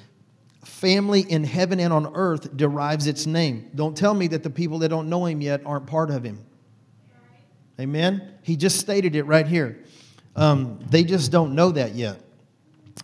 family 0.65 1.21
in 1.21 1.45
heaven 1.45 1.81
and 1.81 1.93
on 1.93 2.13
earth 2.15 2.55
derives 2.57 3.07
its 3.07 3.27
name. 3.27 3.71
Don't 3.75 3.97
tell 3.97 4.13
me 4.13 4.27
that 4.27 4.43
the 4.43 4.51
people 4.51 4.81
that 4.81 4.89
don't 4.89 5.09
know 5.09 5.25
him 5.25 5.41
yet 5.41 5.63
aren't 5.65 5.87
part 5.87 6.11
of 6.11 6.25
him. 6.25 6.45
Amen? 7.81 8.35
He 8.43 8.57
just 8.57 8.79
stated 8.79 9.15
it 9.15 9.23
right 9.23 9.47
here. 9.47 9.83
Um, 10.37 10.81
they 10.91 11.05
just 11.05 11.33
don't 11.33 11.55
know 11.55 11.71
that 11.71 11.95
yet. 11.95 12.21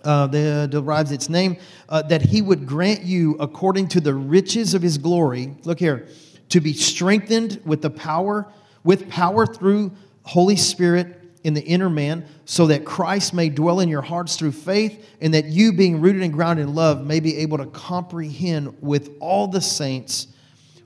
Uh, 0.05 0.27
that 0.27 0.71
derives 0.71 1.11
its 1.13 1.29
name, 1.29 1.57
uh, 1.89 2.03
that 2.03 2.23
he 2.23 2.43
would 2.43 2.67
grant 2.67 3.03
you 3.03 3.37
according 3.41 3.89
to 3.89 4.01
the 4.01 4.13
riches 4.13 4.75
of 4.75 4.83
his 4.83 4.99
glory. 4.99 5.55
Look 5.65 5.79
here, 5.79 6.09
to 6.51 6.61
be 6.61 6.73
strengthened 6.75 7.61
with 7.65 7.83
the 7.83 7.91
power 7.91 8.53
with 8.87 9.11
power 9.11 9.45
through 9.45 9.93
Holy 10.23 10.57
Spirit 10.57 11.21
in 11.43 11.53
the 11.55 11.63
inner 11.63 11.91
man, 11.91 12.27
so 12.45 12.67
that 12.69 12.85
Christ 12.85 13.35
may 13.35 13.51
dwell 13.51 13.81
in 13.81 13.89
your 13.89 14.03
hearts 14.03 14.37
through 14.37 14.53
faith, 14.53 15.07
and 15.21 15.35
that 15.35 15.45
you, 15.45 15.73
being 15.73 16.01
rooted 16.01 16.23
and 16.23 16.33
grounded 16.33 16.67
in 16.67 16.75
love, 16.75 17.05
may 17.05 17.21
be 17.21 17.37
able 17.37 17.59
to 17.59 17.67
comprehend 17.67 18.77
with 18.81 19.11
all 19.21 19.47
the 19.47 19.61
saints 19.61 20.29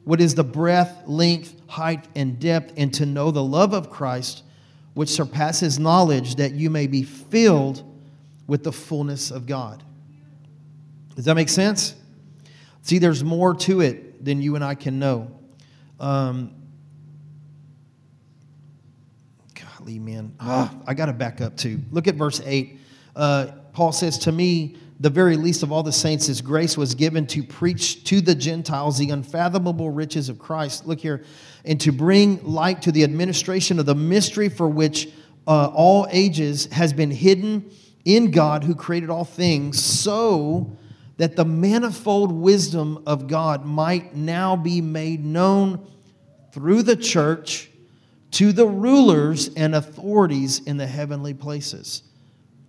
what 0.04 0.20
is 0.20 0.34
the 0.34 0.44
breadth, 0.44 1.06
length, 1.06 1.54
height, 1.68 2.08
and 2.16 2.40
depth, 2.40 2.72
and 2.76 2.92
to 2.94 3.06
know 3.06 3.30
the 3.30 3.42
love 3.42 3.72
of 3.72 3.90
Christ, 3.90 4.42
which 4.94 5.08
surpasses 5.08 5.78
knowledge, 5.78 6.34
that 6.34 6.52
you 6.52 6.68
may 6.68 6.86
be 6.86 7.02
filled 7.02 7.84
with 8.46 8.64
the 8.64 8.72
fullness 8.72 9.30
of 9.30 9.46
God. 9.46 9.82
Does 11.16 11.26
that 11.26 11.34
make 11.34 11.48
sense? 11.48 11.94
See, 12.82 12.98
there's 12.98 13.22
more 13.22 13.54
to 13.54 13.80
it 13.80 14.24
than 14.24 14.42
you 14.42 14.56
and 14.56 14.64
I 14.64 14.74
can 14.74 14.98
know. 14.98 15.30
Um, 15.98 16.54
golly, 19.90 19.98
man. 19.98 20.34
Oh, 20.40 20.70
I 20.86 20.94
got 20.94 21.06
to 21.06 21.12
back 21.12 21.40
up 21.40 21.56
too. 21.56 21.80
Look 21.90 22.06
at 22.06 22.14
verse 22.14 22.40
8. 22.44 22.78
Uh, 23.16 23.46
Paul 23.72 23.92
says, 23.92 24.18
To 24.18 24.32
me, 24.32 24.76
the 25.00 25.10
very 25.10 25.36
least 25.36 25.62
of 25.62 25.72
all 25.72 25.82
the 25.82 25.92
saints, 25.92 26.26
his 26.26 26.40
grace 26.40 26.76
was 26.76 26.94
given 26.94 27.26
to 27.28 27.42
preach 27.42 28.04
to 28.04 28.20
the 28.20 28.34
Gentiles 28.34 28.98
the 28.98 29.10
unfathomable 29.10 29.90
riches 29.90 30.28
of 30.28 30.38
Christ. 30.38 30.86
Look 30.86 31.00
here. 31.00 31.24
And 31.64 31.80
to 31.80 31.92
bring 31.92 32.42
light 32.44 32.82
to 32.82 32.92
the 32.92 33.02
administration 33.02 33.78
of 33.78 33.86
the 33.86 33.94
mystery 33.94 34.48
for 34.48 34.68
which 34.68 35.08
uh, 35.46 35.70
all 35.74 36.06
ages 36.10 36.66
has 36.66 36.92
been 36.92 37.10
hidden 37.10 37.70
in 38.04 38.30
God 38.30 38.64
who 38.64 38.74
created 38.74 39.10
all 39.10 39.24
things, 39.24 39.82
so 39.82 40.76
that 41.16 41.36
the 41.36 41.44
manifold 41.44 42.32
wisdom 42.32 43.02
of 43.06 43.26
God 43.26 43.66
might 43.66 44.14
now 44.14 44.56
be 44.56 44.80
made 44.80 45.24
known 45.24 45.86
through 46.52 46.82
the 46.82 46.96
church 46.96 47.69
to 48.32 48.52
the 48.52 48.66
rulers 48.66 49.50
and 49.56 49.74
authorities 49.74 50.60
in 50.60 50.76
the 50.76 50.86
heavenly 50.86 51.34
places. 51.34 52.02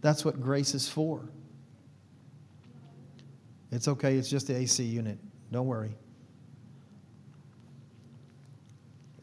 That's 0.01 0.25
what 0.25 0.41
grace 0.41 0.73
is 0.73 0.89
for. 0.89 1.29
It's 3.71 3.87
okay, 3.87 4.15
it's 4.15 4.29
just 4.29 4.47
the 4.47 4.55
AC 4.55 4.83
unit. 4.83 5.17
Don't 5.51 5.67
worry. 5.67 5.95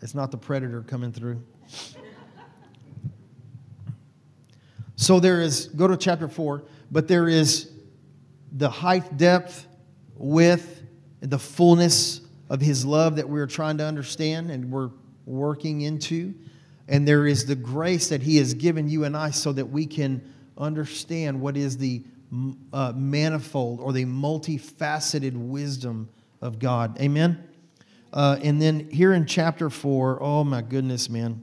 It's 0.00 0.14
not 0.14 0.30
the 0.30 0.38
predator 0.38 0.82
coming 0.82 1.12
through. 1.12 1.42
So 4.96 5.20
there 5.20 5.40
is, 5.40 5.66
go 5.66 5.86
to 5.86 5.96
chapter 5.96 6.28
4, 6.28 6.64
but 6.90 7.06
there 7.06 7.28
is 7.28 7.70
the 8.52 8.68
height, 8.68 9.16
depth, 9.16 9.66
width, 10.16 10.82
the 11.20 11.38
fullness 11.38 12.20
of 12.50 12.60
his 12.60 12.84
love 12.84 13.16
that 13.16 13.28
we're 13.28 13.46
trying 13.46 13.78
to 13.78 13.84
understand 13.84 14.50
and 14.50 14.70
we're 14.70 14.90
working 15.28 15.82
into. 15.82 16.34
And 16.88 17.06
there 17.06 17.26
is 17.26 17.44
the 17.44 17.54
grace 17.54 18.08
that 18.08 18.22
He 18.22 18.38
has 18.38 18.54
given 18.54 18.88
you 18.88 19.04
and 19.04 19.16
I 19.16 19.30
so 19.30 19.52
that 19.52 19.66
we 19.66 19.86
can 19.86 20.22
understand 20.56 21.40
what 21.40 21.56
is 21.56 21.78
the 21.78 22.02
uh, 22.72 22.92
manifold 22.94 23.80
or 23.80 23.92
the 23.92 24.04
multifaceted 24.04 25.34
wisdom 25.34 26.08
of 26.40 26.58
God. 26.58 26.98
Amen? 27.00 27.42
Uh, 28.12 28.38
and 28.42 28.60
then 28.60 28.88
here 28.90 29.12
in 29.12 29.26
chapter 29.26 29.68
4, 29.70 30.22
oh 30.22 30.44
my 30.44 30.62
goodness, 30.62 31.10
man. 31.10 31.42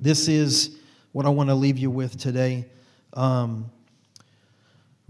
This 0.00 0.28
is 0.28 0.78
what 1.12 1.26
I 1.26 1.28
want 1.28 1.48
to 1.50 1.54
leave 1.54 1.78
you 1.78 1.90
with 1.90 2.18
today. 2.18 2.66
Um, 3.12 3.70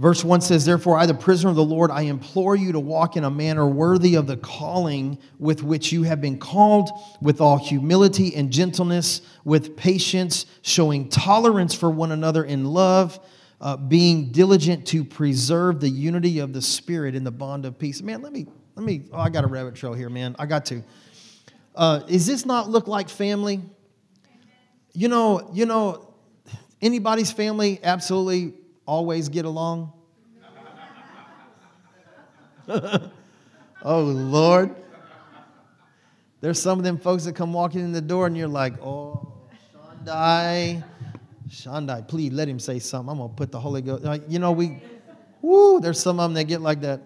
Verse 0.01 0.25
1 0.25 0.41
says, 0.41 0.65
Therefore, 0.65 0.97
I, 0.97 1.05
the 1.05 1.13
prisoner 1.13 1.51
of 1.51 1.57
the 1.57 1.63
Lord, 1.63 1.91
I 1.91 2.03
implore 2.03 2.57
you 2.57 2.73
to 2.73 2.81
walk 2.81 3.19
in 3.19 3.25
a 3.25 3.31
manner 3.31 3.69
worthy 3.69 4.15
of 4.15 4.27
the 4.27 4.39
calling 4.39 5.19
with 5.39 5.63
which 5.63 5.93
you 5.93 6.05
have 6.05 6.23
been 6.23 6.39
called, 6.39 6.89
with 7.21 7.43
all 7.43 7.59
humility 7.59 8.35
and 8.35 8.51
gentleness, 8.51 9.21
with 9.45 9.77
patience, 9.77 10.47
showing 10.63 11.11
tolerance 11.11 11.75
for 11.75 11.91
one 11.91 12.13
another 12.13 12.43
in 12.45 12.65
love, 12.65 13.21
uh, 13.61 13.77
being 13.77 14.33
diligent 14.33 14.87
to 14.87 15.05
preserve 15.05 15.81
the 15.81 15.91
unity 15.91 16.39
of 16.39 16.55
the 16.55 16.63
Spirit 16.63 17.15
in 17.15 17.23
the 17.23 17.31
bond 17.31 17.67
of 17.67 17.79
peace. 17.79 18.01
Man, 18.01 18.23
let 18.23 18.33
me, 18.33 18.47
let 18.77 18.87
me, 18.87 19.03
oh, 19.13 19.19
I 19.19 19.29
got 19.29 19.45
a 19.45 19.49
rabbit 19.49 19.75
trail 19.75 19.93
here, 19.93 20.09
man. 20.09 20.35
I 20.39 20.47
got 20.47 20.65
to. 20.67 20.83
Uh, 21.75 22.01
is 22.09 22.27
this 22.27 22.47
not 22.47 22.71
look 22.71 22.89
like 22.89 23.11
family? 23.11 23.61
You 24.95 25.09
know, 25.09 25.51
you 25.53 25.67
know, 25.67 26.15
anybody's 26.81 27.31
family 27.31 27.81
absolutely 27.83 28.55
always 28.87 29.29
get 29.29 29.45
along? 29.45 29.93
oh, 32.69 34.01
Lord. 34.01 34.75
There's 36.41 36.61
some 36.61 36.79
of 36.79 36.85
them 36.85 36.99
folks 36.99 37.25
that 37.25 37.35
come 37.35 37.53
walking 37.53 37.81
in 37.81 37.93
the 37.93 38.01
door 38.01 38.27
and 38.27 38.37
you're 38.37 38.49
like, 38.49 38.81
oh, 38.83 39.33
Shandai, 40.05 40.83
Shandai, 41.49 42.09
please 42.09 42.33
let 42.33 42.49
him 42.49 42.59
say 42.59 42.79
something. 42.79 43.11
I'm 43.11 43.19
going 43.19 43.31
to 43.31 43.35
put 43.35 43.53
the 43.53 43.61
Holy 43.61 43.83
Ghost. 43.83 44.23
you 44.29 44.39
know, 44.39 44.53
we, 44.53 44.79
woo, 45.43 45.81
there's 45.81 46.01
some 46.01 46.19
of 46.19 46.25
them 46.25 46.35
that 46.35 46.45
get 46.45 46.61
like 46.61 46.81
that. 46.81 47.03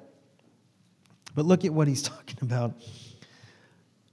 But 1.34 1.46
look 1.46 1.64
at 1.64 1.72
what 1.72 1.88
he's 1.88 2.02
talking 2.14 2.38
about. 2.42 2.74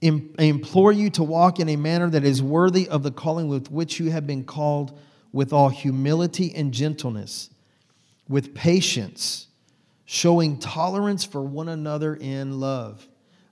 I 0.02 0.20
implore 0.38 0.90
you 0.90 1.10
to 1.10 1.22
walk 1.22 1.60
in 1.60 1.68
a 1.68 1.76
manner 1.76 2.10
that 2.10 2.24
is 2.24 2.42
worthy 2.42 2.88
of 2.88 3.04
the 3.04 3.12
calling 3.12 3.46
with 3.46 3.70
which 3.70 4.00
you 4.00 4.10
have 4.10 4.26
been 4.26 4.42
called, 4.42 4.98
with 5.32 5.52
all 5.52 5.68
humility 5.68 6.52
and 6.54 6.74
gentleness, 6.74 7.50
with 8.28 8.54
patience, 8.54 9.48
showing 10.04 10.58
tolerance 10.58 11.24
for 11.24 11.42
one 11.42 11.68
another 11.68 12.14
in 12.14 12.60
love. 12.60 13.06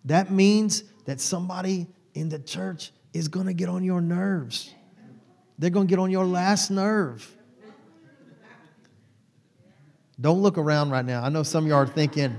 That 0.05 0.31
means 0.31 0.85
that 1.05 1.21
somebody 1.21 1.87
in 2.15 2.29
the 2.29 2.39
church 2.39 2.93
is 3.13 3.29
going 3.29 3.47
to 3.47 3.53
get 3.53 3.69
on 3.69 3.85
your 3.85 4.01
nerves. 4.01 4.73
They're 5.59 5.71
going 5.71 5.87
to 5.87 5.91
get 5.91 5.99
on 5.99 6.11
your 6.11 6.25
last 6.25 6.71
nerve. 6.71 7.37
Don't 10.21 10.43
look 10.43 10.59
around 10.59 10.91
right 10.91 11.05
now. 11.05 11.23
I 11.23 11.31
know 11.31 11.43
some 11.43 11.65
of 11.65 11.71
y'all 11.71 11.79
are 11.79 11.87
thinking, 11.87 12.37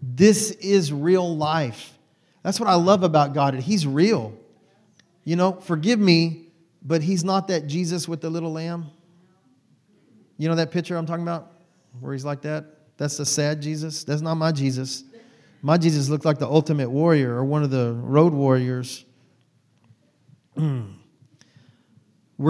this 0.00 0.52
is 0.52 0.92
real 0.92 1.36
life. 1.36 1.92
That's 2.42 2.60
what 2.60 2.68
I 2.68 2.74
love 2.74 3.02
about 3.02 3.34
God. 3.34 3.54
He's 3.54 3.86
real. 3.86 4.32
You 5.24 5.34
know, 5.34 5.52
forgive 5.52 5.98
me, 5.98 6.48
but 6.82 7.02
He's 7.02 7.24
not 7.24 7.48
that 7.48 7.66
Jesus 7.66 8.06
with 8.06 8.20
the 8.20 8.30
little 8.30 8.52
lamb. 8.52 8.86
You 10.38 10.48
know 10.48 10.54
that 10.56 10.70
picture 10.70 10.96
I'm 10.96 11.06
talking 11.06 11.22
about? 11.22 11.52
Where 12.00 12.12
He's 12.12 12.24
like 12.24 12.42
that? 12.42 12.64
That's 12.96 13.16
the 13.16 13.26
sad 13.26 13.60
Jesus. 13.62 14.04
That's 14.04 14.22
not 14.22 14.34
my 14.36 14.52
Jesus. 14.52 15.04
My 15.62 15.78
Jesus 15.78 16.08
looked 16.08 16.24
like 16.24 16.38
the 16.38 16.48
ultimate 16.48 16.90
warrior 16.90 17.34
or 17.34 17.44
one 17.44 17.62
of 17.62 17.70
the 17.70 17.92
road 17.92 18.32
warriors. 18.32 19.04
We're 20.56 20.92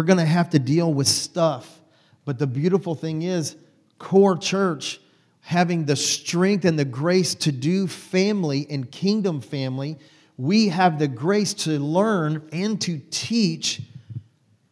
going 0.03 0.19
to 0.19 0.25
have 0.25 0.51
to 0.51 0.59
deal 0.59 0.93
with 0.93 1.07
stuff. 1.07 1.81
But 2.25 2.39
the 2.39 2.47
beautiful 2.47 2.95
thing 2.95 3.23
is, 3.23 3.57
core 3.99 4.37
church 4.37 5.01
having 5.41 5.85
the 5.85 5.95
strength 5.95 6.65
and 6.65 6.77
the 6.77 6.85
grace 6.85 7.35
to 7.37 7.53
do 7.53 7.87
family 7.87 8.67
and 8.69 8.91
kingdom 8.91 9.41
family, 9.41 9.97
we 10.37 10.69
have 10.69 10.99
the 10.99 11.07
grace 11.07 11.55
to 11.55 11.79
learn 11.79 12.49
and 12.53 12.81
to 12.81 13.01
teach 13.11 13.81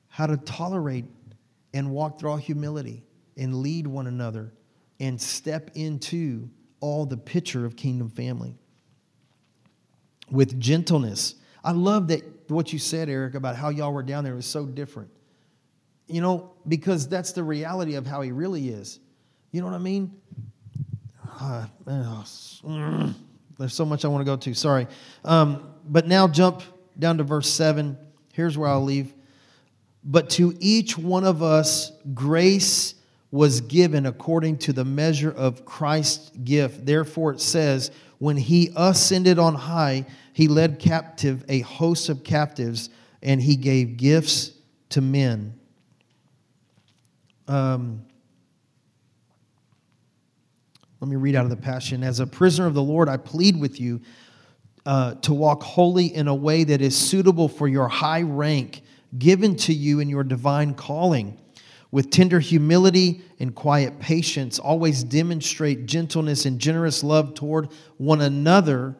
how 0.08 0.26
to 0.26 0.36
tolerate 0.36 1.04
and 1.74 1.90
walk 1.90 2.18
through 2.18 2.30
all 2.30 2.36
humility 2.38 3.02
and 3.36 3.56
lead 3.56 3.86
one 3.86 4.06
another 4.06 4.54
and 5.00 5.20
step 5.20 5.72
into 5.74 6.48
all 6.80 7.04
the 7.04 7.16
picture 7.16 7.66
of 7.66 7.76
kingdom 7.76 8.08
family 8.08 8.54
with 10.30 10.58
gentleness. 10.58 11.34
I 11.62 11.72
love 11.72 12.08
that 12.08 12.22
what 12.50 12.72
you 12.72 12.78
said, 12.78 13.08
Eric, 13.08 13.34
about 13.34 13.56
how 13.56 13.68
y'all 13.70 13.92
were 13.92 14.02
down 14.02 14.24
there 14.24 14.34
was 14.34 14.46
so 14.46 14.64
different. 14.66 15.10
You 16.06 16.20
know, 16.20 16.52
because 16.68 17.08
that's 17.08 17.32
the 17.32 17.42
reality 17.42 17.94
of 17.94 18.06
how 18.06 18.20
he 18.20 18.30
really 18.30 18.68
is. 18.68 19.00
You 19.50 19.60
know 19.60 19.66
what 19.66 19.74
I 19.74 19.78
mean? 19.78 20.14
Uh, 21.40 21.66
mm, 21.86 23.14
there's 23.58 23.74
so 23.74 23.84
much 23.84 24.04
I 24.04 24.08
want 24.08 24.20
to 24.20 24.24
go 24.24 24.36
to. 24.36 24.54
Sorry. 24.54 24.86
Um, 25.24 25.74
but 25.88 26.06
now 26.06 26.28
jump 26.28 26.62
down 26.98 27.18
to 27.18 27.24
verse 27.24 27.48
7. 27.48 27.96
Here's 28.32 28.58
where 28.58 28.68
I'll 28.68 28.84
leave. 28.84 29.14
But 30.04 30.30
to 30.30 30.54
each 30.60 30.98
one 30.98 31.24
of 31.24 31.42
us, 31.42 31.92
grace 32.12 32.94
was 33.30 33.62
given 33.62 34.06
according 34.06 34.58
to 34.58 34.72
the 34.72 34.84
measure 34.84 35.32
of 35.32 35.64
Christ's 35.64 36.30
gift. 36.44 36.86
Therefore, 36.86 37.32
it 37.32 37.40
says, 37.40 37.90
when 38.18 38.36
he 38.36 38.70
ascended 38.76 39.38
on 39.38 39.54
high, 39.54 40.06
he 40.32 40.46
led 40.46 40.78
captive 40.78 41.44
a 41.48 41.60
host 41.60 42.08
of 42.08 42.22
captives, 42.22 42.90
and 43.22 43.42
he 43.42 43.56
gave 43.56 43.96
gifts 43.96 44.52
to 44.90 45.00
men. 45.00 45.58
Um, 47.48 48.04
let 51.00 51.08
me 51.08 51.16
read 51.16 51.34
out 51.34 51.44
of 51.44 51.50
the 51.50 51.56
Passion. 51.56 52.02
As 52.02 52.20
a 52.20 52.26
prisoner 52.26 52.66
of 52.66 52.74
the 52.74 52.82
Lord, 52.82 53.08
I 53.08 53.16
plead 53.16 53.58
with 53.58 53.80
you 53.80 54.00
uh, 54.86 55.14
to 55.16 55.34
walk 55.34 55.62
holy 55.62 56.14
in 56.14 56.28
a 56.28 56.34
way 56.34 56.62
that 56.64 56.80
is 56.80 56.96
suitable 56.96 57.48
for 57.48 57.66
your 57.66 57.88
high 57.88 58.22
rank 58.22 58.82
given 59.18 59.56
to 59.56 59.72
you 59.72 60.00
in 60.00 60.08
your 60.08 60.24
divine 60.24 60.74
calling. 60.74 61.38
With 61.90 62.10
tender 62.10 62.40
humility 62.40 63.22
and 63.38 63.54
quiet 63.54 64.00
patience, 64.00 64.58
always 64.58 65.04
demonstrate 65.04 65.86
gentleness 65.86 66.44
and 66.44 66.58
generous 66.58 67.04
love 67.04 67.34
toward 67.34 67.68
one 67.98 68.20
another, 68.20 68.96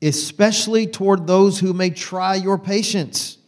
especially 0.00 0.86
toward 0.86 1.26
those 1.26 1.58
who 1.58 1.72
may 1.72 1.90
try 1.90 2.36
your 2.36 2.58
patience. 2.58 3.38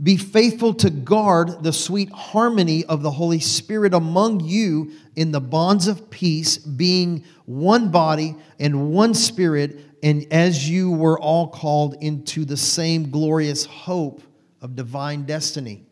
Be 0.00 0.18
faithful 0.18 0.74
to 0.74 0.90
guard 0.90 1.64
the 1.64 1.72
sweet 1.72 2.10
harmony 2.10 2.84
of 2.84 3.02
the 3.02 3.10
Holy 3.10 3.40
Spirit 3.40 3.94
among 3.94 4.40
you 4.40 4.92
in 5.16 5.32
the 5.32 5.40
bonds 5.40 5.88
of 5.88 6.10
peace, 6.10 6.58
being 6.58 7.24
one 7.46 7.90
body 7.90 8.36
and 8.60 8.92
one 8.92 9.14
spirit, 9.14 9.80
and 10.06 10.24
as 10.30 10.70
you 10.70 10.92
were 10.92 11.18
all 11.18 11.48
called 11.48 11.96
into 12.00 12.44
the 12.44 12.56
same 12.56 13.10
glorious 13.10 13.64
hope 13.66 14.22
of 14.60 14.76
divine 14.76 15.24
destiny. 15.24 15.84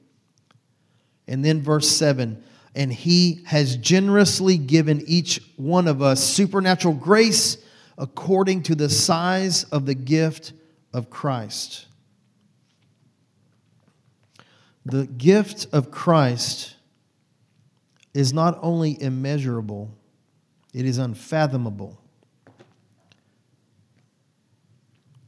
And 1.26 1.44
then 1.44 1.60
verse 1.60 1.88
7 1.88 2.40
and 2.76 2.92
he 2.92 3.40
has 3.46 3.76
generously 3.76 4.56
given 4.56 5.02
each 5.08 5.40
one 5.56 5.88
of 5.88 6.00
us 6.00 6.22
supernatural 6.22 6.94
grace 6.94 7.58
according 7.98 8.62
to 8.64 8.76
the 8.76 8.88
size 8.88 9.64
of 9.64 9.84
the 9.84 9.96
gift 9.96 10.52
of 10.92 11.10
Christ. 11.10 11.86
The 14.86 15.06
gift 15.06 15.66
of 15.72 15.90
Christ 15.90 16.76
is 18.12 18.32
not 18.32 18.60
only 18.62 19.00
immeasurable, 19.02 19.90
it 20.72 20.84
is 20.84 20.98
unfathomable. 20.98 22.00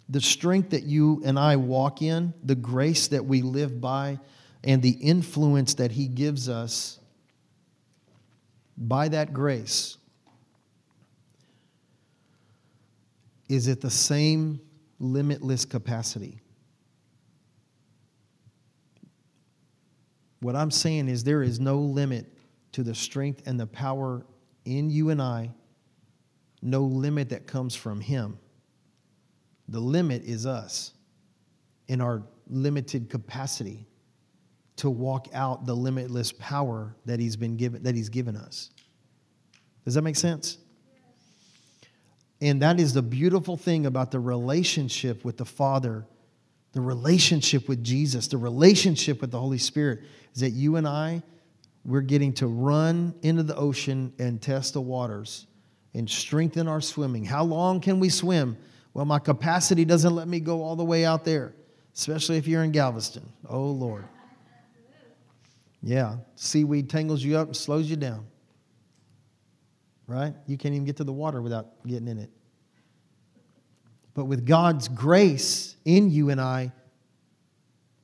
The 0.08 0.20
strength 0.20 0.70
that 0.70 0.84
you 0.84 1.22
and 1.24 1.38
I 1.38 1.56
walk 1.56 2.00
in, 2.02 2.32
the 2.44 2.54
grace 2.54 3.08
that 3.08 3.24
we 3.24 3.42
live 3.42 3.80
by, 3.80 4.20
and 4.62 4.82
the 4.82 4.90
influence 4.90 5.74
that 5.74 5.92
He 5.92 6.06
gives 6.06 6.48
us 6.48 6.98
by 8.76 9.08
that 9.08 9.32
grace 9.32 9.96
is 13.48 13.68
at 13.68 13.80
the 13.80 13.90
same 13.90 14.60
limitless 14.98 15.64
capacity. 15.64 16.40
What 20.40 20.54
I'm 20.54 20.70
saying 20.70 21.08
is, 21.08 21.24
there 21.24 21.42
is 21.42 21.58
no 21.58 21.78
limit 21.78 22.26
to 22.72 22.82
the 22.82 22.94
strength 22.94 23.42
and 23.46 23.58
the 23.58 23.66
power 23.66 24.24
in 24.64 24.90
you 24.90 25.10
and 25.10 25.22
I, 25.22 25.50
no 26.62 26.82
limit 26.82 27.30
that 27.30 27.46
comes 27.46 27.74
from 27.74 28.00
Him. 28.00 28.38
The 29.68 29.80
limit 29.80 30.24
is 30.24 30.46
us 30.46 30.92
in 31.88 32.00
our 32.00 32.22
limited 32.48 33.10
capacity 33.10 33.86
to 34.76 34.90
walk 34.90 35.28
out 35.32 35.66
the 35.66 35.74
limitless 35.74 36.32
power 36.32 36.94
that 37.06 37.18
He's 37.18 37.36
been 37.36 37.56
given, 37.56 37.82
that 37.82 37.94
He's 37.94 38.08
given 38.08 38.36
us. 38.36 38.70
Does 39.84 39.94
that 39.94 40.02
make 40.02 40.16
sense? 40.16 40.58
And 42.40 42.60
that 42.62 42.78
is 42.78 42.92
the 42.92 43.02
beautiful 43.02 43.56
thing 43.56 43.86
about 43.86 44.10
the 44.10 44.20
relationship 44.20 45.24
with 45.24 45.38
the 45.38 45.44
Father, 45.44 46.04
the 46.72 46.80
relationship 46.80 47.68
with 47.68 47.82
Jesus, 47.82 48.28
the 48.28 48.36
relationship 48.36 49.20
with 49.20 49.30
the 49.30 49.40
Holy 49.40 49.58
Spirit, 49.58 50.00
is 50.34 50.42
that 50.42 50.50
you 50.50 50.76
and 50.76 50.86
I, 50.86 51.22
we're 51.84 52.02
getting 52.02 52.32
to 52.34 52.46
run 52.46 53.14
into 53.22 53.42
the 53.42 53.56
ocean 53.56 54.12
and 54.18 54.42
test 54.42 54.74
the 54.74 54.80
waters 54.80 55.46
and 55.94 56.10
strengthen 56.10 56.68
our 56.68 56.82
swimming. 56.82 57.24
How 57.24 57.44
long 57.44 57.80
can 57.80 58.00
we 58.00 58.10
swim? 58.10 58.58
Well, 58.96 59.04
my 59.04 59.18
capacity 59.18 59.84
doesn't 59.84 60.14
let 60.14 60.26
me 60.26 60.40
go 60.40 60.62
all 60.62 60.74
the 60.74 60.82
way 60.82 61.04
out 61.04 61.22
there, 61.22 61.52
especially 61.94 62.38
if 62.38 62.48
you're 62.48 62.64
in 62.64 62.72
Galveston. 62.72 63.30
Oh, 63.46 63.66
Lord. 63.66 64.06
Yeah, 65.82 66.16
seaweed 66.34 66.88
tangles 66.88 67.22
you 67.22 67.36
up 67.36 67.48
and 67.48 67.54
slows 67.54 67.90
you 67.90 67.96
down. 67.96 68.26
Right? 70.06 70.32
You 70.46 70.56
can't 70.56 70.74
even 70.74 70.86
get 70.86 70.96
to 70.96 71.04
the 71.04 71.12
water 71.12 71.42
without 71.42 71.86
getting 71.86 72.08
in 72.08 72.16
it. 72.18 72.30
But 74.14 74.24
with 74.24 74.46
God's 74.46 74.88
grace 74.88 75.76
in 75.84 76.10
you 76.10 76.30
and 76.30 76.40
I, 76.40 76.72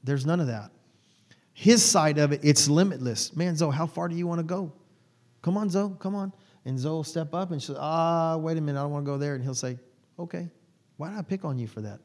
there's 0.05 0.26
none 0.26 0.40
of 0.40 0.49
that. 0.49 0.72
His 1.55 1.82
side 1.82 2.18
of 2.18 2.32
it, 2.32 2.40
it's 2.43 2.68
limitless. 2.68 3.34
Man, 3.34 3.57
Zoe, 3.57 3.72
how 3.72 3.86
far 3.86 4.09
do 4.09 4.14
you 4.14 4.26
want 4.26 4.40
to 4.40 4.45
go? 4.45 4.70
Come 5.40 5.57
on, 5.57 5.70
Zoe, 5.70 5.97
come 5.99 6.14
on. 6.14 6.34
And 6.66 6.78
Zoe 6.78 6.93
will 6.93 7.03
step 7.03 7.32
up 7.32 7.51
and 7.51 7.62
she'll, 7.62 7.78
ah, 7.78 8.36
wait 8.36 8.59
a 8.59 8.61
minute, 8.61 8.78
I 8.78 8.82
don't 8.82 8.93
want 8.93 9.07
to 9.07 9.11
go 9.11 9.16
there. 9.16 9.34
And 9.34 9.43
he'll 9.43 9.55
say, 9.55 9.78
okay, 10.18 10.51
why 11.03 11.09
did 11.09 11.18
I 11.18 11.22
pick 11.22 11.44
on 11.44 11.59
you 11.59 11.66
for 11.66 11.80
that? 11.80 11.98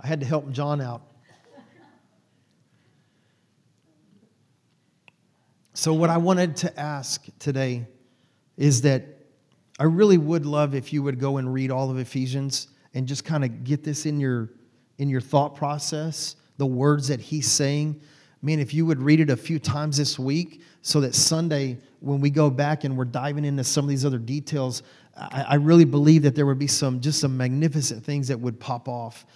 I 0.00 0.06
had 0.08 0.18
to 0.18 0.26
help 0.26 0.50
John 0.50 0.80
out. 0.80 1.02
So, 5.74 5.94
what 5.94 6.10
I 6.10 6.16
wanted 6.16 6.56
to 6.56 6.76
ask 6.76 7.24
today 7.38 7.86
is 8.56 8.82
that 8.82 9.04
I 9.78 9.84
really 9.84 10.18
would 10.18 10.44
love 10.44 10.74
if 10.74 10.92
you 10.92 11.04
would 11.04 11.20
go 11.20 11.36
and 11.36 11.54
read 11.54 11.70
all 11.70 11.88
of 11.88 12.00
Ephesians 12.00 12.66
and 12.92 13.06
just 13.06 13.24
kind 13.24 13.44
of 13.44 13.62
get 13.62 13.84
this 13.84 14.06
in 14.06 14.18
your 14.18 14.50
in 14.98 15.08
your 15.08 15.20
thought 15.20 15.54
process, 15.54 16.34
the 16.56 16.66
words 16.66 17.06
that 17.06 17.20
he's 17.20 17.48
saying, 17.48 18.00
man, 18.42 18.58
if 18.58 18.74
you 18.74 18.84
would 18.84 19.00
read 19.00 19.20
it 19.20 19.30
a 19.30 19.36
few 19.36 19.60
times 19.60 19.96
this 19.96 20.18
week 20.18 20.62
so 20.82 21.00
that 21.00 21.14
Sunday, 21.14 21.78
when 22.00 22.20
we 22.20 22.28
go 22.28 22.50
back 22.50 22.82
and 22.82 22.96
we're 22.96 23.04
diving 23.04 23.44
into 23.44 23.62
some 23.62 23.84
of 23.84 23.88
these 23.88 24.04
other 24.04 24.18
details, 24.18 24.82
I, 25.16 25.46
I 25.50 25.54
really 25.56 25.84
believe 25.84 26.22
that 26.22 26.34
there 26.34 26.46
would 26.46 26.58
be 26.58 26.66
some 26.66 27.00
just 27.00 27.20
some 27.20 27.36
magnificent 27.36 28.04
things 28.04 28.28
that 28.28 28.40
would 28.40 28.58
pop 28.58 28.88
off 28.88 29.26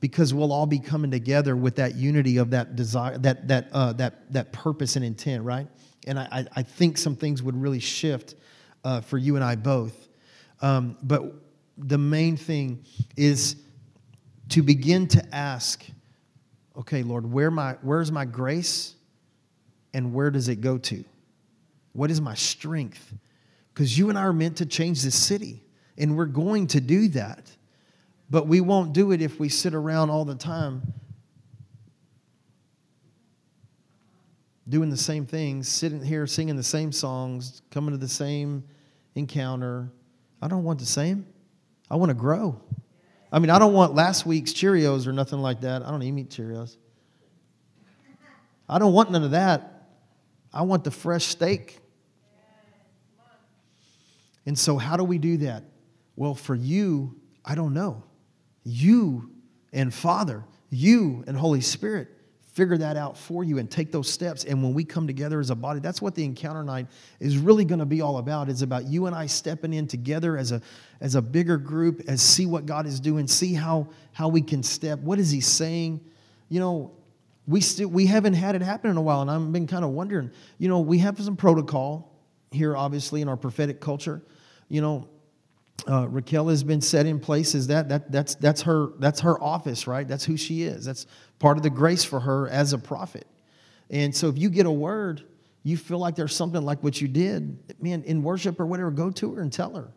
because 0.00 0.34
we'll 0.34 0.52
all 0.52 0.66
be 0.66 0.78
coming 0.78 1.10
together 1.10 1.56
with 1.56 1.76
that 1.76 1.96
unity 1.96 2.36
of 2.36 2.50
that 2.50 2.76
desire, 2.76 3.18
that 3.18 3.48
that 3.48 3.68
uh, 3.72 3.92
that 3.94 4.32
that 4.32 4.52
purpose 4.52 4.96
and 4.96 5.04
intent, 5.04 5.42
right? 5.42 5.66
And 6.06 6.18
I, 6.18 6.46
I 6.54 6.62
think 6.62 6.98
some 6.98 7.16
things 7.16 7.42
would 7.42 7.60
really 7.60 7.80
shift 7.80 8.36
uh, 8.84 9.00
for 9.00 9.18
you 9.18 9.34
and 9.34 9.44
I 9.44 9.56
both. 9.56 10.08
Um, 10.62 10.96
but 11.02 11.34
the 11.76 11.98
main 11.98 12.36
thing 12.36 12.84
is 13.16 13.56
to 14.50 14.62
begin 14.62 15.08
to 15.08 15.34
ask, 15.34 15.84
okay, 16.78 17.02
Lord, 17.02 17.30
where 17.30 17.50
my 17.50 17.72
where's 17.82 18.12
my 18.12 18.24
grace, 18.24 18.94
and 19.92 20.14
where 20.14 20.30
does 20.30 20.48
it 20.48 20.60
go 20.60 20.78
to? 20.78 21.04
What 21.92 22.10
is 22.10 22.20
my 22.20 22.34
strength? 22.34 23.14
Because 23.76 23.98
you 23.98 24.08
and 24.08 24.18
I 24.18 24.22
are 24.22 24.32
meant 24.32 24.56
to 24.56 24.64
change 24.64 25.02
this 25.02 25.14
city, 25.14 25.62
and 25.98 26.16
we're 26.16 26.24
going 26.24 26.66
to 26.68 26.80
do 26.80 27.08
that. 27.08 27.54
But 28.30 28.46
we 28.46 28.62
won't 28.62 28.94
do 28.94 29.12
it 29.12 29.20
if 29.20 29.38
we 29.38 29.50
sit 29.50 29.74
around 29.74 30.08
all 30.08 30.24
the 30.24 30.34
time 30.34 30.94
doing 34.66 34.88
the 34.88 34.96
same 34.96 35.26
things, 35.26 35.68
sitting 35.68 36.02
here 36.02 36.26
singing 36.26 36.56
the 36.56 36.62
same 36.62 36.90
songs, 36.90 37.60
coming 37.70 37.92
to 37.92 37.98
the 37.98 38.08
same 38.08 38.64
encounter. 39.14 39.92
I 40.40 40.48
don't 40.48 40.64
want 40.64 40.78
the 40.78 40.86
same. 40.86 41.26
I 41.90 41.96
want 41.96 42.08
to 42.08 42.14
grow. 42.14 42.58
I 43.30 43.40
mean, 43.40 43.50
I 43.50 43.58
don't 43.58 43.74
want 43.74 43.94
last 43.94 44.24
week's 44.24 44.54
Cheerios 44.54 45.06
or 45.06 45.12
nothing 45.12 45.40
like 45.40 45.60
that. 45.60 45.82
I 45.82 45.90
don't 45.90 46.02
even 46.02 46.18
eat 46.18 46.30
Cheerios. 46.30 46.78
I 48.70 48.78
don't 48.78 48.94
want 48.94 49.10
none 49.10 49.22
of 49.22 49.32
that. 49.32 49.90
I 50.50 50.62
want 50.62 50.82
the 50.82 50.90
fresh 50.90 51.26
steak. 51.26 51.78
And 54.46 54.58
so, 54.58 54.78
how 54.78 54.96
do 54.96 55.04
we 55.04 55.18
do 55.18 55.38
that? 55.38 55.64
Well, 56.14 56.34
for 56.34 56.54
you, 56.54 57.16
I 57.44 57.54
don't 57.54 57.74
know. 57.74 58.04
You 58.64 59.30
and 59.72 59.92
Father, 59.92 60.44
you 60.70 61.24
and 61.26 61.36
Holy 61.36 61.60
Spirit 61.60 62.08
figure 62.56 62.78
that 62.78 62.96
out 62.96 63.18
for 63.18 63.44
you 63.44 63.58
and 63.58 63.70
take 63.70 63.92
those 63.92 64.10
steps. 64.10 64.44
And 64.44 64.62
when 64.62 64.72
we 64.72 64.82
come 64.82 65.06
together 65.06 65.40
as 65.40 65.50
a 65.50 65.54
body, 65.54 65.78
that's 65.78 66.00
what 66.00 66.14
the 66.14 66.24
encounter 66.24 66.64
night 66.64 66.86
is 67.20 67.36
really 67.36 67.66
going 67.66 67.80
to 67.80 67.84
be 67.84 68.00
all 68.00 68.16
about. 68.16 68.48
It's 68.48 68.62
about 68.62 68.86
you 68.86 69.04
and 69.04 69.14
I 69.14 69.26
stepping 69.26 69.74
in 69.74 69.86
together 69.86 70.38
as 70.38 70.52
a 70.52 70.62
as 71.02 71.16
a 71.16 71.22
bigger 71.22 71.58
group, 71.58 72.00
as 72.08 72.22
see 72.22 72.46
what 72.46 72.64
God 72.64 72.86
is 72.86 72.98
doing, 72.98 73.26
see 73.26 73.52
how 73.52 73.88
how 74.12 74.28
we 74.28 74.40
can 74.40 74.62
step. 74.62 75.00
What 75.00 75.18
is 75.18 75.30
He 75.30 75.42
saying? 75.42 76.00
You 76.48 76.60
know, 76.60 76.92
we 77.46 77.60
still 77.60 77.88
we 77.88 78.06
haven't 78.06 78.34
had 78.34 78.54
it 78.54 78.62
happen 78.62 78.90
in 78.90 78.96
a 78.96 79.02
while, 79.02 79.20
and 79.20 79.30
I've 79.30 79.52
been 79.52 79.66
kind 79.66 79.84
of 79.84 79.90
wondering. 79.90 80.30
You 80.56 80.70
know, 80.70 80.80
we 80.80 80.98
have 80.98 81.20
some 81.20 81.36
protocol 81.36 82.16
here, 82.52 82.74
obviously, 82.74 83.20
in 83.20 83.28
our 83.28 83.36
prophetic 83.36 83.80
culture. 83.80 84.22
You 84.68 84.80
know, 84.80 85.08
uh, 85.88 86.08
Raquel 86.08 86.48
has 86.48 86.64
been 86.64 86.80
set 86.80 87.06
in 87.06 87.20
place 87.20 87.54
as 87.54 87.68
that. 87.68 87.88
That 87.88 88.10
that's 88.10 88.34
that's 88.36 88.62
her 88.62 88.88
that's 88.98 89.20
her 89.20 89.40
office, 89.42 89.86
right? 89.86 90.06
That's 90.06 90.24
who 90.24 90.36
she 90.36 90.62
is. 90.62 90.84
That's 90.84 91.06
part 91.38 91.56
of 91.56 91.62
the 91.62 91.70
grace 91.70 92.04
for 92.04 92.20
her 92.20 92.48
as 92.48 92.72
a 92.72 92.78
prophet. 92.78 93.26
And 93.90 94.14
so, 94.14 94.28
if 94.28 94.38
you 94.38 94.50
get 94.50 94.66
a 94.66 94.70
word, 94.70 95.22
you 95.62 95.76
feel 95.76 95.98
like 95.98 96.16
there's 96.16 96.34
something 96.34 96.62
like 96.62 96.82
what 96.82 97.00
you 97.00 97.08
did, 97.08 97.58
man, 97.80 98.02
in 98.04 98.22
worship 98.22 98.58
or 98.58 98.66
whatever, 98.66 98.90
go 98.90 99.10
to 99.10 99.34
her 99.34 99.42
and 99.42 99.52
tell 99.52 99.74
her, 99.74 99.92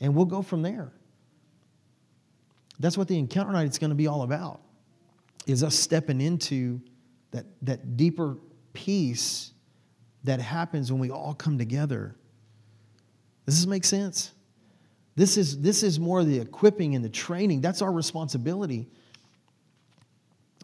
and 0.00 0.14
we'll 0.14 0.24
go 0.24 0.42
from 0.42 0.62
there. 0.62 0.92
That's 2.78 2.96
what 2.96 3.08
the 3.08 3.18
encounter 3.18 3.52
night 3.52 3.68
is 3.68 3.78
going 3.78 3.90
to 3.90 3.96
be 3.96 4.06
all 4.06 4.22
about. 4.22 4.62
Is 5.46 5.62
us 5.62 5.74
stepping 5.74 6.20
into 6.20 6.80
that 7.32 7.46
that 7.62 7.96
deeper 7.96 8.36
peace 8.72 9.52
that 10.24 10.40
happens 10.40 10.92
when 10.92 11.00
we 11.00 11.10
all 11.10 11.34
come 11.34 11.58
together. 11.58 12.14
Does 13.46 13.58
this 13.58 13.66
make 13.66 13.84
sense? 13.84 14.32
This 15.16 15.36
is, 15.36 15.60
this 15.60 15.82
is 15.82 15.98
more 15.98 16.24
the 16.24 16.38
equipping 16.38 16.94
and 16.94 17.04
the 17.04 17.08
training. 17.08 17.60
That's 17.60 17.82
our 17.82 17.92
responsibility, 17.92 18.88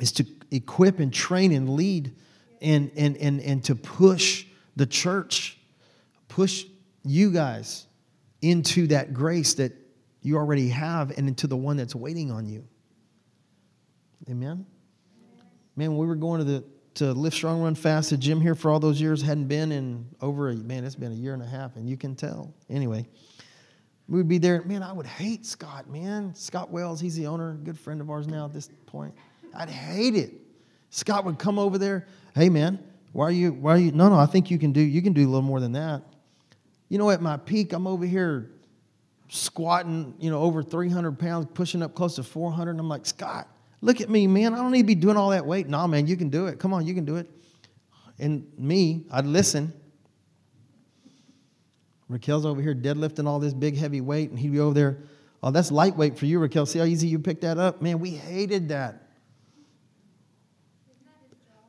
is 0.01 0.13
to 0.13 0.27
equip 0.51 1.01
and 1.01 1.13
train 1.13 1.53
and 1.53 1.71
lead 1.71 2.15
and, 2.63 2.91
and, 2.97 3.17
and, 3.17 3.41
and 3.41 3.65
to 3.65 3.75
push 3.75 4.47
the 4.77 4.87
church, 4.87 5.59
push 6.29 6.65
you 7.05 7.33
guys 7.33 7.87
into 8.43 8.87
that 8.89 9.13
grace 9.13 9.55
that 9.55 9.73
you 10.23 10.37
already 10.37 10.69
have 10.69 11.11
and 11.17 11.29
into 11.29 11.47
the 11.47 11.57
one 11.57 11.77
that's 11.77 11.95
waiting 11.95 12.31
on 12.31 12.47
you. 12.47 12.67
Amen? 14.29 14.67
Man, 15.77 15.91
when 15.91 15.99
we 15.99 16.07
were 16.07 16.17
going 16.17 16.39
to 16.39 16.45
the 16.45 16.65
to 16.97 17.13
lift 17.13 17.37
Strong 17.37 17.63
Run 17.63 17.75
Fast, 17.75 18.11
the 18.11 18.17
gym 18.17 18.41
here 18.41 18.55
for 18.55 18.71
all 18.71 18.81
those 18.81 19.01
years 19.01 19.23
hadn't 19.23 19.49
been 19.49 19.73
in 19.73 20.07
over 20.21 20.51
a 20.51 20.55
man, 20.55 20.85
it's 20.85 20.97
been 20.97 21.13
a 21.13 21.17
year 21.17 21.35
and 21.35 21.43
a 21.43 21.47
half, 21.47 21.77
and 21.77 21.89
you 21.89 21.97
can 21.97 22.15
tell. 22.15 22.53
Anyway, 22.69 23.07
we 24.09 24.19
would 24.19 24.29
be 24.29 24.39
there. 24.39 24.63
Man, 24.63 24.83
I 24.83 24.93
would 24.93 25.07
hate 25.07 25.45
Scott, 25.45 25.89
man. 25.89 26.35
Scott 26.35 26.71
Wells, 26.71 27.01
he's 27.01 27.17
the 27.17 27.27
owner, 27.27 27.55
good 27.55 27.79
friend 27.79 28.01
of 28.01 28.11
ours 28.11 28.27
now 28.27 28.47
at 28.47 28.53
this 28.53 28.69
point. 28.87 29.15
I'd 29.55 29.69
hate 29.69 30.15
it. 30.15 30.33
Scott 30.91 31.25
would 31.25 31.39
come 31.39 31.59
over 31.59 31.79
there. 31.79 32.07
Hey, 32.35 32.49
man, 32.49 32.79
why 33.13 33.27
are 33.27 33.31
you? 33.31 33.53
Why 33.53 33.75
are 33.75 33.79
you? 33.79 33.93
No, 33.93 34.09
no. 34.09 34.17
I 34.19 34.27
think 34.27 34.51
you 34.51 34.59
can 34.59 34.73
do. 34.73 34.81
You 34.81 35.03
can 35.03 35.13
do 35.13 35.23
a 35.23 35.29
little 35.29 35.43
more 35.43 35.61
than 35.61 35.73
that. 35.73 36.03
You 36.89 36.99
know, 36.99 37.11
at 37.11 37.21
my 37.21 37.37
peak, 37.37 37.73
I'm 37.73 37.87
over 37.87 38.07
here 38.07 38.51
squatting. 39.29 40.15
You 40.19 40.31
know, 40.31 40.41
over 40.41 40.63
300 40.63 41.19
pounds, 41.19 41.47
pushing 41.53 41.83
up 41.83 41.95
close 41.95 42.17
to 42.17 42.23
400. 42.23 42.71
And 42.73 42.81
I'm 42.81 42.89
like, 42.89 43.07
Scott, 43.07 43.49
look 43.87 44.01
at 44.01 44.11
me, 44.11 44.27
man. 44.27 44.53
I 44.53 44.57
don't 44.57 44.73
need 44.73 44.83
to 44.83 44.87
be 44.87 44.97
doing 44.97 45.17
all 45.17 45.31
that 45.31 45.47
weight. 45.47 45.69
Nah, 45.69 45.87
man, 45.87 46.09
you 46.09 46.17
can 46.17 46.29
do 46.29 46.49
it. 46.49 46.59
Come 46.59 46.75
on, 46.75 46.85
you 46.85 46.93
can 46.93 47.05
do 47.05 47.17
it. 47.17 47.31
And 48.19 48.47
me, 48.59 49.07
I'd 49.13 49.25
listen. 49.25 49.73
Raquel's 52.09 52.45
over 52.45 52.61
here 52.61 52.75
deadlifting 52.75 53.27
all 53.27 53.39
this 53.39 53.55
big 53.55 53.77
heavy 53.77 54.01
weight, 54.01 54.31
and 54.31 54.39
he'd 54.39 54.53
be 54.53 54.59
over 54.59 54.75
there. 54.75 54.99
Oh, 55.43 55.53
that's 55.53 55.71
lightweight 55.71 56.19
for 56.19 56.27
you, 56.27 56.41
Raquel. 56.41 56.67
See 56.67 56.81
how 56.81 56.85
easy 56.85 57.07
you 57.07 57.21
picked 57.21 57.43
that 57.43 57.59
up? 57.59 57.81
Man, 57.81 58.01
we 58.01 58.11
hated 58.11 58.71
that. 58.71 59.03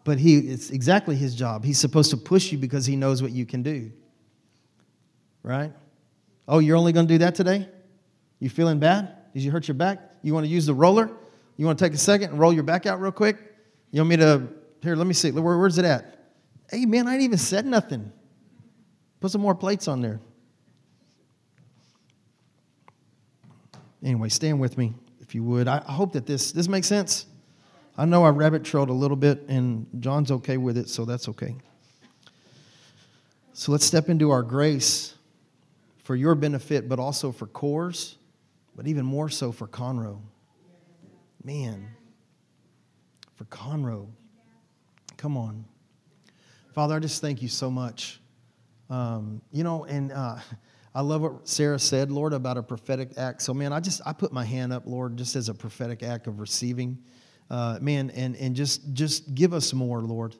But 0.03 0.17
he, 0.17 0.37
it's 0.37 0.71
exactly 0.71 1.15
his 1.15 1.35
job. 1.35 1.63
He's 1.63 1.77
supposed 1.77 2.09
to 2.11 2.17
push 2.17 2.51
you 2.51 2.57
because 2.57 2.85
he 2.85 2.95
knows 2.95 3.21
what 3.21 3.31
you 3.31 3.45
can 3.45 3.61
do. 3.61 3.91
Right? 5.43 5.71
Oh, 6.47 6.59
you're 6.59 6.77
only 6.77 6.93
going 6.93 7.07
to 7.07 7.13
do 7.13 7.19
that 7.19 7.35
today? 7.35 7.67
You 8.39 8.49
feeling 8.49 8.79
bad? 8.79 9.33
Did 9.33 9.43
you 9.43 9.51
hurt 9.51 9.67
your 9.67 9.75
back? 9.75 9.99
You 10.23 10.33
want 10.33 10.45
to 10.45 10.49
use 10.49 10.65
the 10.65 10.73
roller? 10.73 11.11
You 11.57 11.65
want 11.65 11.77
to 11.79 11.85
take 11.85 11.93
a 11.93 11.97
second 11.97 12.29
and 12.29 12.39
roll 12.39 12.53
your 12.53 12.63
back 12.63 12.85
out 12.85 13.01
real 13.01 13.11
quick? 13.11 13.37
You 13.91 14.01
want 14.01 14.09
me 14.09 14.17
to, 14.17 14.47
here, 14.81 14.95
let 14.95 15.07
me 15.07 15.13
see. 15.13 15.31
Where, 15.31 15.57
where's 15.57 15.77
it 15.77 15.85
at? 15.85 16.31
Hey, 16.69 16.85
man, 16.85 17.07
I 17.07 17.13
ain't 17.13 17.23
even 17.23 17.37
said 17.37 17.65
nothing. 17.65 18.11
Put 19.19 19.31
some 19.31 19.41
more 19.41 19.55
plates 19.55 19.87
on 19.87 20.01
there. 20.01 20.19
Anyway, 24.03 24.29
stand 24.29 24.59
with 24.59 24.77
me 24.77 24.93
if 25.19 25.33
you 25.33 25.43
would. 25.43 25.67
I 25.67 25.79
hope 25.79 26.13
that 26.13 26.25
this 26.25 26.51
this 26.51 26.67
makes 26.67 26.87
sense. 26.87 27.25
I 27.97 28.05
know 28.05 28.23
I 28.23 28.29
rabbit 28.29 28.63
trailed 28.63 28.89
a 28.89 28.93
little 28.93 29.17
bit, 29.17 29.43
and 29.47 29.87
John's 29.99 30.29
okay 30.29 30.57
with 30.57 30.77
it, 30.77 30.87
so 30.87 31.03
that's 31.03 31.27
okay. 31.29 31.55
So 33.53 33.71
let's 33.71 33.85
step 33.85 34.07
into 34.07 34.29
our 34.29 34.43
grace 34.43 35.15
for 36.03 36.15
your 36.15 36.35
benefit, 36.35 36.87
but 36.87 36.99
also 36.99 37.31
for 37.31 37.47
Core's, 37.47 38.17
but 38.75 38.85
even 38.87 39.03
more 39.03 39.29
so 39.29 39.51
for 39.51 39.67
Conroe. 39.67 40.19
Man, 41.43 41.87
for 43.35 43.45
Conroe. 43.45 44.07
Come 45.17 45.37
on. 45.37 45.65
Father, 46.73 46.95
I 46.95 46.99
just 46.99 47.21
thank 47.21 47.41
you 47.41 47.47
so 47.47 47.71
much. 47.71 48.19
Um, 48.89 49.41
you 49.51 49.63
know, 49.63 49.85
and 49.85 50.11
uh, 50.11 50.37
I 50.95 51.01
love 51.01 51.21
what 51.21 51.47
Sarah 51.47 51.79
said, 51.79 52.11
Lord, 52.11 52.33
about 52.33 52.57
a 52.57 52.63
prophetic 52.63 53.11
act. 53.17 53.41
So, 53.41 53.53
man, 53.53 53.73
I 53.73 53.79
just 53.79 54.01
I 54.05 54.13
put 54.13 54.33
my 54.33 54.43
hand 54.45 54.73
up, 54.73 54.83
Lord, 54.85 55.17
just 55.17 55.35
as 55.35 55.49
a 55.49 55.53
prophetic 55.53 56.03
act 56.03 56.27
of 56.27 56.39
receiving, 56.39 56.97
uh, 57.49 57.77
man, 57.81 58.09
and 58.11 58.35
and 58.35 58.55
just 58.55 58.93
just 58.93 59.35
give 59.35 59.53
us 59.53 59.73
more, 59.73 60.01
Lord, 60.01 60.35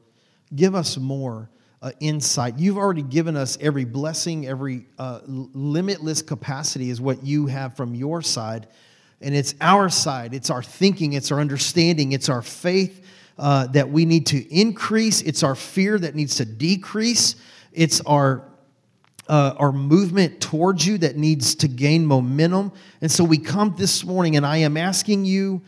give 0.56 0.76
us 0.76 0.98
more 0.98 1.50
uh, 1.82 1.92
insight. 2.00 2.58
You've 2.58 2.78
already 2.78 3.04
given 3.04 3.36
us 3.36 3.58
every 3.62 3.86
blessing, 3.86 4.48
every 4.48 4.88
uh, 4.98 5.20
limitless 5.28 6.22
capacity 6.22 6.90
is 6.90 7.00
what 7.00 7.24
you 7.24 7.48
have 7.48 7.76
from 7.76 7.94
your 7.94 8.22
side, 8.22 8.68
and 9.22 9.36
it's 9.36 9.56
our 9.62 9.90
side. 9.90 10.34
It's 10.34 10.50
our 10.50 10.64
thinking. 10.64 11.14
It's 11.14 11.32
our 11.32 11.40
understanding. 11.40 12.12
It's 12.12 12.30
our 12.30 12.42
faith. 12.42 13.04
Uh, 13.40 13.68
that 13.68 13.88
we 13.88 14.04
need 14.04 14.26
to 14.26 14.52
increase. 14.52 15.22
It's 15.22 15.44
our 15.44 15.54
fear 15.54 16.00
that 16.00 16.16
needs 16.16 16.38
to 16.38 16.46
decrease. 16.46 17.36
It's 17.72 18.02
our 18.02 18.44
uh, 19.28 19.54
our 19.58 19.72
movement 19.72 20.42
towards 20.42 20.88
you 20.88 20.98
that 21.00 21.18
needs 21.18 21.56
to 21.56 21.68
gain 21.68 22.06
momentum. 22.06 22.72
And 23.02 23.12
so 23.12 23.24
we 23.24 23.38
come 23.38 23.76
this 23.78 24.04
morning, 24.04 24.38
and 24.38 24.46
I 24.46 24.58
am 24.58 24.78
asking 24.78 25.26
you 25.26 25.62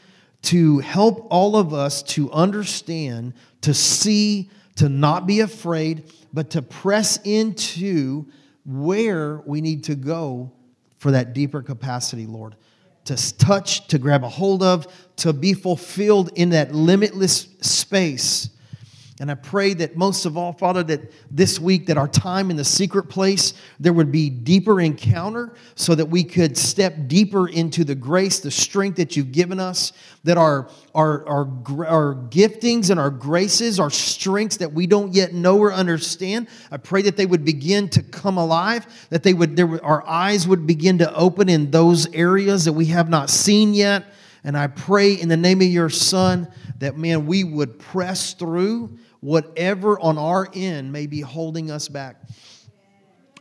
to 0.44 0.80
help 0.80 1.28
all 1.30 1.58
of 1.58 1.74
us 1.74 2.02
to 2.04 2.32
understand, 2.32 3.34
to 3.62 3.74
see, 3.74 4.50
to 4.78 4.88
not 4.88 5.28
be 5.28 5.42
afraid, 5.42 6.12
but 6.32 6.50
to 6.52 6.62
press 6.62 7.20
into 7.24 8.26
where 8.66 9.42
we 9.46 9.62
need 9.62 9.84
to 9.86 9.96
go 9.96 10.52
for 10.98 11.12
that 11.12 11.34
deeper 11.34 11.62
capacity, 11.62 12.26
Lord. 12.26 12.56
To 13.06 13.38
touch, 13.38 13.88
to 13.88 13.98
grab 13.98 14.24
a 14.24 14.30
hold 14.30 14.62
of, 14.62 14.88
to 15.18 15.34
be 15.34 15.54
fulfilled 15.54 16.32
in 16.36 16.50
that 16.52 16.74
limitless 16.74 17.48
space 17.62 18.50
And 19.22 19.30
I 19.30 19.36
pray 19.36 19.74
that 19.74 19.98
most 19.98 20.26
of 20.26 20.38
all, 20.38 20.54
Father, 20.54 20.82
that 20.84 21.12
this 21.30 21.60
week, 21.60 21.88
that 21.88 21.98
our 21.98 22.08
time 22.08 22.50
in 22.50 22.56
the 22.56 22.64
secret 22.64 23.10
place, 23.10 23.54
there 23.78 23.92
would 23.92 24.14
be 24.14 24.30
deeper 24.30 24.80
encounter 24.80 25.54
so 25.76 25.94
that 25.94 26.06
we 26.06 26.24
could 26.24 26.58
step 26.58 26.94
deeper 27.08 27.50
into 27.50 27.84
the 27.84 27.96
grace, 27.96 28.40
the 28.40 28.50
strength 28.50 28.96
that 28.96 29.18
you've 29.18 29.34
given 29.34 29.60
us, 29.60 29.92
that 30.24 30.38
our, 30.38 30.70
our, 30.96 31.28
our, 31.28 31.86
our 31.86 32.16
giftings 32.30 32.92
and 32.92 32.98
our 32.98 33.10
graces, 33.10 33.78
our 33.78 33.90
strengths 33.90 34.56
that 34.56 34.72
we 34.72 34.88
don't 34.88 35.14
yet 35.14 35.34
know 35.34 35.58
or 35.60 35.74
understand, 35.74 36.48
I 36.72 36.78
pray 36.78 37.02
that 37.02 37.18
they 37.18 37.26
would 37.26 37.44
begin 37.44 37.90
to 37.90 38.02
come 38.02 38.38
alive, 38.38 38.88
that 39.10 39.24
they 39.24 39.34
would, 39.34 39.58
there, 39.58 39.84
our 39.84 40.08
eyes 40.08 40.48
would 40.48 40.66
begin 40.66 41.00
to 41.00 41.14
open 41.14 41.50
in 41.50 41.72
those 41.72 42.10
areas 42.14 42.64
that 42.64 42.74
we 42.74 42.86
have 42.86 43.10
not 43.10 43.30
seen 43.30 43.74
yet. 43.74 44.14
And 44.46 44.58
I 44.58 44.68
pray 44.68 45.12
in 45.12 45.28
the 45.28 45.36
name 45.36 45.60
of 45.60 45.68
your 45.68 45.90
son 45.90 46.48
that, 46.78 46.98
man, 46.98 47.26
we 47.26 47.44
would 47.44 47.80
press 47.80 48.34
through 48.34 48.98
whatever 49.22 50.00
on 50.00 50.18
our 50.18 50.48
end 50.54 50.92
may 50.92 51.08
be 51.08 51.22
holding 51.22 51.72
us 51.72 51.88
back. 51.88 52.18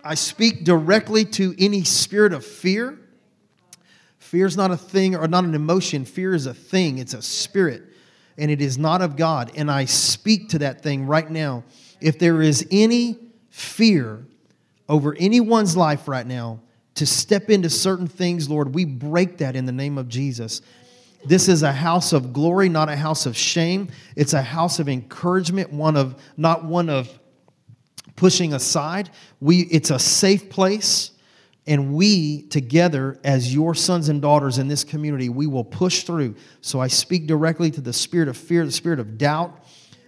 I 0.04 0.14
speak 0.14 0.64
directly 0.64 1.24
to 1.24 1.54
any 1.58 1.84
spirit 1.84 2.32
of 2.32 2.44
fear. 2.44 2.98
Fear 4.18 4.46
is 4.46 4.56
not 4.56 4.70
a 4.70 4.76
thing 4.76 5.16
or 5.16 5.26
not 5.28 5.44
an 5.44 5.54
emotion. 5.54 6.04
Fear 6.04 6.34
is 6.34 6.46
a 6.46 6.54
thing, 6.54 6.98
it's 6.98 7.14
a 7.14 7.22
spirit, 7.22 7.82
and 8.36 8.50
it 8.50 8.60
is 8.60 8.78
not 8.78 9.02
of 9.02 9.16
God. 9.16 9.52
And 9.56 9.70
I 9.70 9.86
speak 9.86 10.50
to 10.50 10.60
that 10.60 10.82
thing 10.82 11.06
right 11.06 11.28
now. 11.30 11.64
If 12.00 12.18
there 12.18 12.42
is 12.42 12.66
any 12.70 13.18
fear 13.50 14.24
over 14.88 15.16
anyone's 15.18 15.76
life 15.76 16.08
right 16.08 16.26
now 16.26 16.60
to 16.94 17.06
step 17.06 17.50
into 17.50 17.70
certain 17.70 18.06
things, 18.06 18.48
Lord, 18.48 18.74
we 18.74 18.84
break 18.84 19.38
that 19.38 19.56
in 19.56 19.66
the 19.66 19.72
name 19.72 19.98
of 19.98 20.08
Jesus. 20.08 20.62
This 21.24 21.48
is 21.48 21.62
a 21.62 21.72
house 21.72 22.12
of 22.12 22.32
glory, 22.32 22.68
not 22.68 22.88
a 22.88 22.96
house 22.96 23.26
of 23.26 23.36
shame. 23.36 23.88
It's 24.16 24.32
a 24.32 24.42
house 24.42 24.78
of 24.78 24.88
encouragement, 24.88 25.72
one 25.72 25.96
of 25.96 26.20
not 26.36 26.64
one 26.64 26.88
of 26.88 27.08
pushing 28.16 28.54
aside. 28.54 29.10
We 29.40 29.62
it's 29.62 29.90
a 29.90 29.98
safe 29.98 30.48
place 30.48 31.12
and 31.68 31.92
we 31.92 32.42
together 32.44 33.20
as 33.22 33.52
your 33.54 33.74
sons 33.74 34.08
and 34.08 34.22
daughters 34.22 34.56
in 34.56 34.68
this 34.68 34.84
community, 34.84 35.28
we 35.28 35.46
will 35.46 35.64
push 35.64 36.02
through. 36.02 36.34
So 36.62 36.80
I 36.80 36.88
speak 36.88 37.26
directly 37.26 37.70
to 37.72 37.82
the 37.82 37.92
spirit 37.92 38.28
of 38.28 38.38
fear, 38.38 38.64
the 38.64 38.72
spirit 38.72 38.98
of 38.98 39.18
doubt. 39.18 39.64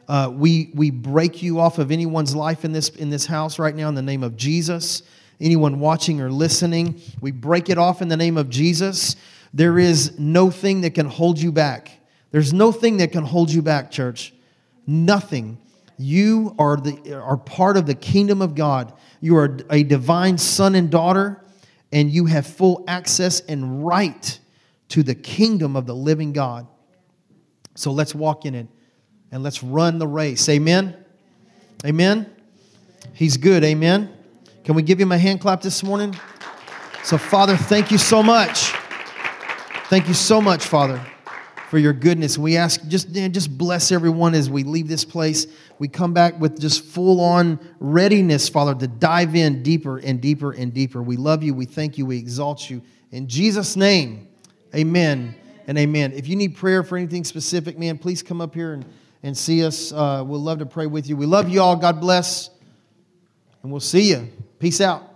Uh, 0.09 0.33
we 0.33 0.71
we 0.75 0.91
break 0.91 1.43
you 1.43 1.61
off 1.61 1.79
of 1.79 1.91
anyone's 1.91 2.35
life 2.35 2.65
in 2.65 2.73
this 2.73 2.89
in 2.89 3.11
this 3.11 3.27
house 3.27 3.59
right 3.59 3.77
now 3.77 3.89
in 3.89 3.95
the 3.95 4.03
name 4.03 4.23
of 4.23 4.37
Jesus. 4.37 5.03
Anyone 5.39 5.81
watching 5.81 6.21
or 6.21 6.31
listening, 6.31 7.01
we 7.21 7.31
break 7.31 7.69
it 7.69 7.79
off 7.79 8.03
in 8.03 8.09
the 8.09 8.17
name 8.17 8.37
of 8.37 8.51
Jesus. 8.51 9.17
There 9.53 9.79
is 9.79 10.19
no 10.19 10.51
thing 10.51 10.83
that 10.83 10.95
can 10.95 11.07
hold 11.07 11.39
you 11.39 11.53
back. 11.53 11.91
There's 12.31 12.53
no 12.53 12.71
thing 12.71 12.99
that 12.99 13.13
can 13.13 13.25
hold 13.25 13.51
you 13.51 13.63
back, 13.63 13.91
church. 13.91 14.33
Nothing. 14.87 15.59
You 15.99 16.55
are, 16.59 16.77
the, 16.77 17.21
are 17.21 17.37
part 17.37 17.77
of 17.77 17.87
the 17.87 17.95
kingdom 17.95 18.41
of 18.41 18.55
God. 18.55 18.93
You 19.21 19.37
are 19.37 19.59
a 19.69 19.83
divine 19.83 20.39
son 20.39 20.75
and 20.75 20.91
daughter, 20.91 21.45
and 21.93 22.11
you 22.11 22.27
have 22.27 22.47
full 22.47 22.85
access 22.87 23.41
and 23.41 23.85
right 23.85 24.39
to 24.91 25.03
the 25.03 25.15
kingdom 25.15 25.77
of 25.77 25.87
the 25.87 25.95
living 25.95 26.33
God. 26.33 26.67
So 27.75 27.93
let's 27.93 28.15
walk 28.15 28.45
in 28.45 28.55
it 28.55 28.67
and 29.33 29.43
let's 29.43 29.63
run 29.63 29.99
the 29.99 30.07
race. 30.07 30.49
Amen. 30.49 30.97
Amen. 31.85 32.31
He's 33.13 33.37
good. 33.37 33.65
Amen. 33.65 34.13
Can 34.65 34.75
we 34.75 34.83
give 34.83 35.01
him 35.01 35.13
a 35.13 35.19
hand 35.19 35.41
clap 35.41 35.63
this 35.63 35.83
morning? 35.83 36.17
So, 37.03 37.17
Father, 37.17 37.57
thank 37.57 37.91
you 37.91 37.99
so 37.99 38.23
much. 38.23 38.75
Thank 39.91 40.07
you 40.07 40.15
so 40.15 40.41
much, 40.41 40.65
Father, 40.67 41.05
for 41.69 41.77
your 41.77 41.93
goodness. 41.93 42.39
We 42.39 42.57
ask 42.57 42.87
just, 42.87 43.13
just 43.13 43.59
bless 43.59 43.91
everyone 43.91 44.35
as 44.37 44.49
we 44.49 44.63
leave 44.63 44.87
this 44.87 45.05
place. 45.05 45.49
We 45.81 45.89
come 45.89 46.15
back 46.15 46.39
with 46.39 46.61
just 46.61 46.85
full 46.85 47.21
on 47.21 47.59
readiness, 47.81 48.49
Father, 48.49 48.77
to 48.77 48.87
dive 48.87 49.35
in 49.35 49.65
deeper 49.65 49.99
and 49.99 50.21
deeper 50.21 50.53
and 50.53 50.73
deeper. 50.73 51.03
We 51.03 51.17
love 51.17 51.43
you. 51.43 51.55
We 51.55 51.65
thank 51.65 51.99
you. 51.99 52.07
We 52.07 52.19
exalt 52.19 52.71
you. 52.71 52.83
In 53.11 53.27
Jesus' 53.27 53.75
name, 53.75 54.29
amen 54.77 55.35
and 55.67 55.77
amen. 55.77 56.13
If 56.13 56.29
you 56.29 56.37
need 56.37 56.55
prayer 56.55 56.85
for 56.85 56.97
anything 56.97 57.25
specific, 57.25 57.77
man, 57.77 57.99
please 57.99 58.23
come 58.23 58.41
up 58.41 58.55
here 58.55 58.75
and, 58.75 58.85
and 59.25 59.37
see 59.37 59.65
us. 59.65 59.91
Uh, 59.91 60.23
we'll 60.25 60.39
love 60.39 60.61
to 60.61 60.67
pray 60.67 60.87
with 60.87 61.09
you. 61.09 61.17
We 61.17 61.27
love 61.27 61.49
you 61.49 61.63
all. 61.63 61.75
God 61.75 62.01
bless. 62.01 62.51
And 63.65 63.73
we'll 63.73 63.81
see 63.81 64.11
you. 64.11 64.29
Peace 64.61 64.81
out. 64.81 65.10